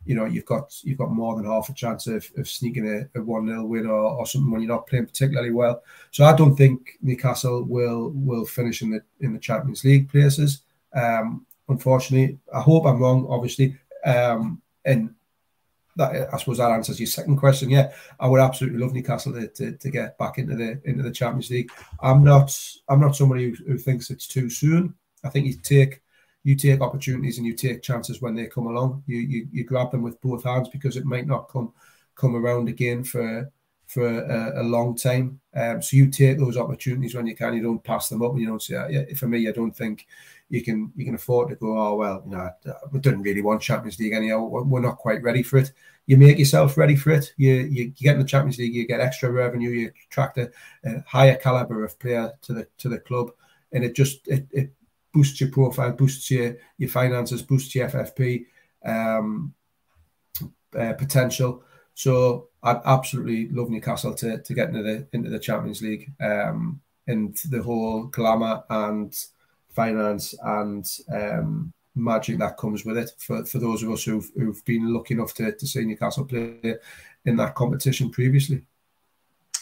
you 0.04 0.14
know 0.14 0.24
you've 0.24 0.44
got 0.46 0.74
you've 0.82 0.98
got 0.98 1.10
more 1.10 1.36
than 1.36 1.46
half 1.46 1.68
a 1.68 1.74
chance 1.74 2.06
of, 2.06 2.30
of 2.36 2.48
sneaking 2.48 2.88
a, 2.88 3.18
a 3.18 3.22
one 3.22 3.46
0 3.46 3.64
win 3.64 3.86
or, 3.86 3.92
or 3.92 4.26
something 4.26 4.50
when 4.50 4.60
you're 4.60 4.72
not 4.72 4.86
playing 4.86 5.06
particularly 5.06 5.50
well. 5.50 5.82
So 6.10 6.24
I 6.24 6.34
don't 6.34 6.56
think 6.56 6.98
Newcastle 7.02 7.64
will 7.64 8.10
will 8.14 8.44
finish 8.44 8.82
in 8.82 8.90
the 8.90 9.02
in 9.20 9.32
the 9.32 9.38
Champions 9.38 9.84
League 9.84 10.08
places. 10.10 10.62
Um, 10.94 11.46
unfortunately, 11.68 12.38
I 12.54 12.60
hope 12.60 12.86
I'm 12.86 13.00
wrong. 13.00 13.26
Obviously, 13.28 13.76
um, 14.04 14.60
and 14.84 15.14
that 15.97 16.16
uh, 16.16 16.26
I 16.32 16.38
suppose 16.38 16.59
that 16.59 16.70
answers 16.70 17.01
your 17.01 17.07
second 17.07 17.36
question. 17.36 17.70
Yeah, 17.70 17.92
I 18.18 18.26
would 18.26 18.40
absolutely 18.40 18.80
love 18.80 18.92
Newcastle 18.92 19.32
to, 19.34 19.49
to, 19.49 19.72
to 19.72 19.90
get 19.90 20.18
back 20.18 20.38
into 20.38 20.57
the 20.57 20.80
into 20.84 21.03
the 21.03 21.11
Champions 21.11 21.51
League. 21.51 21.70
I'm 22.01 22.24
not 22.24 22.59
I'm 22.88 23.01
not 23.01 23.16
somebody 23.16 23.51
who, 23.51 23.64
who 23.64 23.78
thinks 23.78 24.11
it's 24.11 24.26
too 24.26 24.51
soon. 24.51 24.95
I 25.24 25.30
think 25.30 25.47
you 25.47 25.55
take 25.55 26.03
you 26.42 26.55
take 26.57 26.80
opportunities 26.80 27.38
and 27.38 27.47
you 27.47 27.55
take 27.55 27.82
chances 27.82 28.20
when 28.20 28.34
they 28.34 28.47
come 28.47 28.66
along. 28.66 29.03
You 29.07 29.18
you, 29.18 29.49
you 29.51 29.64
grab 29.64 29.90
them 29.90 30.03
with 30.03 30.20
both 30.20 30.45
hands 30.45 30.68
because 30.68 30.97
it 30.97 31.05
might 31.05 31.26
not 31.26 31.49
come 31.49 31.72
come 32.14 32.36
around 32.36 32.68
again 32.68 33.03
for 33.05 33.51
for 33.87 34.07
a, 34.07 34.62
a 34.62 34.64
long 34.64 34.97
time. 34.97 35.41
Um, 35.55 35.82
so 35.82 35.97
you 35.97 36.11
take 36.11 36.39
those 36.39 36.57
opportunities 36.57 37.14
when 37.14 37.26
you 37.26 37.37
can. 37.37 37.55
You 37.55 37.62
don't 37.62 37.85
pass 37.85 38.09
them 38.09 38.22
up. 38.22 38.32
And 38.32 38.41
you 38.41 38.47
don't 38.47 38.62
say, 38.62 38.74
yeah, 38.91 39.14
for 39.14 39.26
me, 39.26 39.49
I 39.49 39.53
don't 39.53 39.76
think 39.76 40.07
you 40.49 40.62
can 40.62 40.93
you 40.97 41.05
can 41.05 41.14
afford 41.14 41.49
to 41.49 41.57
go. 41.57 41.78
Oh 41.78 41.97
well, 41.97 42.22
no, 42.26 42.51
we 42.93 43.01
didn't 43.01 43.22
really 43.22 43.43
want 43.43 43.62
Champions 43.62 43.99
League 43.99 44.12
anyhow. 44.12 44.45
We're 44.45 44.80
not 44.80 44.99
quite 44.99 45.22
ready 45.22 45.43
for 45.43 45.59
it. 45.59 45.72
You 46.07 46.16
make 46.16 46.39
yourself 46.39 46.76
ready 46.76 46.97
for 46.97 47.11
it. 47.11 47.32
You 47.37 47.55
you, 47.55 47.89
get 47.89 48.14
in 48.14 48.20
the 48.22 48.28
Champions 48.28 48.59
League, 48.59 48.74
you 48.74 48.87
get 48.87 49.01
extra 49.01 49.30
revenue. 49.30 49.70
You 49.70 49.93
attract 50.07 50.39
a, 50.39 50.51
a 50.85 51.03
higher 51.07 51.37
caliber 51.37 51.85
of 51.85 51.99
player 51.99 52.32
to 52.43 52.53
the 52.53 52.66
to 52.78 52.89
the 52.89 52.99
club, 52.99 53.30
and 53.72 53.85
it 53.85 53.95
just 53.95 54.28
it, 54.28 54.47
it 54.53 54.72
boosts 55.12 55.41
your 55.41 55.51
profile, 55.51 55.93
boosts 55.93 56.30
your 56.30 56.57
your 56.78 56.91
finances, 56.91 57.43
boosts 57.43 57.74
your 57.74 57.89
FFP 57.89 58.47
um, 58.85 59.55
uh, 60.78 60.93
potential. 60.93 61.64
So 61.95 62.49
I'd 62.64 62.80
absolutely 62.84 63.48
love 63.50 63.70
Newcastle 63.70 64.14
to 64.14 64.38
to 64.38 64.54
get 64.54 64.70
into 64.70 64.82
the 64.82 65.06
into 65.12 65.30
the 65.30 65.38
Champions 65.38 65.82
League 65.82 66.10
um, 66.20 66.80
and 67.06 67.36
the 67.50 67.62
whole 67.62 68.04
glamour 68.04 68.64
and 68.70 69.14
finance 69.74 70.34
and 70.42 70.86
um, 71.12 71.72
magic 71.94 72.38
that 72.38 72.56
comes 72.56 72.84
with 72.84 72.98
it 72.98 73.10
for, 73.18 73.44
for 73.44 73.58
those 73.58 73.82
of 73.82 73.90
us 73.90 74.04
who've, 74.04 74.30
who've 74.36 74.64
been 74.64 74.92
lucky 74.92 75.14
enough 75.14 75.34
to, 75.34 75.52
to 75.52 75.66
see 75.66 75.84
Newcastle 75.84 76.24
play 76.24 76.76
in 77.24 77.36
that 77.36 77.54
competition 77.54 78.10
previously. 78.10 78.64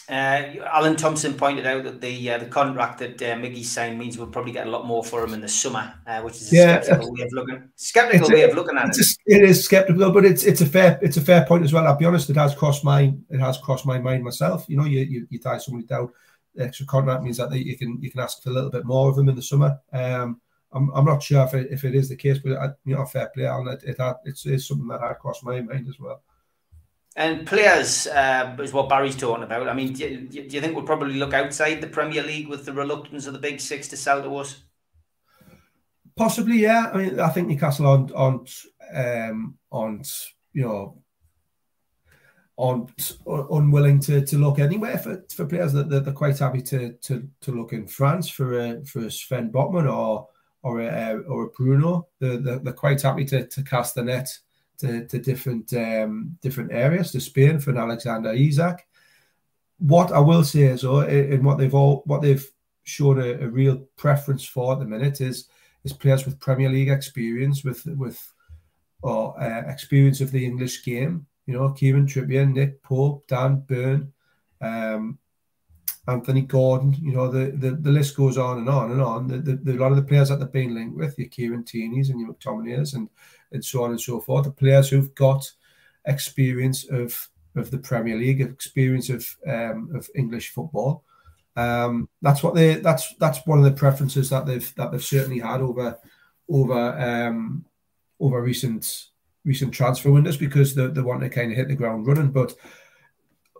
Uh, 0.09 0.59
Alan 0.65 0.95
Thompson 0.95 1.33
pointed 1.33 1.65
out 1.65 1.83
that 1.85 2.01
the 2.01 2.31
uh, 2.31 2.37
the 2.37 2.45
contract 2.45 2.99
that 2.99 3.21
uh, 3.21 3.35
Miggy 3.35 3.63
signed 3.63 3.97
means 3.97 4.17
we'll 4.17 4.27
probably 4.27 4.51
get 4.51 4.67
a 4.67 4.69
lot 4.69 4.85
more 4.85 5.03
for 5.03 5.23
him 5.23 5.33
in 5.33 5.39
the 5.39 5.47
summer, 5.47 5.93
uh, 6.05 6.21
which 6.21 6.35
is 6.35 6.51
a 6.51 6.55
yeah, 6.55 6.81
skeptical 6.81 7.13
way 7.13 7.21
of 7.21 7.31
looking 7.31 7.69
skeptical 7.75 8.29
way 8.29 8.41
of 8.43 8.55
looking 8.55 8.77
at 8.77 8.89
it. 8.89 8.97
A, 8.97 9.35
it 9.35 9.43
is 9.43 9.63
skeptical, 9.63 10.11
but 10.11 10.25
it's 10.25 10.43
it's 10.43 10.61
a 10.61 10.65
fair 10.65 10.99
it's 11.01 11.17
a 11.17 11.21
fair 11.21 11.45
point 11.45 11.63
as 11.63 11.71
well. 11.71 11.87
I'll 11.87 11.97
be 11.97 12.05
honest, 12.05 12.29
it 12.29 12.35
has 12.35 12.53
crossed 12.53 12.83
my 12.83 13.13
it 13.29 13.39
has 13.39 13.57
crossed 13.57 13.85
my 13.85 13.97
mind 13.97 14.23
myself. 14.23 14.65
You 14.67 14.77
know, 14.77 14.85
you 14.85 14.99
you, 15.01 15.27
you 15.29 15.39
tie 15.39 15.57
somebody 15.57 15.87
down. 15.87 16.09
The 16.55 16.65
extra 16.65 16.85
contract 16.85 17.23
means 17.23 17.37
that 17.37 17.51
you 17.53 17.77
can 17.77 17.97
you 18.01 18.11
can 18.11 18.19
ask 18.19 18.43
for 18.43 18.49
a 18.49 18.53
little 18.53 18.69
bit 18.69 18.85
more 18.85 19.09
of 19.09 19.15
them 19.15 19.29
in 19.29 19.35
the 19.35 19.41
summer. 19.41 19.79
Um, 19.91 20.41
I'm, 20.73 20.89
I'm 20.93 21.05
not 21.05 21.23
sure 21.23 21.43
if 21.43 21.53
it, 21.53 21.71
if 21.71 21.83
it 21.83 21.95
is 21.95 22.09
the 22.09 22.15
case, 22.15 22.39
but 22.39 22.57
I, 22.57 22.69
you 22.83 22.95
know, 22.95 23.05
fair 23.05 23.29
play, 23.33 23.45
and 23.45 23.67
it, 23.69 23.83
it 23.83 23.99
had, 23.99 24.15
it's, 24.25 24.45
it's 24.45 24.67
something 24.67 24.87
that 24.87 25.01
had 25.01 25.19
crossed 25.19 25.43
my 25.43 25.61
mind 25.61 25.87
as 25.87 25.99
well. 25.99 26.23
And 27.15 27.45
players 27.45 28.07
uh, 28.07 28.55
is 28.59 28.73
what 28.73 28.89
Barry's 28.89 29.15
talking 29.15 29.43
about. 29.43 29.69
I 29.69 29.73
mean, 29.73 29.93
do 29.93 30.03
you, 30.03 30.27
do 30.27 30.55
you, 30.55 30.61
think 30.61 30.75
we'll 30.75 30.83
probably 30.83 31.13
look 31.13 31.33
outside 31.33 31.79
the 31.79 31.87
Premier 31.87 32.23
League 32.23 32.47
with 32.47 32.65
the 32.65 32.73
reluctance 32.73 33.27
of 33.27 33.33
the 33.33 33.39
big 33.39 33.59
six 33.59 33.87
to 33.89 33.97
sell 33.97 34.23
to 34.23 34.35
us? 34.37 34.63
Possibly, 36.15 36.57
yeah. 36.57 36.89
I 36.91 36.97
mean, 36.97 37.19
I 37.19 37.29
think 37.29 37.47
Newcastle 37.47 37.87
aren't 37.87 38.11
aren't, 38.13 38.51
um, 38.93 39.57
aren't 39.71 40.11
you 40.53 40.63
know 40.63 41.03
aren't 42.57 43.17
unwilling 43.27 43.99
to, 43.99 44.23
to 44.23 44.37
look 44.37 44.59
anywhere 44.59 44.97
for, 44.97 45.23
for 45.33 45.45
players 45.45 45.73
that 45.73 45.89
they're, 45.89 46.13
quite 46.13 46.37
happy 46.37 46.61
to, 46.61 46.93
to 46.93 47.27
to 47.41 47.51
look 47.51 47.73
in 47.73 47.87
France 47.87 48.29
for 48.29 48.59
a 48.59 48.85
for 48.85 48.99
a 49.05 49.11
Sven 49.11 49.51
Botman 49.51 49.91
or 49.91 50.27
or 50.63 50.81
a, 50.81 51.19
or 51.27 51.45
a 51.45 51.49
Bruno. 51.49 52.07
They're, 52.19 52.37
they're, 52.37 52.59
they're 52.59 52.73
quite 52.73 53.01
happy 53.01 53.25
to, 53.25 53.45
to 53.45 53.63
cast 53.63 53.95
the 53.95 54.03
net 54.03 54.29
to, 54.79 55.05
to 55.07 55.19
different 55.19 55.73
um, 55.73 56.37
different 56.41 56.71
areas 56.71 57.11
to 57.11 57.19
Spain 57.19 57.59
for 57.59 57.71
an 57.71 57.77
Alexander 57.77 58.33
Isak. 58.33 58.85
What 59.79 60.11
I 60.11 60.19
will 60.19 60.43
say 60.43 60.63
is, 60.63 60.81
though, 60.81 61.01
in 61.01 61.43
what 61.43 61.57
they've 61.57 61.73
all 61.73 62.03
what 62.05 62.21
they've 62.21 62.45
shown 62.83 63.19
a, 63.19 63.33
a, 63.45 63.47
real 63.47 63.77
preference 63.95 64.43
for 64.45 64.73
at 64.73 64.79
the 64.79 64.85
minute 64.85 65.21
is 65.21 65.47
is 65.83 65.93
players 65.93 66.25
with 66.25 66.39
Premier 66.39 66.69
League 66.69 66.89
experience, 66.89 67.63
with 67.63 67.85
with 67.85 68.33
or 69.01 69.39
uh, 69.41 69.69
experience 69.69 70.21
of 70.21 70.31
the 70.31 70.45
English 70.45 70.85
game. 70.85 71.25
You 71.45 71.55
know, 71.55 71.71
Kieran 71.71 72.07
Trippier, 72.07 72.49
Nick 72.51 72.81
Pope, 72.83 73.27
Dan 73.27 73.63
Burn, 73.67 74.13
um, 74.61 75.19
Anthony 76.07 76.41
Gordon. 76.41 76.93
You 76.93 77.13
know, 77.13 77.29
the, 77.29 77.51
the, 77.51 77.71
the 77.71 77.91
list 77.91 78.15
goes 78.15 78.37
on 78.37 78.59
and 78.59 78.69
on 78.69 78.91
and 78.91 79.01
on. 79.01 79.27
The, 79.27 79.37
the, 79.37 79.55
the, 79.55 79.73
a 79.73 79.81
lot 79.81 79.91
of 79.91 79.97
the 79.97 80.03
players 80.03 80.29
that 80.29 80.39
they've 80.39 80.51
been 80.51 80.75
linked 80.75 80.97
with, 80.97 81.17
your 81.17 81.29
Kieran 81.29 81.63
Tierneys 81.63 82.09
and 82.09 82.19
your 82.19 82.33
McTominays 82.33 82.95
and 82.95 83.09
and 83.51 83.63
so 83.63 83.83
on 83.83 83.91
and 83.91 84.01
so 84.01 84.19
forth. 84.19 84.45
The 84.45 84.51
players 84.51 84.89
who've 84.89 85.13
got 85.15 85.49
experience 86.05 86.85
of 86.89 87.29
of 87.55 87.71
the 87.71 87.77
Premier 87.77 88.17
League, 88.17 88.41
experience 88.41 89.09
of 89.09 89.25
um, 89.47 89.95
of 89.95 90.09
English 90.15 90.49
football. 90.49 91.03
Um, 91.55 92.09
that's 92.21 92.41
what 92.41 92.55
they 92.55 92.75
that's 92.75 93.13
that's 93.15 93.45
one 93.45 93.59
of 93.59 93.65
the 93.65 93.71
preferences 93.71 94.29
that 94.31 94.45
they've 94.45 94.75
that 94.75 94.91
they've 94.91 95.03
certainly 95.03 95.39
had 95.39 95.61
over 95.61 95.97
over 96.49 96.99
um, 96.99 97.65
over 98.19 98.41
recent 98.41 99.07
recent 99.45 99.73
transfer 99.73 100.11
windows 100.11 100.37
because 100.37 100.73
they, 100.73 100.87
they 100.87 101.01
want 101.01 101.21
to 101.21 101.29
kind 101.29 101.51
of 101.51 101.57
hit 101.57 101.67
the 101.67 101.75
ground 101.75 102.07
running. 102.07 102.31
But 102.31 102.55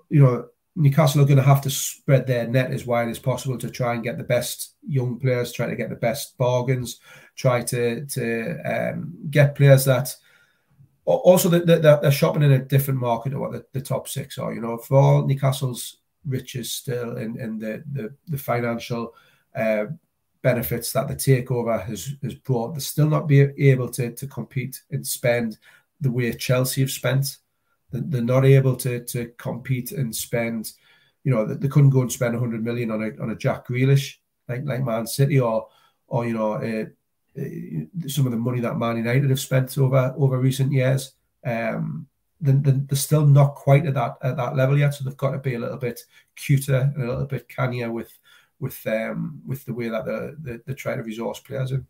you 0.10 0.24
know, 0.24 0.48
Newcastle 0.76 1.22
are 1.22 1.26
going 1.26 1.38
to 1.38 1.44
have 1.44 1.62
to 1.62 1.70
spread 1.70 2.26
their 2.26 2.48
net 2.48 2.72
as 2.72 2.86
wide 2.86 3.10
as 3.10 3.20
possible 3.20 3.58
to 3.60 3.70
try 3.70 3.94
and 3.94 4.04
get 4.04 4.18
the 4.18 4.24
best 4.24 4.76
young 4.88 5.20
players, 5.20 5.52
try 5.52 5.68
to 5.68 5.76
get 5.76 5.90
the 5.90 5.96
best 5.96 6.38
bargains, 6.38 7.00
try 7.36 7.62
to 7.62 8.06
to 8.08 8.58
um, 8.66 9.14
get 9.30 9.56
players 9.56 9.86
that 9.86 10.16
also 11.06 11.50
that 11.50 11.82
they're, 11.82 12.12
shopping 12.12 12.44
in 12.44 12.54
a 12.54 12.60
different 12.60 13.00
market 13.00 13.32
to 13.32 13.40
what 13.40 13.52
the, 13.52 13.66
the, 13.74 13.82
top 13.82 14.08
six 14.08 14.38
are. 14.38 14.54
You 14.54 14.62
know, 14.62 14.78
for 14.78 14.98
all 14.98 15.28
Newcastle's 15.28 15.98
riches 16.26 16.72
still 16.72 17.18
in, 17.18 17.40
in 17.40 17.60
the, 17.60 17.84
the, 17.92 18.14
the 18.28 18.38
financial 18.38 19.14
uh, 19.56 19.86
benefits 20.42 20.94
that 20.94 21.08
the 21.08 21.16
takeover 21.16 21.84
has, 21.84 22.14
has 22.24 22.36
brought, 22.36 22.74
they're 22.74 22.80
still 22.80 23.10
not 23.10 23.28
be 23.28 23.42
able 23.70 23.90
to, 23.90 24.12
to 24.12 24.28
compete 24.28 24.82
and 24.92 25.06
spend 25.06 25.58
the 26.00 26.12
way 26.12 26.32
Chelsea 26.34 26.82
have 26.82 26.92
spent. 26.92 27.38
They're 27.94 28.22
not 28.22 28.46
able 28.46 28.76
to, 28.78 29.04
to 29.06 29.28
compete 29.38 29.92
and 29.92 30.16
spend, 30.16 30.74
you 31.24 31.32
know, 31.32 31.46
they 31.46 31.68
couldn't 31.68 31.92
go 31.92 32.02
and 32.02 32.12
spend 32.12 32.34
100 32.34 32.64
million 32.64 32.92
on 32.92 33.04
a, 33.04 33.22
on 33.22 33.30
a 33.30 33.36
Jack 33.36 33.68
Grealish 33.68 34.16
like, 34.50 34.66
like 34.66 34.84
Man 34.84 35.08
City 35.08 35.40
or, 35.40 35.68
or 36.08 36.26
you 36.26 36.34
know, 36.34 36.54
uh, 36.54 36.86
uh, 37.40 38.08
some 38.08 38.26
of 38.26 38.32
the 38.32 38.38
money 38.38 38.60
that 38.60 38.78
Man 38.78 38.98
United 38.98 39.30
have 39.30 39.40
spent 39.40 39.78
over 39.78 40.14
over 40.18 40.38
recent 40.38 40.72
years. 40.72 41.14
Um, 41.46 42.08
they're, 42.40 42.54
they're 42.54 42.98
still 42.98 43.26
not 43.26 43.56
quite 43.56 43.86
at 43.86 43.94
that 43.96 44.18
at 44.22 44.38
that 44.38 44.56
level 44.56 44.78
yet, 44.78 44.94
so 44.94 45.04
they've 45.04 45.18
got 45.18 45.32
to 45.32 45.40
be 45.40 45.56
a 45.56 45.60
little 45.60 45.78
bit 45.78 46.02
cuter 46.36 46.92
and 46.94 47.04
a 47.04 47.08
little 47.08 47.26
bit 47.26 47.50
cannier 47.50 47.92
with 47.92 48.12
with 48.60 48.86
um 48.86 49.42
with 49.46 49.66
the 49.66 49.74
way 49.74 49.90
that 49.90 50.06
they're, 50.06 50.60
they're 50.66 50.76
trying 50.76 50.98
to 50.98 51.04
resource 51.04 51.40
players 51.40 51.72
in. 51.72 51.88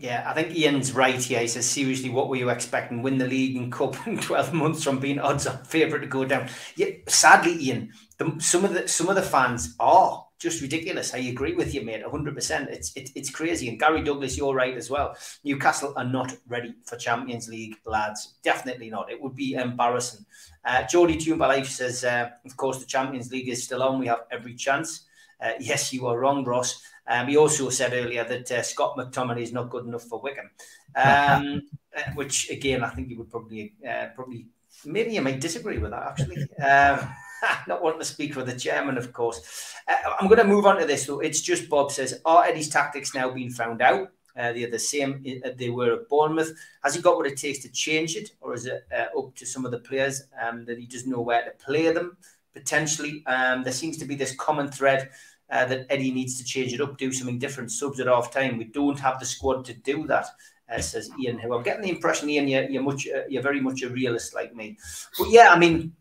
Yeah, 0.00 0.24
I 0.26 0.32
think 0.32 0.56
Ian's 0.56 0.94
right 0.94 1.22
here. 1.22 1.40
He 1.40 1.46
says, 1.46 1.68
seriously, 1.68 2.08
what 2.08 2.30
were 2.30 2.36
you 2.36 2.48
expecting? 2.48 3.02
Win 3.02 3.18
the 3.18 3.26
league 3.26 3.54
and 3.54 3.70
cup 3.70 4.06
in 4.06 4.16
12 4.20 4.54
months 4.54 4.82
from 4.82 4.98
being 4.98 5.18
odds 5.18 5.46
on 5.46 5.62
favourite 5.64 6.00
to 6.00 6.06
go 6.06 6.24
down. 6.24 6.48
Yeah, 6.74 6.86
sadly, 7.06 7.62
Ian, 7.62 7.92
the, 8.16 8.34
some 8.38 8.64
of 8.64 8.72
the 8.72 8.88
some 8.88 9.10
of 9.10 9.14
the 9.14 9.22
fans 9.22 9.74
are 9.78 10.24
just 10.38 10.62
ridiculous. 10.62 11.12
I 11.12 11.18
agree 11.18 11.52
with 11.52 11.74
you, 11.74 11.82
mate, 11.82 12.02
100%. 12.02 12.68
It's 12.70 12.96
it, 12.96 13.10
it's 13.14 13.28
crazy. 13.28 13.68
And 13.68 13.78
Gary 13.78 14.02
Douglas, 14.02 14.38
you're 14.38 14.54
right 14.54 14.74
as 14.74 14.88
well. 14.88 15.14
Newcastle 15.44 15.92
are 15.98 16.04
not 16.04 16.34
ready 16.48 16.74
for 16.86 16.96
Champions 16.96 17.46
League, 17.50 17.76
lads. 17.84 18.36
Definitely 18.42 18.88
not. 18.88 19.10
It 19.10 19.20
would 19.20 19.36
be 19.36 19.52
embarrassing. 19.52 20.24
Uh, 20.64 20.82
Jody 20.84 21.20
says, 21.64 22.04
uh, 22.04 22.30
of 22.46 22.56
course, 22.56 22.78
the 22.78 22.86
Champions 22.86 23.30
League 23.30 23.50
is 23.50 23.64
still 23.64 23.82
on. 23.82 23.98
We 23.98 24.06
have 24.06 24.20
every 24.32 24.54
chance. 24.54 25.04
Uh, 25.42 25.52
yes, 25.60 25.92
you 25.92 26.06
are 26.06 26.18
wrong, 26.18 26.44
Ross. 26.44 26.82
Um, 27.10 27.26
he 27.26 27.36
also 27.36 27.68
said 27.70 27.92
earlier 27.92 28.24
that 28.24 28.50
uh, 28.52 28.62
Scott 28.62 28.96
McTominay 28.96 29.42
is 29.42 29.52
not 29.52 29.68
good 29.68 29.84
enough 29.84 30.04
for 30.04 30.20
Wycombe, 30.20 30.50
um, 30.94 31.62
uh, 31.96 32.12
which 32.14 32.48
again 32.50 32.84
I 32.84 32.88
think 32.90 33.10
you 33.10 33.18
would 33.18 33.30
probably 33.30 33.74
uh, 33.86 34.06
probably 34.14 34.46
maybe 34.84 35.12
you 35.12 35.20
might 35.20 35.40
disagree 35.40 35.78
with 35.78 35.90
that 35.90 36.06
actually. 36.06 36.42
Um, 36.62 37.08
not 37.66 37.82
wanting 37.82 38.00
to 38.00 38.04
speak 38.04 38.34
for 38.34 38.44
the 38.44 38.56
chairman, 38.56 38.98
of 38.98 39.12
course. 39.12 39.74
Uh, 39.88 40.12
I'm 40.20 40.28
going 40.28 40.38
to 40.38 40.44
move 40.44 40.66
on 40.66 40.78
to 40.78 40.86
this. 40.86 41.06
So 41.06 41.20
it's 41.20 41.40
just 41.40 41.68
Bob 41.68 41.90
says, 41.90 42.20
are 42.24 42.44
Eddie's 42.44 42.68
tactics 42.68 43.14
now 43.14 43.30
being 43.30 43.50
found 43.50 43.82
out? 43.82 44.12
Uh, 44.36 44.52
they're 44.52 44.70
the 44.70 44.78
same 44.78 45.24
uh, 45.44 45.50
they 45.56 45.70
were 45.70 45.94
at 45.94 46.08
Bournemouth. 46.08 46.52
Has 46.84 46.94
he 46.94 47.02
got 47.02 47.16
what 47.16 47.26
it 47.26 47.36
takes 47.36 47.58
to 47.60 47.68
change 47.70 48.16
it, 48.16 48.30
or 48.40 48.54
is 48.54 48.66
it 48.66 48.84
uh, 48.96 49.18
up 49.18 49.34
to 49.34 49.44
some 49.44 49.64
of 49.64 49.70
the 49.70 49.80
players 49.80 50.22
um, 50.40 50.64
that 50.66 50.78
he 50.78 50.86
doesn't 50.86 51.10
know 51.10 51.20
where 51.20 51.44
to 51.44 51.50
play 51.64 51.90
them? 51.92 52.16
Potentially, 52.52 53.24
um, 53.26 53.64
there 53.64 53.72
seems 53.72 53.96
to 53.98 54.04
be 54.04 54.14
this 54.14 54.34
common 54.36 54.68
thread 54.68 55.10
uh, 55.50 55.64
that 55.66 55.86
Eddie 55.90 56.12
needs 56.12 56.38
to 56.38 56.44
change 56.44 56.72
it 56.72 56.80
up, 56.80 56.96
do 56.96 57.12
something 57.12 57.38
different, 57.38 57.72
subs 57.72 58.00
at 58.00 58.06
half 58.06 58.32
time. 58.32 58.58
We 58.58 58.64
don't 58.64 58.98
have 58.98 59.18
the 59.18 59.26
squad 59.26 59.64
to 59.66 59.74
do 59.74 60.06
that. 60.06 60.26
Uh, 60.72 60.80
says 60.80 61.10
Ian, 61.20 61.38
who 61.38 61.52
I'm 61.52 61.64
getting 61.64 61.82
the 61.82 61.90
impression, 61.90 62.30
Ian, 62.30 62.46
you're, 62.46 62.70
you're 62.70 62.82
much, 62.82 63.08
uh, 63.08 63.22
you're 63.28 63.42
very 63.42 63.60
much 63.60 63.82
a 63.82 63.88
realist 63.88 64.34
like 64.34 64.54
me. 64.54 64.78
But 65.18 65.30
yeah, 65.30 65.50
I 65.50 65.58
mean, 65.58 65.94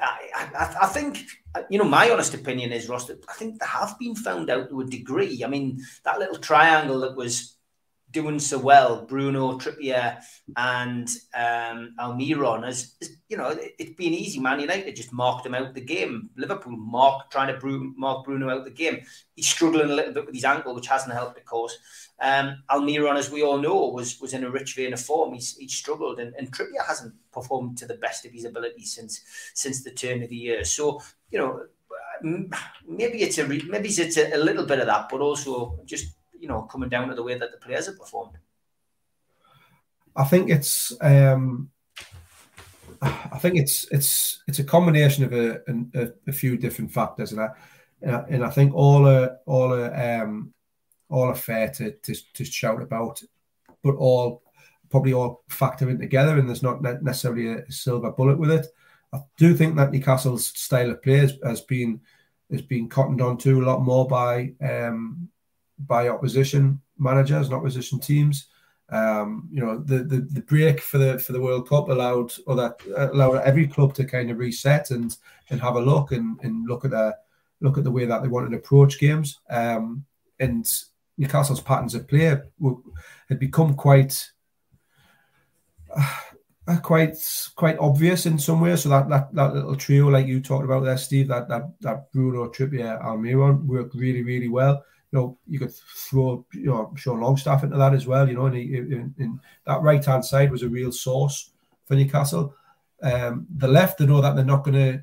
I, 0.00 0.30
I, 0.34 0.76
I, 0.82 0.86
think, 0.86 1.26
you 1.68 1.78
know, 1.78 1.84
my 1.84 2.10
honest 2.10 2.34
opinion 2.34 2.72
is, 2.72 2.88
Ross, 2.88 3.08
I 3.10 3.32
think 3.34 3.60
they 3.60 3.66
have 3.66 3.96
been 4.00 4.16
found 4.16 4.50
out 4.50 4.68
to 4.70 4.80
a 4.80 4.84
degree. 4.84 5.44
I 5.44 5.48
mean, 5.48 5.80
that 6.04 6.18
little 6.18 6.38
triangle 6.38 7.00
that 7.00 7.16
was 7.16 7.56
doing 8.10 8.38
so 8.38 8.58
well, 8.58 9.04
Bruno, 9.04 9.58
Trippier, 9.58 10.22
and 10.56 11.08
um, 11.34 11.94
Almiron, 11.98 12.66
as 12.66 12.94
you 13.28 13.36
know, 13.36 13.48
it, 13.48 13.74
has 13.78 13.90
been 13.90 14.12
easy. 14.12 14.40
Man 14.40 14.60
United 14.60 14.96
just 14.96 15.12
marked 15.12 15.46
him 15.46 15.54
out 15.54 15.74
the 15.74 15.80
game. 15.80 16.30
Liverpool 16.36 16.76
mark 16.76 17.30
trying 17.30 17.54
to 17.54 17.92
mark 17.96 18.24
Bruno 18.24 18.50
out 18.50 18.64
the 18.64 18.70
game. 18.70 19.02
He's 19.36 19.48
struggling 19.48 19.90
a 19.90 19.94
little 19.94 20.12
bit 20.12 20.26
with 20.26 20.34
his 20.34 20.44
ankle, 20.44 20.74
which 20.74 20.88
hasn't 20.88 21.12
helped, 21.12 21.38
of 21.38 21.44
course. 21.44 21.78
Um, 22.20 22.62
Almiron, 22.70 23.16
as 23.16 23.30
we 23.30 23.42
all 23.42 23.58
know, 23.58 23.88
was 23.88 24.20
was 24.20 24.34
in 24.34 24.44
a 24.44 24.50
rich 24.50 24.74
vein 24.74 24.92
of 24.92 25.00
form. 25.00 25.34
He's, 25.34 25.56
he's 25.56 25.74
struggled, 25.74 26.18
and, 26.18 26.34
and 26.34 26.50
Trippier 26.50 26.86
hasn't 26.86 27.14
performed 27.32 27.78
to 27.78 27.86
the 27.86 27.94
best 27.94 28.24
of 28.26 28.32
his 28.32 28.44
ability 28.44 28.84
since 28.84 29.20
since 29.54 29.82
the 29.82 29.90
turn 29.90 30.22
of 30.22 30.28
the 30.28 30.36
year. 30.36 30.64
So 30.64 31.00
you 31.30 31.38
know, 31.38 31.62
maybe 32.86 33.22
it's 33.22 33.38
a 33.38 33.46
maybe 33.46 33.88
it's 33.88 34.16
a, 34.16 34.34
a 34.34 34.38
little 34.38 34.66
bit 34.66 34.80
of 34.80 34.86
that, 34.86 35.08
but 35.08 35.20
also 35.20 35.78
just 35.84 36.14
you 36.40 36.48
know 36.48 36.62
coming 36.62 36.88
down 36.88 37.08
to 37.08 37.14
the 37.14 37.22
way 37.22 37.36
that 37.38 37.52
the 37.52 37.58
players 37.58 37.86
have 37.86 37.98
performed. 37.98 38.36
I 40.16 40.24
think 40.24 40.50
it's 40.50 40.92
um, 41.00 41.70
I 43.02 43.38
think 43.38 43.56
it's 43.56 43.86
it's 43.90 44.42
it's 44.48 44.58
a 44.58 44.64
combination 44.64 45.24
of 45.24 45.32
a, 45.32 45.60
a, 45.94 46.08
a 46.26 46.32
few 46.32 46.56
different 46.56 46.92
factors, 46.92 47.32
and 47.32 47.40
I 47.40 47.50
and 48.02 48.44
I 48.44 48.50
think 48.50 48.74
all 48.74 49.06
are 49.06 49.38
all 49.46 49.72
are 49.72 50.22
um, 50.22 50.52
all 51.08 51.24
are 51.28 51.34
fair 51.34 51.70
to, 51.70 51.92
to 51.92 52.14
to 52.34 52.44
shout 52.44 52.82
about, 52.82 53.22
but 53.82 53.94
all 53.96 54.42
probably 54.90 55.12
all 55.12 55.44
factor 55.48 55.88
in 55.88 56.00
together, 56.00 56.38
and 56.38 56.48
there's 56.48 56.62
not 56.62 56.82
necessarily 56.82 57.48
a 57.48 57.70
silver 57.70 58.10
bullet 58.10 58.38
with 58.38 58.50
it. 58.50 58.66
I 59.12 59.20
do 59.36 59.54
think 59.54 59.76
that 59.76 59.92
Newcastle's 59.92 60.46
style 60.46 60.90
of 60.90 61.02
play 61.02 61.18
has, 61.18 61.34
has 61.44 61.60
been 61.62 62.00
has 62.50 62.62
been 62.62 62.88
cottoned 62.88 63.20
onto 63.20 63.62
a 63.62 63.66
lot 63.66 63.82
more 63.82 64.06
by 64.06 64.52
um, 64.60 65.28
by 65.86 66.08
opposition 66.08 66.80
managers 66.98 67.46
and 67.46 67.54
opposition 67.54 67.98
teams. 67.98 68.46
Um, 68.90 69.48
you 69.52 69.64
know, 69.64 69.78
the, 69.78 69.98
the 69.98 70.20
the 70.20 70.40
break 70.42 70.80
for 70.80 70.98
the 70.98 71.18
for 71.18 71.32
the 71.32 71.40
World 71.40 71.68
Cup 71.68 71.88
allowed 71.88 72.32
or 72.46 72.56
that 72.56 72.80
allowed 73.12 73.36
every 73.42 73.68
club 73.68 73.94
to 73.94 74.04
kind 74.04 74.30
of 74.30 74.38
reset 74.38 74.90
and 74.90 75.16
and 75.48 75.60
have 75.60 75.76
a 75.76 75.80
look 75.80 76.12
and, 76.12 76.38
and 76.42 76.66
look 76.68 76.84
at 76.84 76.90
the 76.90 77.16
look 77.60 77.78
at 77.78 77.84
the 77.84 77.90
way 77.90 78.04
that 78.04 78.22
they 78.22 78.28
wanted 78.28 78.50
to 78.50 78.56
approach 78.56 78.98
games. 78.98 79.40
Um, 79.48 80.04
and 80.40 80.66
Newcastle's 81.18 81.60
patterns 81.60 81.94
of 81.94 82.08
play 82.08 82.36
had 83.28 83.38
become 83.38 83.74
quite 83.74 84.28
uh, 85.96 86.78
quite 86.82 87.16
quite 87.54 87.78
obvious 87.78 88.26
in 88.26 88.38
some 88.38 88.60
ways. 88.60 88.82
So 88.82 88.88
that, 88.88 89.08
that 89.08 89.32
that 89.34 89.54
little 89.54 89.76
trio, 89.76 90.08
like 90.08 90.26
you 90.26 90.40
talked 90.40 90.64
about 90.64 90.82
there, 90.82 90.98
Steve, 90.98 91.28
that 91.28 91.48
that 91.48 91.62
that 91.80 92.10
Bruno 92.10 92.48
Trippier 92.48 93.00
Almiron 93.04 93.66
worked 93.66 93.94
really 93.94 94.24
really 94.24 94.48
well 94.48 94.82
you 95.12 95.18
know, 95.18 95.38
you 95.46 95.58
could 95.58 95.74
throw 95.74 96.44
you 96.52 96.66
know 96.66 96.92
Sean 96.96 97.20
Longstaff 97.20 97.64
into 97.64 97.76
that 97.76 97.94
as 97.94 98.06
well. 98.06 98.28
You 98.28 98.34
know, 98.34 98.46
and, 98.46 98.56
he, 98.56 98.76
in, 98.76 99.14
in 99.18 99.40
that 99.66 99.82
right 99.82 100.04
hand 100.04 100.24
side 100.24 100.50
was 100.50 100.62
a 100.62 100.68
real 100.68 100.92
source 100.92 101.50
for 101.86 101.94
Newcastle. 101.94 102.54
Um, 103.02 103.46
the 103.56 103.68
left, 103.68 103.98
they 103.98 104.06
know 104.06 104.20
that 104.20 104.36
they're 104.36 104.44
not 104.44 104.64
going 104.64 104.76
to. 104.76 105.02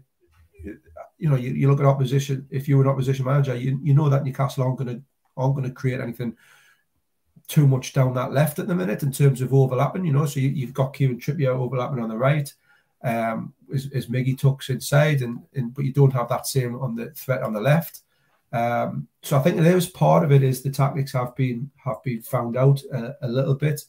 You 1.19 1.29
know, 1.29 1.35
you, 1.35 1.51
you 1.51 1.69
look 1.69 1.79
at 1.79 1.85
opposition. 1.85 2.47
If 2.51 2.67
you're 2.67 2.83
an 2.83 2.87
opposition 2.87 3.25
manager, 3.25 3.55
you, 3.55 3.79
you 3.83 3.93
know 3.93 4.07
that 4.07 4.23
Newcastle 4.23 4.63
aren't 4.63 4.77
going 4.77 4.95
to 4.97 5.03
aren't 5.35 5.55
going 5.55 5.67
to 5.67 5.73
create 5.73 5.99
anything 5.99 6.35
too 7.47 7.67
much 7.67 7.93
down 7.93 8.13
that 8.13 8.33
left 8.33 8.59
at 8.59 8.67
the 8.67 8.75
minute 8.75 9.03
in 9.03 9.11
terms 9.11 9.41
of 9.41 9.53
overlapping. 9.53 10.05
You 10.05 10.13
know, 10.13 10.25
so 10.25 10.39
you, 10.39 10.65
have 10.65 10.73
got 10.73 10.93
Kieran 10.93 11.19
Trippier 11.19 11.55
overlapping 11.55 11.99
on 11.99 12.09
the 12.09 12.17
right. 12.17 12.51
Um, 13.03 13.53
as, 13.73 13.89
as 13.93 14.07
Miggy 14.07 14.37
tucks 14.37 14.69
inside, 14.69 15.21
and, 15.21 15.39
and 15.53 15.73
but 15.73 15.85
you 15.85 15.93
don't 15.93 16.13
have 16.13 16.29
that 16.29 16.47
same 16.47 16.75
on 16.75 16.95
the 16.95 17.11
threat 17.11 17.43
on 17.43 17.53
the 17.53 17.61
left. 17.61 18.01
Um, 18.53 19.07
so 19.23 19.37
I 19.37 19.41
think 19.41 19.57
there's 19.57 19.89
part 19.89 20.23
of 20.23 20.31
it 20.31 20.43
is 20.43 20.61
the 20.61 20.69
tactics 20.69 21.11
have 21.13 21.35
been 21.35 21.69
have 21.83 22.01
been 22.03 22.21
found 22.21 22.55
out 22.55 22.81
a, 22.93 23.15
a 23.21 23.27
little 23.27 23.55
bit. 23.55 23.81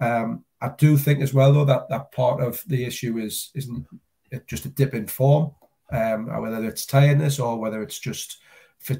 Um, 0.00 0.44
I 0.60 0.70
do 0.76 0.96
think 0.96 1.20
as 1.20 1.32
well 1.32 1.52
though 1.52 1.64
that 1.64 1.88
that 1.88 2.12
part 2.12 2.40
of 2.40 2.62
the 2.66 2.84
issue 2.84 3.18
is 3.18 3.50
isn't 3.54 3.86
just 4.46 4.64
a 4.64 4.70
dip 4.70 4.94
in 4.94 5.06
form, 5.06 5.52
um, 5.92 6.26
whether 6.40 6.64
it's 6.64 6.86
tiredness 6.86 7.38
or 7.38 7.58
whether 7.58 7.82
it's 7.82 7.98
just 7.98 8.38
for, 8.78 8.96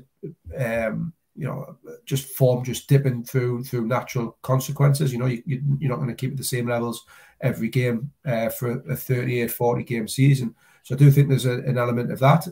um, 0.57 1.13
you 1.35 1.47
know 1.47 1.77
just 2.05 2.27
form 2.37 2.65
just 2.65 2.89
dipping 2.89 3.25
through 3.25 3.65
through 3.65 3.87
natural 3.87 4.39
consequences. 4.43 5.13
You 5.13 5.19
know 5.19 5.27
you, 5.27 5.43
you 5.47 5.61
are 5.87 5.89
not 5.89 5.97
going 5.97 6.09
to 6.09 6.15
keep 6.15 6.33
at 6.33 6.37
the 6.37 6.45
same 6.45 6.69
levels 6.69 7.05
every 7.41 7.69
game 7.69 8.13
uh, 8.25 8.51
for 8.51 8.83
a 8.89 8.97
38, 8.97 9.51
40 9.51 9.83
game 9.83 10.07
season. 10.07 10.55
So 10.85 10.95
I 10.95 10.99
do 10.99 11.11
think 11.11 11.29
there's 11.29 11.47
a, 11.47 11.59
an 11.61 11.77
element 11.77 12.13
of 12.13 12.21
that 12.21 12.47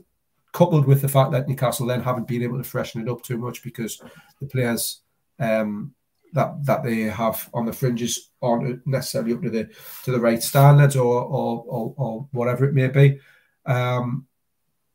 coupled 0.52 0.86
with 0.86 1.02
the 1.02 1.08
fact 1.08 1.32
that 1.32 1.48
Newcastle 1.48 1.86
then 1.86 2.02
haven't 2.02 2.28
been 2.28 2.42
able 2.42 2.58
to 2.58 2.64
freshen 2.64 3.00
it 3.00 3.08
up 3.08 3.22
too 3.22 3.38
much 3.38 3.62
because 3.62 4.00
the 4.40 4.46
players 4.46 5.00
um, 5.38 5.94
that 6.32 6.64
that 6.64 6.82
they 6.82 7.02
have 7.02 7.48
on 7.54 7.66
the 7.66 7.72
fringes 7.72 8.30
aren't 8.42 8.86
necessarily 8.86 9.32
up 9.32 9.42
to 9.42 9.50
the 9.50 9.68
to 10.04 10.12
the 10.12 10.20
right 10.20 10.42
standards 10.42 10.96
or 10.96 11.22
or, 11.22 11.64
or, 11.66 11.94
or 11.96 12.28
whatever 12.32 12.64
it 12.64 12.74
may 12.74 12.88
be. 12.88 13.20
Um, 13.66 14.26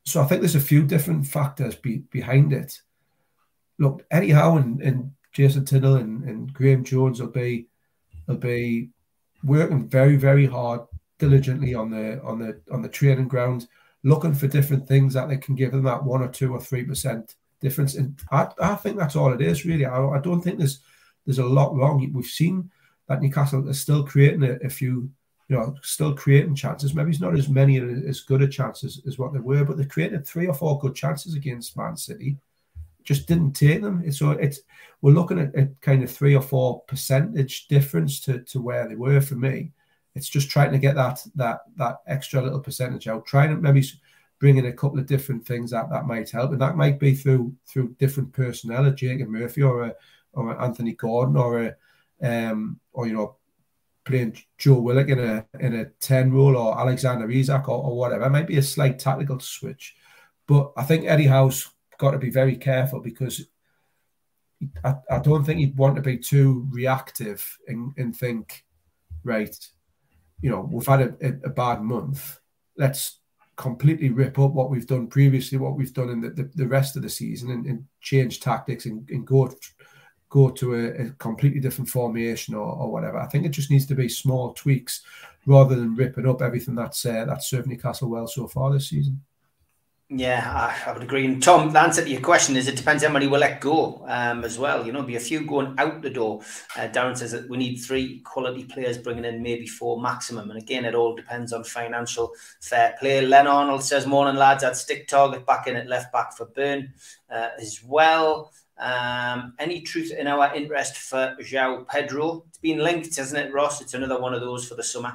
so 0.03 0.22
I 0.22 0.26
think 0.26 0.41
there's 0.41 0.56
a 0.56 0.60
few 0.60 0.84
different 0.84 1.26
factors 1.26 1.76
be, 1.76 1.97
behind 2.12 2.53
it. 2.53 2.80
Look, 3.80 4.06
Eddie 4.12 4.32
Howe 4.32 4.58
and, 4.58 4.82
and 4.82 5.12
Jason 5.34 5.66
Tindall 5.66 5.95
and, 5.95 6.24
and 6.24 6.53
Graeme 6.53 6.84
Jones 6.84 7.20
will 7.20 7.30
be 7.30 7.68
will 8.28 8.38
be 8.38 8.89
working 9.43 9.88
very 9.88 10.16
very 10.16 10.45
hard 10.45 10.82
diligently 11.18 11.74
on 11.74 11.89
the 11.89 12.22
on 12.24 12.39
the 12.39 12.62
on 12.72 12.82
the 12.82 12.89
training 12.89 13.28
ground 13.28 13.68
looking 14.06 14.36
for 14.36 14.47
different 14.47 14.88
things 14.88 15.16
that 15.16 15.28
they 15.28 15.38
can 15.38 15.56
give 15.56 15.72
them 15.72 15.84
that 15.84 16.03
one 16.03 16.22
or 16.22 16.30
two 16.30 16.53
or 16.53 16.62
three 16.62 16.86
percent 16.86 17.36
difference. 17.60 17.95
And 17.95 18.18
I, 18.32 18.47
I 18.62 18.76
think 18.76 18.97
that's 18.97 19.16
all 19.16 19.34
it 19.34 19.41
is, 19.41 19.66
really. 19.66 19.86
I, 19.86 19.99
I 20.08 20.20
don't 20.20 20.41
think 20.41 20.60
there's 20.60 20.80
there's 21.26 21.39
a 21.39 21.45
lot 21.45 21.76
wrong. 21.76 22.12
We've 22.14 22.26
seen 22.26 22.72
that 23.08 23.22
Newcastle 23.22 23.68
is 23.68 23.82
still 23.82 24.03
creating 24.03 24.43
a, 24.43 24.53
a 24.64 24.70
few, 24.70 25.10
you 25.49 25.58
know, 25.58 25.76
still 25.82 26.14
creating 26.14 26.56
chances. 26.56 26.93
Maybe 26.93 27.10
it's 27.10 27.20
not 27.20 27.38
as 27.38 27.49
many 27.49 27.78
as 28.08 28.22
good 28.22 28.43
a 28.43 28.47
chances 28.47 29.01
as 29.08 29.18
what 29.18 29.34
they 29.34 29.39
were, 29.39 29.66
but 29.66 29.78
they 29.78 29.86
created 29.86 30.26
three 30.26 30.47
or 30.47 30.53
four 30.53 30.80
good 30.80 30.95
chances 30.95 31.34
against 31.34 31.76
Man 31.76 31.97
City. 31.97 32.38
Just 33.03 33.28
didn't 33.28 33.53
take 33.53 33.82
them. 33.82 34.12
So 34.12 34.32
it's 34.32 34.62
we're 35.01 35.12
looking 35.12 35.39
at 35.39 35.56
a 35.56 35.68
kind 35.82 36.03
of 36.03 36.12
three 36.12 36.36
or 36.36 36.41
four 36.41 36.82
percentage 36.82 37.68
difference 37.68 38.20
to, 38.22 38.39
to 38.41 38.62
where 38.62 38.88
they 38.88 38.95
were 38.95 39.22
for 39.22 39.36
me. 39.36 39.72
It's 40.16 40.30
just 40.30 40.49
trying 40.49 40.72
to 40.72 40.80
get 40.80 40.95
that 40.95 41.26
that 41.36 41.61
that 41.78 41.97
extra 42.07 42.41
little 42.41 42.59
percentage 42.59 43.07
out. 43.07 43.26
Trying 43.26 43.49
to 43.49 43.57
maybe 43.57 43.86
bring 44.39 44.57
in 44.57 44.66
a 44.66 44.74
couple 44.74 44.99
of 44.99 45.05
different 45.05 45.45
things 45.45 45.72
that 45.72 45.89
that 45.89 46.05
might 46.05 46.30
help, 46.30 46.51
and 46.51 46.61
that 46.61 46.78
might 46.78 46.99
be 46.99 47.13
through 47.13 47.53
through 47.68 47.95
different 47.99 48.32
personnel, 48.34 48.86
a 48.86 48.91
Jacob 48.91 49.28
Murphy 49.30 49.61
or 49.61 49.84
a 49.84 49.95
or 50.34 50.61
Anthony 50.61 50.93
Gordon 50.93 51.38
or 51.38 51.63
a 51.63 51.76
um 52.22 52.80
or 52.93 53.07
you 53.07 53.13
know 53.13 53.36
playing 54.05 54.38
Joe 54.57 54.80
Willock 54.80 55.09
in 55.09 55.20
a 55.20 55.45
in 55.59 55.76
a 55.76 55.86
ten 55.99 56.32
role 56.32 56.55
or 56.55 56.80
Alexander 56.80 57.30
Isak 57.30 57.68
or, 57.68 57.84
or 57.84 57.97
whatever. 57.97 58.26
It 58.26 58.30
might 58.30 58.47
be 58.47 58.57
a 58.57 58.63
slight 58.63 58.99
tactical 58.99 59.39
switch, 59.39 59.95
but 60.47 60.72
I 60.78 60.84
think 60.84 61.05
Eddie 61.05 61.28
Howe's 61.28 61.70
got 61.97 62.11
to 62.11 62.18
be 62.18 62.30
very 62.30 62.55
careful 62.55 62.99
because 62.99 63.45
I, 64.84 64.95
I 65.09 65.20
don't 65.20 65.43
think 65.43 65.59
he'd 65.59 65.78
want 65.78 65.95
to 65.95 66.01
be 66.01 66.18
too 66.18 66.68
reactive 66.70 67.57
and, 67.68 67.93
and 67.97 68.16
think, 68.16 68.63
right, 69.24 69.55
you 70.42 70.50
know, 70.50 70.68
we've 70.72 70.88
had 70.88 71.02
a, 71.02 71.16
a, 71.22 71.30
a 71.46 71.50
bad 71.50 71.82
month. 71.82 72.40
Let's 72.78 73.20
completely 73.56 74.10
rip 74.10 74.38
up 74.38 74.52
what 74.52 74.70
we've 74.70 74.88
done 74.88 75.08
previously, 75.08 75.58
what 75.58 75.78
we've 75.78 75.94
done 75.94 76.10
in 76.10 76.22
the, 76.22 76.30
the, 76.30 76.52
the 76.56 76.68
rest 76.68 76.96
of 76.96 77.02
the 77.02 77.10
season, 77.10 77.52
and, 77.52 77.66
and 77.66 77.86
change 78.02 78.40
tactics 78.40 78.86
and, 78.86 79.10
and 79.10 79.26
go 79.26 79.54
go 80.30 80.50
to 80.50 80.74
a, 80.76 81.06
a 81.06 81.10
completely 81.12 81.62
different 81.62 81.90
formation 81.90 82.56
or, 82.56 82.68
or, 82.68 82.92
whatever. 82.92 83.18
I 83.18 83.28
think 83.28 83.46
it 83.46 83.50
just 83.50 83.72
needs 83.72 83.86
to 83.86 83.96
be 83.96 84.10
small 84.10 84.54
tweaks 84.54 85.04
rather 85.46 85.76
than 85.76 85.96
ripping 85.96 86.28
up 86.28 86.42
everything 86.42 86.76
that's 86.76 87.06
uh, 87.06 87.26
that's 87.26 87.50
served 87.50 87.68
Newcastle 87.68 88.10
well 88.10 88.28
so 88.28 88.48
far 88.48 88.74
this 88.74 88.90
season. 88.90 89.22
Yeah, 90.10 90.51
I, 90.86 90.88
I, 90.88 90.93
would 90.93 91.01
agree. 91.01 91.26
And 91.26 91.41
Tom, 91.41 91.74
the 91.74 91.80
answer 91.80 92.03
to 92.03 92.10
your 92.10 92.22
question 92.22 92.56
is 92.56 92.68
it 92.68 92.76
depends 92.76 93.03
how 93.03 93.12
many 93.12 93.26
we 93.26 93.39
let 93.39 93.60
go 93.60 94.06
um, 94.08 94.43
as 94.43 94.60
well. 94.60 94.86
You 94.86 94.91
know, 94.91 95.01
be 95.01 95.16
a 95.16 95.20
few 95.20 95.43
going 95.43 95.74
out 95.80 96.03
the 96.03 96.12
door. 96.12 96.41
Uh, 96.78 96.82
Darren 96.89 97.18
says 97.18 97.32
that 97.32 97.49
we 97.49 97.58
need 97.58 97.78
three 97.78 98.20
quality 98.20 98.66
players, 98.66 98.99
bringing 98.99 99.26
in 99.26 99.41
maybe 99.41 99.66
four 99.66 99.99
maximum. 99.99 100.51
And 100.51 100.62
again, 100.62 100.86
it 100.86 100.93
all 100.93 101.16
depends 101.16 101.51
on 101.53 101.64
financial 101.64 102.34
fair 102.62 102.95
play. 102.99 103.26
Len 103.26 103.47
Arnold 103.47 103.82
says, 103.82 104.06
"Morning 104.06 104.36
lads, 104.36 104.64
I'd 104.64 104.78
stick 104.78 105.08
Targett 105.08 105.43
back 105.43 105.66
in 105.66 105.76
at 105.76 105.88
left 105.88 106.14
back 106.14 106.38
for 106.38 106.45
Burn 106.45 106.93
uh, 107.32 107.49
as 107.60 107.82
well." 107.84 108.51
Um, 108.78 109.56
any 109.58 109.82
truth 109.82 110.12
in 110.12 110.28
our 110.28 110.53
interest 110.53 110.97
for 110.97 111.36
João 111.41 111.88
Pedro? 111.88 112.43
It's 112.49 112.60
been 112.60 112.78
linked, 112.78 113.16
hasn't 113.16 113.43
it, 113.43 113.53
Ross? 113.53 113.82
It's 113.82 113.95
another 113.95 114.22
one 114.22 114.36
of 114.36 114.41
those 114.41 114.68
for 114.68 114.76
the 114.76 114.84
summer. 114.84 115.14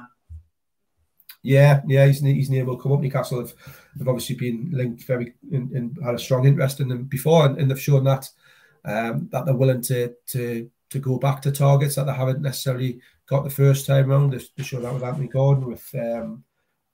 Yeah, 1.43 1.81
yeah, 1.87 2.05
he's 2.05 2.21
he's 2.21 2.51
able 2.51 2.77
to 2.77 2.83
come 2.83 2.91
up. 2.91 2.99
Newcastle 2.99 3.39
have, 3.39 3.53
have 3.97 4.07
obviously 4.07 4.35
been 4.35 4.69
linked 4.71 5.03
very 5.05 5.33
and 5.51 5.97
had 6.03 6.15
a 6.15 6.19
strong 6.19 6.45
interest 6.45 6.79
in 6.79 6.87
them 6.87 7.05
before, 7.05 7.45
and, 7.45 7.57
and 7.57 7.69
they've 7.69 7.79
shown 7.79 8.03
that 8.03 8.29
um, 8.85 9.27
that 9.31 9.45
they're 9.45 9.55
willing 9.55 9.81
to 9.83 10.13
to 10.27 10.69
to 10.91 10.99
go 10.99 11.17
back 11.17 11.41
to 11.41 11.51
targets 11.51 11.95
that 11.95 12.05
they 12.05 12.13
haven't 12.13 12.41
necessarily 12.41 12.99
got 13.27 13.43
the 13.43 13.49
first 13.49 13.87
time 13.87 14.11
around. 14.11 14.31
They, 14.31 14.41
they 14.55 14.63
showed 14.63 14.83
that 14.83 14.93
with 14.93 15.03
Anthony 15.03 15.27
Gordon, 15.27 15.65
with 15.65 15.89
um, 15.95 16.43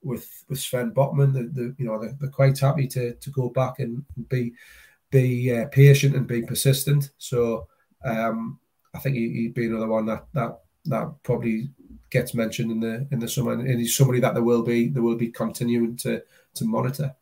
with 0.02 0.44
with 0.48 0.60
Sven 0.60 0.92
Botman. 0.92 1.34
The, 1.34 1.50
the 1.52 1.74
you 1.78 1.86
know 1.86 1.98
they're, 2.00 2.16
they're, 2.18 2.30
quite 2.30 2.58
happy 2.58 2.86
to 2.88 3.14
to 3.14 3.30
go 3.30 3.50
back 3.50 3.80
and 3.80 4.04
be 4.28 4.52
be 5.10 5.54
uh, 5.54 5.66
patient 5.66 6.16
and 6.16 6.26
be 6.26 6.42
persistent. 6.42 7.10
So 7.18 7.66
um, 8.04 8.58
I 8.94 8.98
think 8.98 9.16
he, 9.16 9.44
would 9.46 9.54
be 9.54 9.66
another 9.66 9.88
one 9.88 10.06
that 10.06 10.26
that 10.34 10.60
that 10.86 11.12
probably 11.22 11.70
gets 12.10 12.34
mentioned 12.34 12.70
in 12.70 12.80
the 12.80 13.06
in 13.10 13.18
the 13.18 13.28
summer, 13.28 13.52
and 13.52 13.80
he's 13.80 13.96
somebody 13.96 14.20
that 14.20 14.34
there 14.34 14.42
will 14.42 14.62
be 14.62 14.88
there 14.88 15.02
will 15.02 15.16
be 15.16 15.28
continuing 15.28 15.96
to 15.98 16.22
to 16.54 16.64
monitor. 16.64 17.14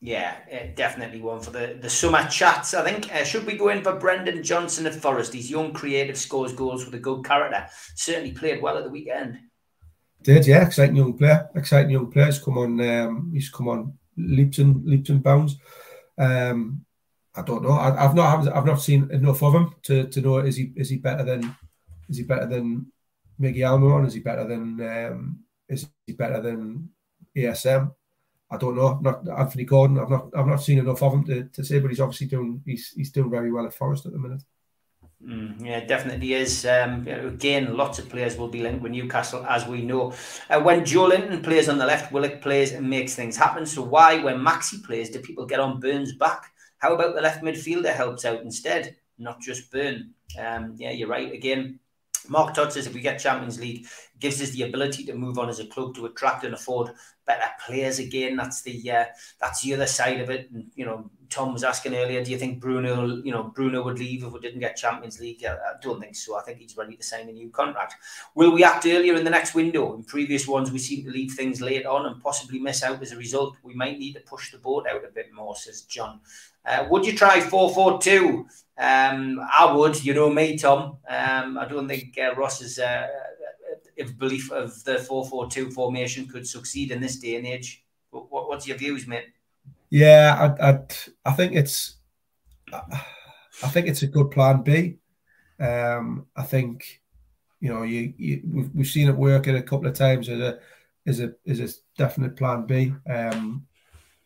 Yeah, 0.00 0.36
definitely 0.76 1.22
one 1.22 1.40
for 1.40 1.50
the, 1.50 1.78
the 1.80 1.88
summer 1.88 2.26
chats. 2.28 2.74
I 2.74 2.84
think 2.84 3.10
uh, 3.14 3.24
should 3.24 3.46
we 3.46 3.56
go 3.56 3.70
in 3.70 3.82
for 3.82 3.98
Brennan 3.98 4.42
Johnson 4.42 4.84
at 4.84 4.94
Forest? 4.94 5.32
He's 5.32 5.50
young, 5.50 5.72
creative, 5.72 6.18
scores 6.18 6.52
goals 6.52 6.84
with 6.84 6.94
a 6.94 6.98
good 6.98 7.24
character. 7.24 7.66
Certainly 7.94 8.32
played 8.32 8.60
well 8.60 8.76
at 8.76 8.84
the 8.84 8.90
weekend. 8.90 9.38
Did 10.20 10.46
yeah, 10.46 10.66
exciting 10.66 10.96
young 10.96 11.16
player, 11.16 11.48
exciting 11.54 11.90
young 11.90 12.10
player. 12.10 12.26
He's 12.26 12.38
come 12.38 12.58
on, 12.58 12.80
um, 12.80 13.30
he's 13.32 13.48
come 13.48 13.68
on 13.68 13.94
leaps 14.16 14.58
and 14.58 14.84
leaps 14.84 15.08
and 15.08 15.22
bounds. 15.22 15.56
Um, 16.18 16.84
I 17.34 17.42
don't 17.42 17.62
know. 17.62 17.72
I, 17.72 18.02
have 18.02 18.14
not 18.14 18.46
I've 18.48 18.66
not 18.66 18.80
seen 18.80 19.10
enough 19.10 19.42
of 19.42 19.54
him 19.54 19.74
to, 19.84 20.06
to 20.08 20.20
know 20.20 20.38
is 20.38 20.56
he 20.56 20.72
is 20.76 20.88
he 20.88 20.98
better 20.98 21.24
than 21.24 21.54
is 22.08 22.18
he 22.18 22.24
better 22.24 22.46
than 22.46 22.92
Miggy 23.40 23.58
Almiron? 23.58 24.06
Is 24.06 24.14
he 24.14 24.20
better 24.20 24.46
than 24.46 24.80
um, 24.80 25.40
is 25.68 25.88
he 26.06 26.12
better 26.12 26.40
than 26.40 26.88
ASM? 27.36 27.92
I 28.50 28.56
don't 28.56 28.76
know. 28.76 28.98
Not 29.00 29.28
Anthony 29.28 29.64
Gordon. 29.64 29.98
I've 29.98 30.10
not 30.10 30.28
I've 30.36 30.46
not 30.46 30.62
seen 30.62 30.78
enough 30.78 31.02
of 31.02 31.14
him 31.14 31.24
to, 31.24 31.44
to 31.44 31.64
say, 31.64 31.78
but 31.80 31.88
he's 31.88 32.00
obviously 32.00 32.28
doing 32.28 32.62
he's 32.64 32.90
he's 32.90 33.10
doing 33.10 33.30
very 33.30 33.50
well 33.50 33.66
at 33.66 33.74
Forest 33.74 34.06
at 34.06 34.12
the 34.12 34.18
minute. 34.18 34.42
Mm, 35.26 35.64
yeah, 35.64 35.80
definitely 35.80 36.34
is. 36.34 36.66
Um, 36.66 37.06
again, 37.08 37.76
lots 37.76 37.98
of 37.98 38.08
players 38.10 38.36
will 38.36 38.48
be 38.48 38.62
linked 38.62 38.82
with 38.82 38.92
Newcastle, 38.92 39.44
as 39.46 39.66
we 39.66 39.80
know. 39.80 40.12
Uh, 40.50 40.60
when 40.60 40.82
Joelinton 40.82 41.42
plays 41.42 41.68
on 41.68 41.78
the 41.78 41.86
left, 41.86 42.12
Willock 42.12 42.42
plays 42.42 42.72
and 42.72 42.88
makes 42.88 43.14
things 43.14 43.36
happen. 43.36 43.64
So 43.64 43.82
why, 43.82 44.22
when 44.22 44.38
Maxi 44.38 44.84
plays, 44.84 45.08
do 45.08 45.20
people 45.20 45.46
get 45.46 45.60
on 45.60 45.80
Burn's 45.80 46.14
back? 46.14 46.52
How 46.78 46.94
about 46.94 47.14
the 47.14 47.22
left 47.22 47.42
midfielder 47.42 47.94
helps 47.94 48.26
out 48.26 48.42
instead, 48.42 48.96
not 49.16 49.40
just 49.40 49.70
Burn? 49.72 50.10
Um, 50.38 50.74
yeah, 50.76 50.90
you're 50.90 51.08
right. 51.08 51.32
Again, 51.32 51.78
Mark 52.28 52.54
Todd 52.54 52.72
says 52.72 52.86
if 52.86 52.94
we 52.94 53.00
get 53.00 53.18
Champions 53.18 53.60
League, 53.60 53.86
gives 54.20 54.40
us 54.40 54.50
the 54.50 54.62
ability 54.62 55.04
to 55.04 55.14
move 55.14 55.38
on 55.38 55.48
as 55.48 55.58
a 55.60 55.66
club 55.66 55.94
to 55.94 56.06
attract 56.06 56.44
and 56.44 56.54
afford 56.54 56.90
better 57.26 57.48
players 57.64 57.98
again. 57.98 58.36
That's 58.36 58.62
the 58.62 58.90
uh, 58.90 59.04
that's 59.40 59.62
the 59.62 59.74
other 59.74 59.86
side 59.86 60.20
of 60.20 60.30
it. 60.30 60.50
And 60.50 60.70
you 60.74 60.84
know, 60.84 61.10
Tom 61.30 61.52
was 61.52 61.64
asking 61.64 61.94
earlier, 61.94 62.22
do 62.22 62.30
you 62.30 62.38
think 62.38 62.60
Bruno, 62.60 63.16
you 63.22 63.32
know, 63.32 63.42
Bruno 63.42 63.82
would 63.82 63.98
leave 63.98 64.24
if 64.24 64.32
we 64.32 64.40
didn't 64.40 64.60
get 64.60 64.76
Champions 64.76 65.20
League? 65.20 65.44
I, 65.44 65.54
I 65.54 65.72
don't 65.82 66.00
think 66.00 66.16
so. 66.16 66.38
I 66.38 66.42
think 66.42 66.58
he's 66.58 66.76
ready 66.76 66.96
to 66.96 67.02
sign 67.02 67.28
a 67.28 67.32
new 67.32 67.50
contract. 67.50 67.96
Will 68.34 68.52
we 68.52 68.64
act 68.64 68.86
earlier 68.86 69.14
in 69.14 69.24
the 69.24 69.30
next 69.30 69.54
window? 69.54 69.94
In 69.94 70.04
previous 70.04 70.46
ones, 70.46 70.70
we 70.70 70.78
seem 70.78 71.04
to 71.04 71.10
leave 71.10 71.32
things 71.32 71.60
late 71.60 71.86
on 71.86 72.06
and 72.06 72.22
possibly 72.22 72.58
miss 72.58 72.82
out 72.82 73.02
as 73.02 73.12
a 73.12 73.16
result. 73.16 73.56
We 73.62 73.74
might 73.74 73.98
need 73.98 74.14
to 74.14 74.20
push 74.20 74.52
the 74.52 74.58
boat 74.58 74.86
out 74.88 75.04
a 75.04 75.12
bit 75.12 75.32
more, 75.32 75.56
says 75.56 75.82
John. 75.82 76.20
Uh, 76.64 76.86
would 76.90 77.04
you 77.04 77.16
try 77.16 77.40
4 77.40 77.74
4 77.74 78.00
2? 78.00 78.46
Um, 78.76 79.40
I 79.56 79.72
would, 79.72 80.04
you 80.04 80.14
know 80.14 80.30
me, 80.30 80.56
Tom. 80.56 80.96
Um, 81.08 81.58
I 81.58 81.66
don't 81.68 81.86
think 81.86 82.18
uh, 82.18 82.34
Ross's 82.34 82.78
uh, 82.78 83.06
belief 84.18 84.50
of 84.50 84.82
the 84.84 84.98
4 84.98 85.26
4 85.26 85.50
2 85.50 85.70
formation 85.70 86.26
could 86.26 86.46
succeed 86.46 86.90
in 86.90 87.00
this 87.00 87.16
day 87.16 87.36
and 87.36 87.46
age. 87.46 87.84
What, 88.10 88.48
what's 88.48 88.66
your 88.66 88.76
views, 88.76 89.06
mate? 89.06 89.26
Yeah, 89.90 90.54
I, 90.60 90.70
I, 90.70 90.78
I 91.24 91.32
think 91.32 91.54
it's 91.54 91.96
I 92.72 93.68
think 93.68 93.86
it's 93.86 94.02
a 94.02 94.08
good 94.08 94.30
plan 94.30 94.62
B. 94.62 94.96
Um, 95.60 96.26
I 96.36 96.42
think 96.42 97.00
you 97.60 97.72
know 97.72 97.82
you, 97.82 98.12
you 98.16 98.42
we've, 98.50 98.70
we've 98.74 98.86
seen 98.86 99.08
it 99.08 99.16
work 99.16 99.46
in 99.46 99.56
a 99.56 99.62
couple 99.62 99.86
of 99.86 99.94
times 99.94 100.28
as 100.28 100.40
a 100.40 100.58
as 101.06 101.20
a 101.20 101.32
as 101.46 101.60
a 101.60 101.68
definite 101.96 102.36
plan 102.36 102.66
B. 102.66 102.92
Um, 103.08 103.66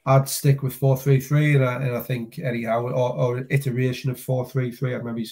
I'd 0.09 0.29
stick 0.29 0.63
with 0.63 0.75
four 0.75 0.97
three 0.97 1.21
three, 1.21 1.55
and 1.55 1.65
I, 1.65 1.75
and 1.75 1.95
I 1.95 2.01
think 2.01 2.39
Eddie 2.39 2.67
or, 2.67 2.91
or 2.93 3.47
iteration 3.51 4.11
of 4.11 4.19
four 4.19 4.49
three 4.49 4.71
three. 4.71 4.95
I'd 4.95 5.05
maybe 5.05 5.27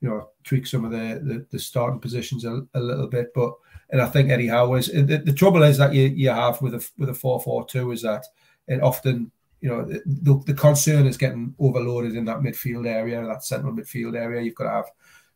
you 0.00 0.08
know 0.08 0.30
tweak 0.42 0.66
some 0.66 0.84
of 0.84 0.90
the 0.90 1.20
the, 1.22 1.46
the 1.52 1.58
starting 1.60 2.00
positions 2.00 2.44
a, 2.44 2.66
a, 2.74 2.80
little 2.80 3.06
bit, 3.06 3.32
but 3.34 3.52
and 3.90 4.02
I 4.02 4.06
think 4.06 4.30
Eddie 4.30 4.48
is 4.48 4.88
the, 4.88 5.22
the 5.24 5.32
trouble 5.32 5.62
is 5.62 5.78
that 5.78 5.94
you 5.94 6.08
you 6.08 6.30
have 6.30 6.60
with 6.60 6.74
a 6.74 6.90
with 6.98 7.08
a 7.08 7.14
four 7.14 7.40
four 7.40 7.66
two 7.66 7.92
is 7.92 8.02
that 8.02 8.26
it 8.66 8.82
often 8.82 9.30
you 9.60 9.68
know 9.68 9.84
the, 9.84 10.42
the 10.44 10.54
concern 10.54 11.06
is 11.06 11.16
getting 11.16 11.54
overloaded 11.60 12.16
in 12.16 12.24
that 12.24 12.40
midfield 12.40 12.88
area, 12.88 13.24
that 13.24 13.44
central 13.44 13.72
midfield 13.72 14.16
area. 14.16 14.42
You've 14.42 14.56
got 14.56 14.64
to 14.64 14.70
have 14.70 14.90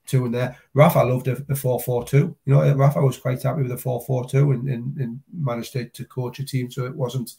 two 0.04 0.26
in 0.26 0.32
there. 0.32 0.56
Rafa 0.74 1.04
loved 1.04 1.28
a 1.28 1.54
4 1.54 1.80
4 1.80 2.04
2. 2.04 2.16
You 2.16 2.36
know, 2.46 2.74
Rafa 2.74 3.00
was 3.00 3.18
quite 3.18 3.40
happy 3.40 3.62
with 3.62 3.70
a 3.70 3.78
4 3.78 4.04
4 4.04 4.28
2 4.28 4.50
and, 4.50 4.68
and, 4.68 4.96
and 4.96 5.20
managed 5.32 5.74
to, 5.74 5.88
to 5.88 6.04
coach 6.06 6.40
a 6.40 6.44
team 6.44 6.70
so 6.70 6.86
it 6.86 6.96
wasn't 6.96 7.36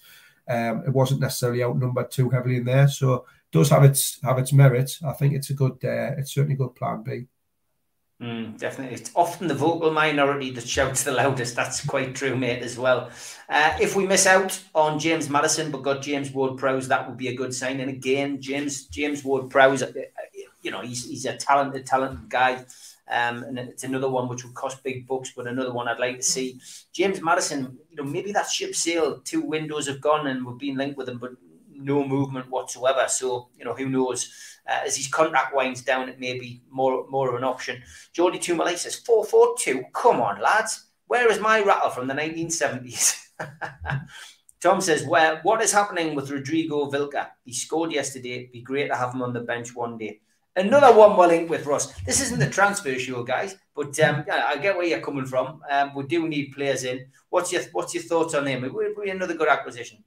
um, 0.52 0.84
it 0.86 0.94
wasn't 0.94 1.22
necessarily 1.22 1.64
outnumbered 1.64 2.12
too 2.12 2.30
heavily 2.30 2.58
in 2.58 2.66
there, 2.66 2.88
so 2.88 3.14
it 3.14 3.24
does 3.52 3.70
have 3.70 3.84
its 3.84 4.20
have 4.24 4.38
its 4.38 4.54
merits. 4.54 5.02
I 5.04 5.14
think 5.14 5.34
it's 5.34 5.50
a 5.50 5.54
good, 5.54 5.74
uh, 5.84 6.18
it's 6.18 6.34
certainly 6.34 6.56
a 6.56 6.58
good 6.58 6.76
plan 6.76 7.04
B. 7.04 7.28
Mm, 8.22 8.60
definitely. 8.60 8.96
It's 8.96 9.10
often 9.16 9.48
the 9.48 9.56
vocal 9.56 9.92
minority 9.92 10.52
that 10.52 10.68
shouts 10.68 11.04
the 11.04 11.12
loudest. 11.12 11.56
That's 11.56 11.84
quite 11.84 12.14
true, 12.14 12.36
mate, 12.36 12.62
as 12.62 12.78
well. 12.78 13.10
Uh, 13.50 13.76
if 13.82 13.96
we 13.96 14.06
miss 14.06 14.28
out 14.28 14.62
on 14.76 15.00
James 15.00 15.28
Maddison 15.28 15.72
but 15.72 15.82
got 15.82 16.04
James 16.04 16.30
Ward 16.32 16.60
Prowse, 16.60 16.88
that 16.90 17.08
would 17.08 17.18
be 17.18 17.30
a 17.30 17.36
good 17.36 17.52
sign. 17.52 17.80
And 17.80 17.90
again, 17.90 18.40
James 18.40 18.86
James 18.86 19.24
Ward 19.24 19.50
Prowse, 19.50 19.82
uh, 19.82 19.92
you 20.62 20.70
know, 20.70 20.82
he's, 20.82 21.10
he's 21.10 21.26
a 21.26 21.36
talented, 21.36 21.88
talented 21.88 22.30
guy. 22.30 22.64
Um, 23.12 23.44
and 23.44 23.60
it's 23.60 23.84
another 23.84 24.10
one 24.10 24.30
which 24.30 24.46
would 24.46 24.56
cost 24.56 24.84
big 24.84 25.06
bucks, 25.06 25.34
but 25.36 25.46
another 25.46 25.74
one 25.74 25.88
I'd 25.88 26.00
like 26.00 26.18
to 26.18 26.24
see. 26.24 26.60
James 26.94 27.22
Maddison, 27.22 27.78
you 27.90 27.98
know, 27.98 28.04
maybe 28.04 28.32
that 28.32 28.50
ship 28.50 28.74
sailed. 28.74 29.26
Two 29.26 29.42
windows 29.42 29.88
have 29.88 30.00
gone, 30.00 30.28
and 30.28 30.46
we've 30.46 30.58
been 30.58 30.78
linked 30.78 30.98
with 30.98 31.10
him, 31.10 31.18
but 31.18 31.32
no 31.84 32.08
movement 32.08 32.50
whatsoever. 32.50 33.06
So 33.08 33.50
you 33.58 33.66
know, 33.66 33.74
who 33.74 33.90
knows? 33.90 34.32
Uh, 34.68 34.80
as 34.86 34.96
his 34.96 35.08
contract 35.08 35.56
winds 35.56 35.82
down, 35.82 36.08
it 36.08 36.20
may 36.20 36.40
be 36.40 36.62
more 36.70 37.06
more 37.10 37.30
of 37.30 37.36
an 37.36 37.44
option. 37.44 37.82
Jordy 38.14 38.40
Tumalay 38.40 38.78
says 38.78 38.96
four 38.96 39.26
four 39.26 39.56
two. 39.58 39.84
Come 39.94 40.22
on, 40.22 40.42
lads. 40.42 40.86
Where 41.08 41.30
is 41.30 41.40
my 41.40 41.62
rattle 41.62 41.90
from 41.90 42.08
the 42.08 42.14
1970s? 42.14 43.18
Tom 44.62 44.80
says, 44.80 45.06
"Where? 45.06 45.42
What 45.44 45.62
is 45.62 45.74
happening 45.74 46.16
with 46.16 46.32
Rodrigo 46.32 46.90
Vilca? 46.90 47.32
He 47.44 47.52
scored 47.52 47.92
yesterday. 47.92 48.36
It'd 48.36 48.52
be 48.52 48.62
great 48.62 48.88
to 48.88 48.96
have 48.96 49.14
him 49.14 49.22
on 49.22 49.34
the 49.34 49.42
bench 49.42 49.76
one 49.76 49.98
day." 49.98 50.22
Another 50.56 50.98
one 50.98 51.16
we're 51.16 51.28
linked 51.28 51.50
with 51.50 51.66
Ross. 51.66 51.94
This 52.02 52.22
isn't 52.22 52.40
the 52.40 52.50
transfer 52.50 53.00
show, 53.00 53.24
guys, 53.24 53.56
but 53.74 53.98
um, 54.02 54.26
I 54.30 54.58
get 54.58 54.76
where 54.76 54.86
you're 54.86 55.00
coming 55.00 55.26
from. 55.26 55.62
Um, 55.72 55.96
we 55.96 56.04
do 56.04 56.28
need 56.28 56.52
players 56.52 56.84
in. 56.84 57.06
What's 57.30 57.54
your 57.54 57.62
What's 57.72 57.94
your 57.94 58.04
thoughts 58.04 58.34
on 58.34 58.48
him? 58.48 58.66
It 58.66 58.74
would 58.74 58.96
be 59.02 59.10
another 59.10 59.34
good 59.34 59.48
acquisition. 59.48 60.04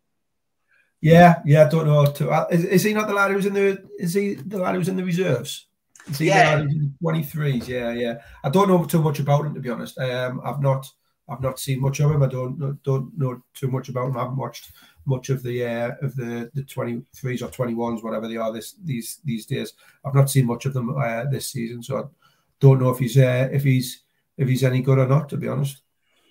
Yeah, 1.01 1.43
yeah, 1.45 1.65
I 1.65 1.69
don't 1.69 1.87
know. 1.87 2.05
Uh, 2.31 2.47
is, 2.51 2.65
is, 2.65 2.83
he 2.83 2.93
not 2.93 3.09
the 3.09 3.15
lad 3.15 3.31
who's 3.31 3.47
in 3.47 3.55
the? 3.55 3.83
Is 3.99 4.15
he 4.15 4.35
the 4.35 4.59
lad 4.59 4.75
who's 4.75 4.89
in 4.89 4.97
the 4.97 5.05
reserves? 5.05 5.67
Is 6.09 6.19
he 6.19 6.27
yeah, 6.27 6.63
twenty 7.01 7.23
threes. 7.23 7.67
Yeah, 7.67 7.93
yeah. 7.93 8.19
I 8.43 8.51
don't 8.51 8.69
know 8.69 8.85
too 8.85 9.03
much 9.03 9.21
about 9.21 9.47
him 9.47 9.55
to 9.55 9.61
be 9.61 9.71
honest. 9.71 9.99
Um, 9.99 10.43
I've 10.45 10.61
not, 10.61 10.87
I've 11.29 11.41
not 11.41 11.59
seen 11.59 11.81
much 11.81 12.01
of 12.01 12.11
him. 12.11 12.23
I 12.23 12.27
don't 12.27 12.83
don't 12.83 13.19
know 13.19 13.43
too 13.55 13.69
much 13.69 13.89
about 13.89 14.09
him. 14.09 14.17
I 14.17 14.21
haven't 14.21 14.37
watched 14.37 14.73
much 15.07 15.31
of 15.31 15.43
the 15.43 15.65
uh, 15.65 15.93
of 16.03 16.17
the 16.17 16.51
the 16.55 16.63
23s 16.63 17.43
or 17.43 17.49
21s, 17.49 18.03
whatever 18.03 18.29
they 18.29 18.37
are 18.37 18.53
this 18.53 18.75
these 18.85 19.21
these 19.25 19.47
days. 19.47 19.73
I've 20.05 20.15
not 20.15 20.31
seen 20.31 20.47
much 20.47 20.67
of 20.67 20.75
them 20.75 20.97
uh, 20.97 21.25
this 21.25 21.51
season, 21.51 21.83
so 21.83 21.99
I 21.99 22.03
don't 22.61 22.81
know 22.81 22.91
if 22.91 22.99
he's 22.99 23.17
uh, 23.17 23.49
if 23.53 23.63
he's 23.63 24.03
if 24.37 24.49
he's 24.49 24.65
any 24.65 24.83
good 24.83 24.99
or 24.99 25.07
not. 25.07 25.29
To 25.31 25.37
be 25.37 25.49
honest. 25.49 25.81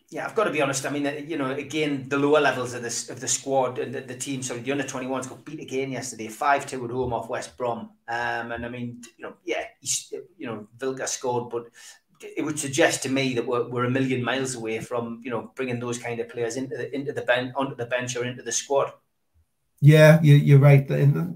Yeah, 0.10 0.28
I've 0.28 0.36
got 0.36 0.44
to 0.44 0.52
be 0.52 0.62
honest. 0.62 0.86
I 0.86 0.92
mean, 0.92 1.28
you 1.28 1.40
know, 1.40 1.52
again, 1.54 2.08
the 2.08 2.20
lower 2.20 2.40
levels 2.40 2.76
of 2.76 2.84
this 2.84 3.10
of 3.10 3.20
the 3.20 3.28
squad 3.28 3.80
and 3.80 3.92
the, 3.96 4.02
the 4.02 4.16
team. 4.16 4.44
So 4.44 4.56
the 4.56 4.72
under 4.72 4.84
twenty 4.84 5.08
ones 5.08 5.26
got 5.26 5.44
beat 5.44 5.60
again 5.60 5.92
yesterday, 5.92 6.28
five 6.28 6.68
two 6.68 6.86
at 6.86 6.92
home 6.92 7.14
off 7.14 7.30
West 7.30 7.58
Brom. 7.58 7.90
Um, 8.08 8.52
and 8.52 8.64
I 8.64 8.70
mean, 8.70 9.02
you 9.18 9.26
know, 9.26 9.34
yeah, 9.44 9.64
you 10.38 10.46
know, 10.46 10.68
Vilca 10.78 11.08
scored, 11.08 11.50
but 11.50 11.66
it 12.38 12.44
would 12.44 12.60
suggest 12.60 13.04
to 13.04 13.10
me 13.10 13.34
that 13.34 13.46
we're, 13.46 13.68
we're 13.68 13.86
a 13.86 13.92
million 13.92 14.24
miles 14.24 14.56
away 14.56 14.80
from 14.80 15.22
you 15.24 15.32
know 15.32 15.52
bringing 15.56 15.80
those 15.80 15.98
kind 15.98 16.20
of 16.20 16.30
players 16.30 16.56
into 16.56 16.78
the 16.78 16.94
into 16.96 17.12
the 17.12 17.22
bench 17.22 17.54
onto 17.56 17.76
the 17.76 17.86
bench 17.86 18.16
or 18.16 18.26
into 18.26 18.44
the 18.44 18.52
squad. 18.52 18.92
Yeah, 19.86 20.22
you, 20.22 20.56
are 20.56 20.60
right. 20.60 20.86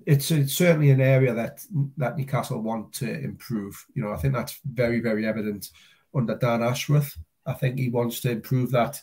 It's, 0.06 0.32
it's 0.32 0.54
certainly 0.54 0.90
an 0.92 1.02
area 1.02 1.34
that 1.34 1.66
that 1.98 2.18
Newcastle 2.18 2.62
want 2.62 2.94
to 2.94 3.20
improve. 3.20 3.86
You 3.94 4.04
know, 4.04 4.14
I 4.14 4.18
think 4.18 4.34
that's 4.34 4.60
very 4.64 5.02
very 5.02 5.28
evident 5.28 5.70
under 6.16 6.36
Dan 6.36 6.64
Ashworth. 6.64 7.18
I 7.46 7.54
think 7.54 7.78
he 7.78 7.90
wants 7.90 8.22
to 8.22 8.32
improve 8.32 8.72
that 8.72 9.02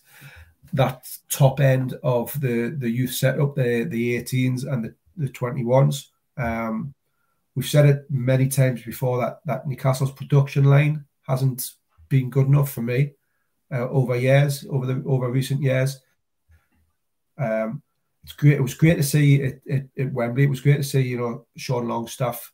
that 0.72 1.06
top 1.30 1.60
end 1.60 1.94
of 2.02 2.38
the 2.40 2.74
the 2.78 2.88
youth 2.88 3.12
setup, 3.12 3.54
the 3.54 3.84
the 3.84 4.22
18s 4.22 4.70
and 4.70 4.84
the 4.84 4.94
the 5.16 5.28
21s. 5.28 6.06
Um, 6.36 6.94
we've 7.54 7.66
said 7.66 7.86
it 7.86 8.06
many 8.10 8.48
times 8.48 8.82
before 8.82 9.18
that 9.18 9.40
that 9.44 9.68
Newcastle's 9.68 10.12
production 10.12 10.64
line 10.64 11.04
hasn't 11.26 11.70
been 12.08 12.30
good 12.30 12.46
enough 12.46 12.70
for 12.70 12.82
me 12.82 13.12
uh, 13.72 13.88
over 13.88 14.16
years, 14.16 14.66
over 14.70 14.86
the 14.86 15.02
over 15.06 15.30
recent 15.30 15.62
years. 15.62 16.00
Um, 17.38 17.82
it's 18.22 18.32
great. 18.32 18.54
It 18.54 18.62
was 18.62 18.74
great 18.74 18.96
to 18.96 19.02
see 19.02 19.36
it, 19.66 19.88
at 19.98 20.12
Wembley. 20.12 20.44
It 20.44 20.50
was 20.50 20.60
great 20.60 20.78
to 20.78 20.84
see 20.84 21.02
you 21.02 21.18
know 21.18 21.46
Sean 21.56 21.88
Longstaff 21.88 22.52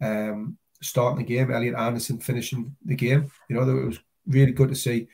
um, 0.00 0.58
starting 0.82 1.24
the 1.24 1.34
game, 1.34 1.50
Elliot 1.50 1.76
Anderson 1.76 2.18
finishing 2.18 2.74
the 2.84 2.96
game. 2.96 3.30
You 3.48 3.56
know, 3.56 3.62
it 3.62 3.86
was 3.86 4.00
really 4.26 4.52
good 4.52 4.70
to 4.70 4.74
see 4.74 5.08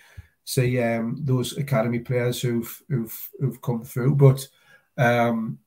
see 0.44 0.82
um, 0.82 1.18
those 1.20 1.58
academy 1.58 1.98
players 1.98 2.40
who've 2.40 2.82
who've, 2.88 3.28
who've 3.38 3.60
come 3.60 3.84
through. 3.84 4.14
But 4.14 4.48
um, 4.96 5.58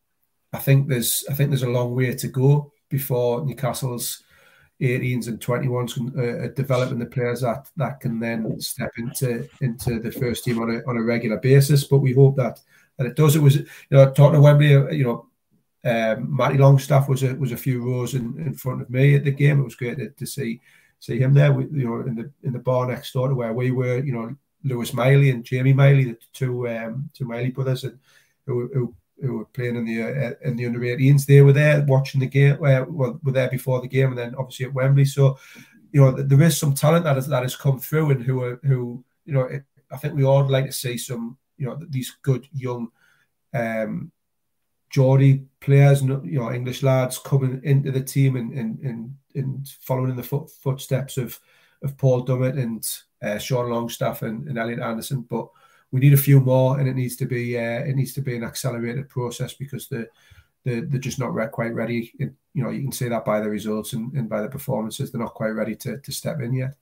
I 0.52 0.58
think 0.58 0.88
there's 0.88 1.24
I 1.30 1.34
think 1.34 1.52
there's 1.52 1.64
a 1.64 1.70
long 1.70 1.96
way 1.96 2.14
to 2.16 2.28
go 2.28 2.72
before 2.90 3.46
Newcastle's 3.46 4.24
18s 4.82 5.28
and 5.28 5.40
21s 5.40 5.94
can 5.94 6.20
uh, 6.20 6.48
developing 6.56 7.00
the 7.00 7.06
players 7.06 7.42
that 7.42 7.68
that 7.78 8.00
can 8.00 8.20
then 8.20 8.60
step 8.60 8.92
into 8.98 9.48
into 9.62 10.00
the 10.00 10.12
first 10.12 10.44
team 10.44 10.60
on 10.60 10.76
a 10.76 10.90
on 10.90 10.98
a 10.98 11.04
regular 11.04 11.38
basis. 11.38 11.84
But 11.84 12.00
we 12.00 12.14
hope 12.14 12.36
that 12.38 12.60
that 12.98 13.08
it 13.08 13.16
does. 13.16 13.36
It 13.36 13.42
was 13.42 13.58
you 13.58 13.66
know 13.92 14.12
talking 14.12 14.36
to 14.36 14.42
Wembley, 14.42 14.76
uh, 14.76 14.90
you 14.90 15.04
know. 15.04 15.28
Um, 15.84 16.38
Matty 16.38 16.60
Longstaff 16.60 17.10
was 17.10 17.24
a 17.24 17.34
was 17.34 17.52
a 17.52 17.58
few 17.58 17.84
rows 17.84 18.14
in, 18.14 18.40
in 18.40 18.54
front 18.54 18.84
of 18.84 18.90
me 18.92 19.16
at 19.16 19.24
the 19.24 19.32
game. 19.32 19.60
It 19.60 19.64
was 19.64 19.74
great 19.74 19.98
to, 19.98 20.12
to 20.12 20.26
see 20.28 20.62
see 21.00 21.18
him 21.18 21.34
there. 21.34 21.52
We, 21.52 21.64
you 21.66 21.88
know, 21.88 22.02
in 22.02 22.16
the 22.16 22.32
in 22.44 22.54
the 22.54 22.60
bar 22.60 22.88
next 22.88 23.14
door 23.14 23.30
to 23.30 23.34
where 23.34 23.54
we 23.54 23.72
were. 23.72 23.98
You 23.98 24.14
know, 24.14 24.36
Lewis 24.64 24.94
Miley 24.94 25.32
and 25.32 25.44
Jamie 25.44 25.74
Miley, 25.74 26.06
the 26.06 26.18
two 26.34 26.70
um, 26.70 27.10
two 27.14 27.26
Miley 27.26 27.50
brothers, 27.50 27.84
and 27.84 27.98
who, 28.46 28.70
who, 28.74 28.96
who 29.22 29.38
were 29.38 29.46
playing 29.46 29.76
in 29.76 29.86
the 29.86 30.04
uh, 30.04 30.34
in 30.42 30.56
the 30.56 30.66
under 30.66 30.80
18s. 30.80 31.26
They 31.26 31.42
were 31.42 31.54
there 31.54 31.84
watching 31.88 32.20
the 32.20 32.28
game. 32.28 32.58
Well, 32.60 32.86
were 32.86 33.32
there 33.32 33.50
before 33.50 33.82
the 33.82 33.88
game, 33.88 34.10
and 34.10 34.18
then 34.18 34.36
obviously 34.36 34.66
at 34.66 34.74
Wembley. 34.74 35.06
So, 35.06 35.38
you 35.92 36.02
know, 36.02 36.12
there 36.12 36.42
is 36.42 36.58
some 36.58 36.74
talent 36.74 37.06
that 37.06 37.16
has 37.16 37.28
that 37.28 37.44
has 37.44 37.56
come 37.56 37.80
through, 37.80 38.12
and 38.12 38.24
who 38.24 38.44
are 38.44 38.60
who 38.64 39.04
you 39.26 39.34
know. 39.34 39.42
It, 39.42 39.64
I 39.92 39.98
think 39.98 40.16
we 40.16 40.24
all 40.24 40.48
like 40.48 40.66
to 40.66 40.72
see 40.72 40.98
some 40.98 41.38
you 41.58 41.68
know 41.68 41.78
these 41.90 42.16
good 42.22 42.48
young 42.54 42.90
um 43.54 44.12
Geordie 44.90 45.46
players, 45.62 46.02
you 46.02 46.40
know, 46.40 46.52
English 46.52 46.84
lads 46.84 47.18
coming 47.18 47.62
into 47.64 47.92
the 47.92 48.02
team 48.02 48.36
and 48.36 48.54
and 48.54 48.80
and, 48.80 49.16
and 49.36 49.68
following 49.80 50.12
in 50.12 50.18
the 50.18 50.24
foot, 50.24 50.50
footsteps 50.50 51.18
of 51.18 51.40
of 51.82 51.98
Paul 51.98 52.26
Dummett 52.26 52.62
and 52.62 52.88
uh, 53.22 53.38
Sean 53.38 53.70
Longstaff 53.70 54.22
and, 54.22 54.48
and 54.48 54.58
Elliot 54.58 54.80
Anderson, 54.80 55.22
but 55.22 55.48
we 55.92 56.00
need 56.00 56.14
a 56.14 56.18
few 56.18 56.40
more, 56.40 56.80
and 56.80 56.88
it 56.88 56.96
needs 56.96 57.16
to 57.18 57.26
be 57.26 57.58
uh, 57.58 57.82
it 57.84 57.96
needs 57.96 58.14
to 58.14 58.22
be 58.22 58.36
an 58.36 58.44
accelerated 58.44 59.10
process 59.10 59.54
because 59.54 59.88
the 59.88 60.08
they're, 60.64 60.82
they're 60.82 61.00
just 61.00 61.20
not 61.20 61.32
quite 61.52 61.74
ready. 61.74 62.14
you 62.20 62.34
know, 62.54 62.70
you 62.70 62.82
can 62.82 62.92
see 62.92 63.08
that 63.08 63.26
by 63.26 63.40
the 63.40 63.50
results 63.50 63.94
and, 63.94 64.14
and 64.14 64.30
by 64.30 64.42
the 64.42 64.48
performances. 64.48 65.12
They're 65.12 65.22
not 65.22 65.34
quite 65.34 65.50
ready 65.50 65.76
to, 65.78 65.98
to 65.98 66.12
step 66.12 66.40
in 66.40 66.54
yet. 66.54 66.76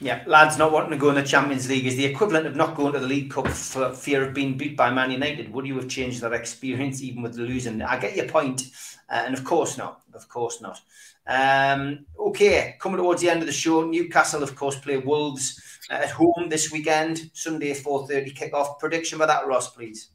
Yeah, 0.00 0.22
lads 0.26 0.58
not 0.58 0.70
wanting 0.70 0.92
to 0.92 0.96
go 0.96 1.08
in 1.08 1.16
the 1.16 1.24
Champions 1.24 1.68
League 1.68 1.86
is 1.86 1.96
the 1.96 2.04
equivalent 2.04 2.46
of 2.46 2.54
not 2.54 2.76
going 2.76 2.92
to 2.92 3.00
the 3.00 3.06
League 3.06 3.32
Cup 3.32 3.48
for 3.48 3.92
fear 3.92 4.22
of 4.22 4.32
being 4.32 4.56
beat 4.56 4.76
by 4.76 4.90
Man 4.92 5.10
United. 5.10 5.52
Would 5.52 5.66
you 5.66 5.74
have 5.74 5.88
changed 5.88 6.20
that 6.20 6.32
experience 6.32 7.02
even 7.02 7.22
with 7.22 7.36
losing? 7.36 7.82
I 7.82 7.98
get 7.98 8.14
your 8.14 8.28
point, 8.28 8.62
uh, 9.10 9.24
and 9.26 9.34
of 9.34 9.42
course 9.42 9.76
not. 9.76 10.02
Of 10.14 10.28
course 10.28 10.60
not. 10.60 10.80
Um, 11.26 12.06
okay, 12.18 12.76
coming 12.80 12.98
towards 12.98 13.22
the 13.22 13.28
end 13.28 13.40
of 13.40 13.46
the 13.46 13.52
show, 13.52 13.84
Newcastle, 13.84 14.42
of 14.42 14.54
course, 14.54 14.78
play 14.78 14.98
Wolves 14.98 15.60
at 15.90 16.10
home 16.10 16.48
this 16.48 16.70
weekend, 16.70 17.30
Sunday, 17.34 17.74
4.30 17.74 18.34
kick-off. 18.36 18.78
Prediction 18.78 19.18
for 19.18 19.26
that, 19.26 19.46
Ross, 19.46 19.70
please. 19.70 20.10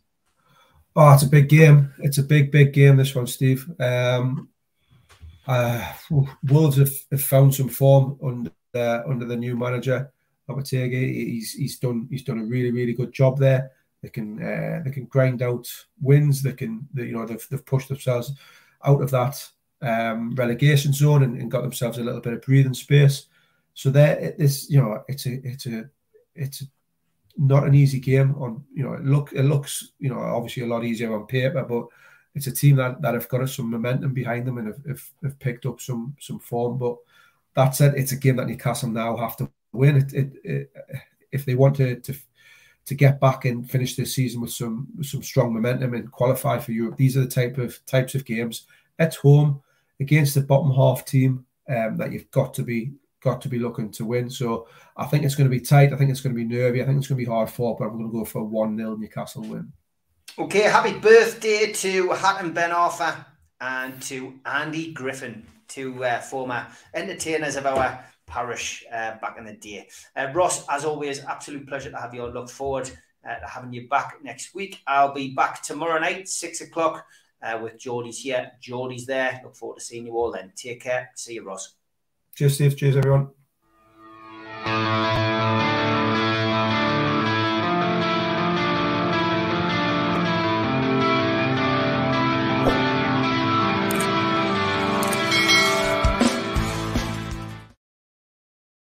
Oh, 0.96 1.14
it's 1.14 1.24
a 1.24 1.30
big 1.30 1.50
game. 1.50 1.94
It's 2.00 2.20
a 2.20 2.24
big, 2.24 2.52
big 2.52 2.72
game, 2.72 2.98
this 2.98 3.16
one, 3.16 3.28
Steve. 3.28 3.70
Um, 3.80 4.50
uh, 5.46 5.94
Wolves 6.44 6.78
have, 6.78 6.94
have, 7.12 7.22
found 7.22 7.54
some 7.54 7.70
form 7.70 8.18
under 8.24 8.52
uh, 8.76 9.04
under 9.08 9.26
the 9.26 9.36
new 9.36 9.56
manager, 9.56 10.12
Lopetegui. 10.50 11.14
He's 11.14 11.54
he's 11.54 11.80
done 11.80 12.08
he's 12.10 12.24
done 12.24 12.40
a 12.40 12.46
really 12.46 12.72
really 12.72 12.94
good 12.94 13.14
job 13.14 13.38
there. 13.38 13.72
They 14.02 14.10
can 14.10 14.42
uh, 14.44 14.82
they 14.84 14.92
can 14.92 15.06
grind 15.06 15.42
out 15.42 15.68
wins. 16.02 16.42
They 16.42 16.54
can 16.54 16.88
they, 16.94 17.06
you 17.06 17.14
know 17.14 17.26
they've, 17.26 17.48
they've 17.50 17.66
pushed 17.66 17.90
themselves 17.90 18.34
out 18.84 19.02
of 19.02 19.12
that 19.12 19.46
um, 19.82 20.36
relegation 20.36 20.94
zone 20.94 21.24
and, 21.24 21.38
and, 21.40 21.52
got 21.52 21.62
themselves 21.62 21.98
a 21.98 22.04
little 22.04 22.22
bit 22.22 22.34
of 22.34 22.42
breathing 22.42 22.74
space. 22.74 23.28
So 23.74 23.90
there, 23.90 24.34
this 24.38 24.70
you 24.70 24.82
know, 24.82 25.04
it's 25.08 25.26
a 25.26 25.46
it's 25.48 25.66
a 25.66 25.90
it's 26.36 26.62
a, 26.62 26.66
not 27.38 27.66
an 27.66 27.76
easy 27.76 28.00
game. 28.00 28.36
On 28.36 28.64
you 28.74 28.84
know, 28.84 28.94
it 28.94 29.04
look 29.04 29.34
it 29.34 29.44
looks 29.44 29.92
you 30.00 30.10
know 30.10 30.20
obviously 30.20 30.64
a 30.64 30.68
lot 30.68 30.84
easier 30.84 31.14
on 31.14 31.26
paper, 31.28 31.64
but 31.64 31.88
it's 32.36 32.48
a 32.48 32.52
team 32.52 32.78
that, 32.78 33.02
that 33.02 33.14
have 33.14 33.28
got 33.30 33.48
some 33.48 33.70
momentum 33.70 34.14
behind 34.14 34.48
them 34.48 34.58
and 34.58 34.68
have, 34.68 34.86
have, 34.88 35.04
have 35.24 35.40
picked 35.40 35.66
up 35.66 35.80
some 35.80 36.16
some 36.20 36.40
form. 36.40 36.78
But 36.78 36.98
that 37.56 37.76
said, 37.76 37.94
it's 37.96 38.12
a 38.12 38.18
game 38.18 38.38
that 38.38 38.48
Newcastle 38.48 38.90
now 38.90 39.16
have 39.18 39.38
to 39.38 39.50
win. 39.72 39.98
It, 39.98 40.14
it, 40.14 40.34
it 40.44 40.72
if 41.32 41.46
they 41.46 41.56
want 41.56 41.76
to, 41.78 42.00
to 42.00 42.16
to 42.86 42.96
get 42.96 43.20
back 43.20 43.46
and 43.46 43.70
finish 43.70 43.96
this 43.96 44.14
season 44.14 44.42
with 44.42 44.52
some 44.52 44.88
with 44.98 45.08
some 45.08 45.24
strong 45.24 45.54
momentum 45.54 45.94
and 45.94 46.12
qualify 46.12 46.60
for 46.60 46.72
Europe. 46.72 46.98
These 46.98 47.18
are 47.18 47.22
the 47.22 47.28
type 47.28 47.58
of 47.58 47.84
types 47.86 48.16
of 48.16 48.26
games 48.26 48.66
at 49.00 49.16
home 49.16 49.62
against 50.00 50.36
the 50.36 50.42
bottom 50.42 50.74
half 50.74 51.06
team 51.06 51.46
um, 51.70 51.98
that 51.98 52.12
you've 52.12 52.30
got 52.32 52.54
to 52.56 52.64
be 52.64 52.94
got 53.22 53.42
to 53.42 53.50
be 53.50 53.60
looking 53.60 53.90
to 53.92 54.06
win. 54.06 54.30
So 54.30 54.68
I 54.98 55.06
think 55.06 55.24
it's 55.24 55.36
going 55.36 55.50
to 55.50 55.56
be 55.56 55.62
tight. 55.62 55.94
I 55.94 55.96
think 55.96 56.12
it's 56.12 56.20
going 56.20 56.36
to 56.36 56.42
be 56.42 56.48
nervy. 56.48 56.82
I 56.82 56.86
think 56.86 56.98
it's 56.98 57.08
going 57.08 57.18
to 57.18 57.26
be 57.26 57.32
hard 57.32 57.50
fought, 57.50 57.80
but 57.80 57.86
I'm 57.86 57.98
going 57.98 58.12
to 58.12 58.18
go 58.18 58.26
for 58.26 58.40
a 58.40 58.44
1 58.44 58.78
0 58.78 58.96
Newcastle 58.96 59.44
win. 59.44 59.72
Okay, 60.38 60.64
happy 60.64 60.98
birthday 61.00 61.72
to 61.72 62.10
Hatem 62.10 62.54
Ben 62.54 62.72
Arfa 62.72 63.26
and 63.62 64.02
to 64.04 64.34
Andy 64.46 64.92
Griffin, 64.92 65.46
two 65.74 66.04
uh, 66.04 66.20
former 66.20 66.68
entertainers 66.94 67.56
of 67.56 67.66
our 67.66 68.04
parish 68.28 68.86
uh, 68.92 69.16
back 69.22 69.38
in 69.38 69.46
the 69.46 69.54
day. 69.54 69.88
Uh, 70.16 70.28
Ross, 70.34 70.68
as 70.70 70.86
always, 70.86 71.24
absolute 71.24 71.68
pleasure 71.68 71.92
to 71.92 71.98
have 71.98 72.14
you 72.14 72.24
on. 72.24 72.34
Look 72.34 72.50
forward 72.50 72.90
uh, 73.28 73.40
to 73.40 73.48
having 73.48 73.74
you 73.74 73.88
back 73.88 74.18
next 74.24 74.54
week. 74.56 74.82
I'll 74.88 75.14
be 75.14 75.34
back 75.34 75.62
tomorrow 75.62 76.00
night, 76.00 76.28
six 76.28 76.62
o'clock 76.62 77.06
uh, 77.42 77.60
with 77.62 77.78
Geordie's 77.80 78.20
here. 78.20 78.52
Geordie's 78.62 79.06
there. 79.06 79.42
Look 79.44 79.56
forward 79.56 79.80
to 79.80 79.84
seeing 79.84 80.06
you 80.06 80.14
all 80.14 80.32
then. 80.32 80.52
Take 80.56 80.82
care. 80.82 81.12
See 81.16 81.34
you, 81.36 81.46
Ross. 81.46 81.76
Cheers, 82.36 82.56
Steve. 82.56 82.78
Cheers, 82.78 82.98
everyone. 82.98 83.30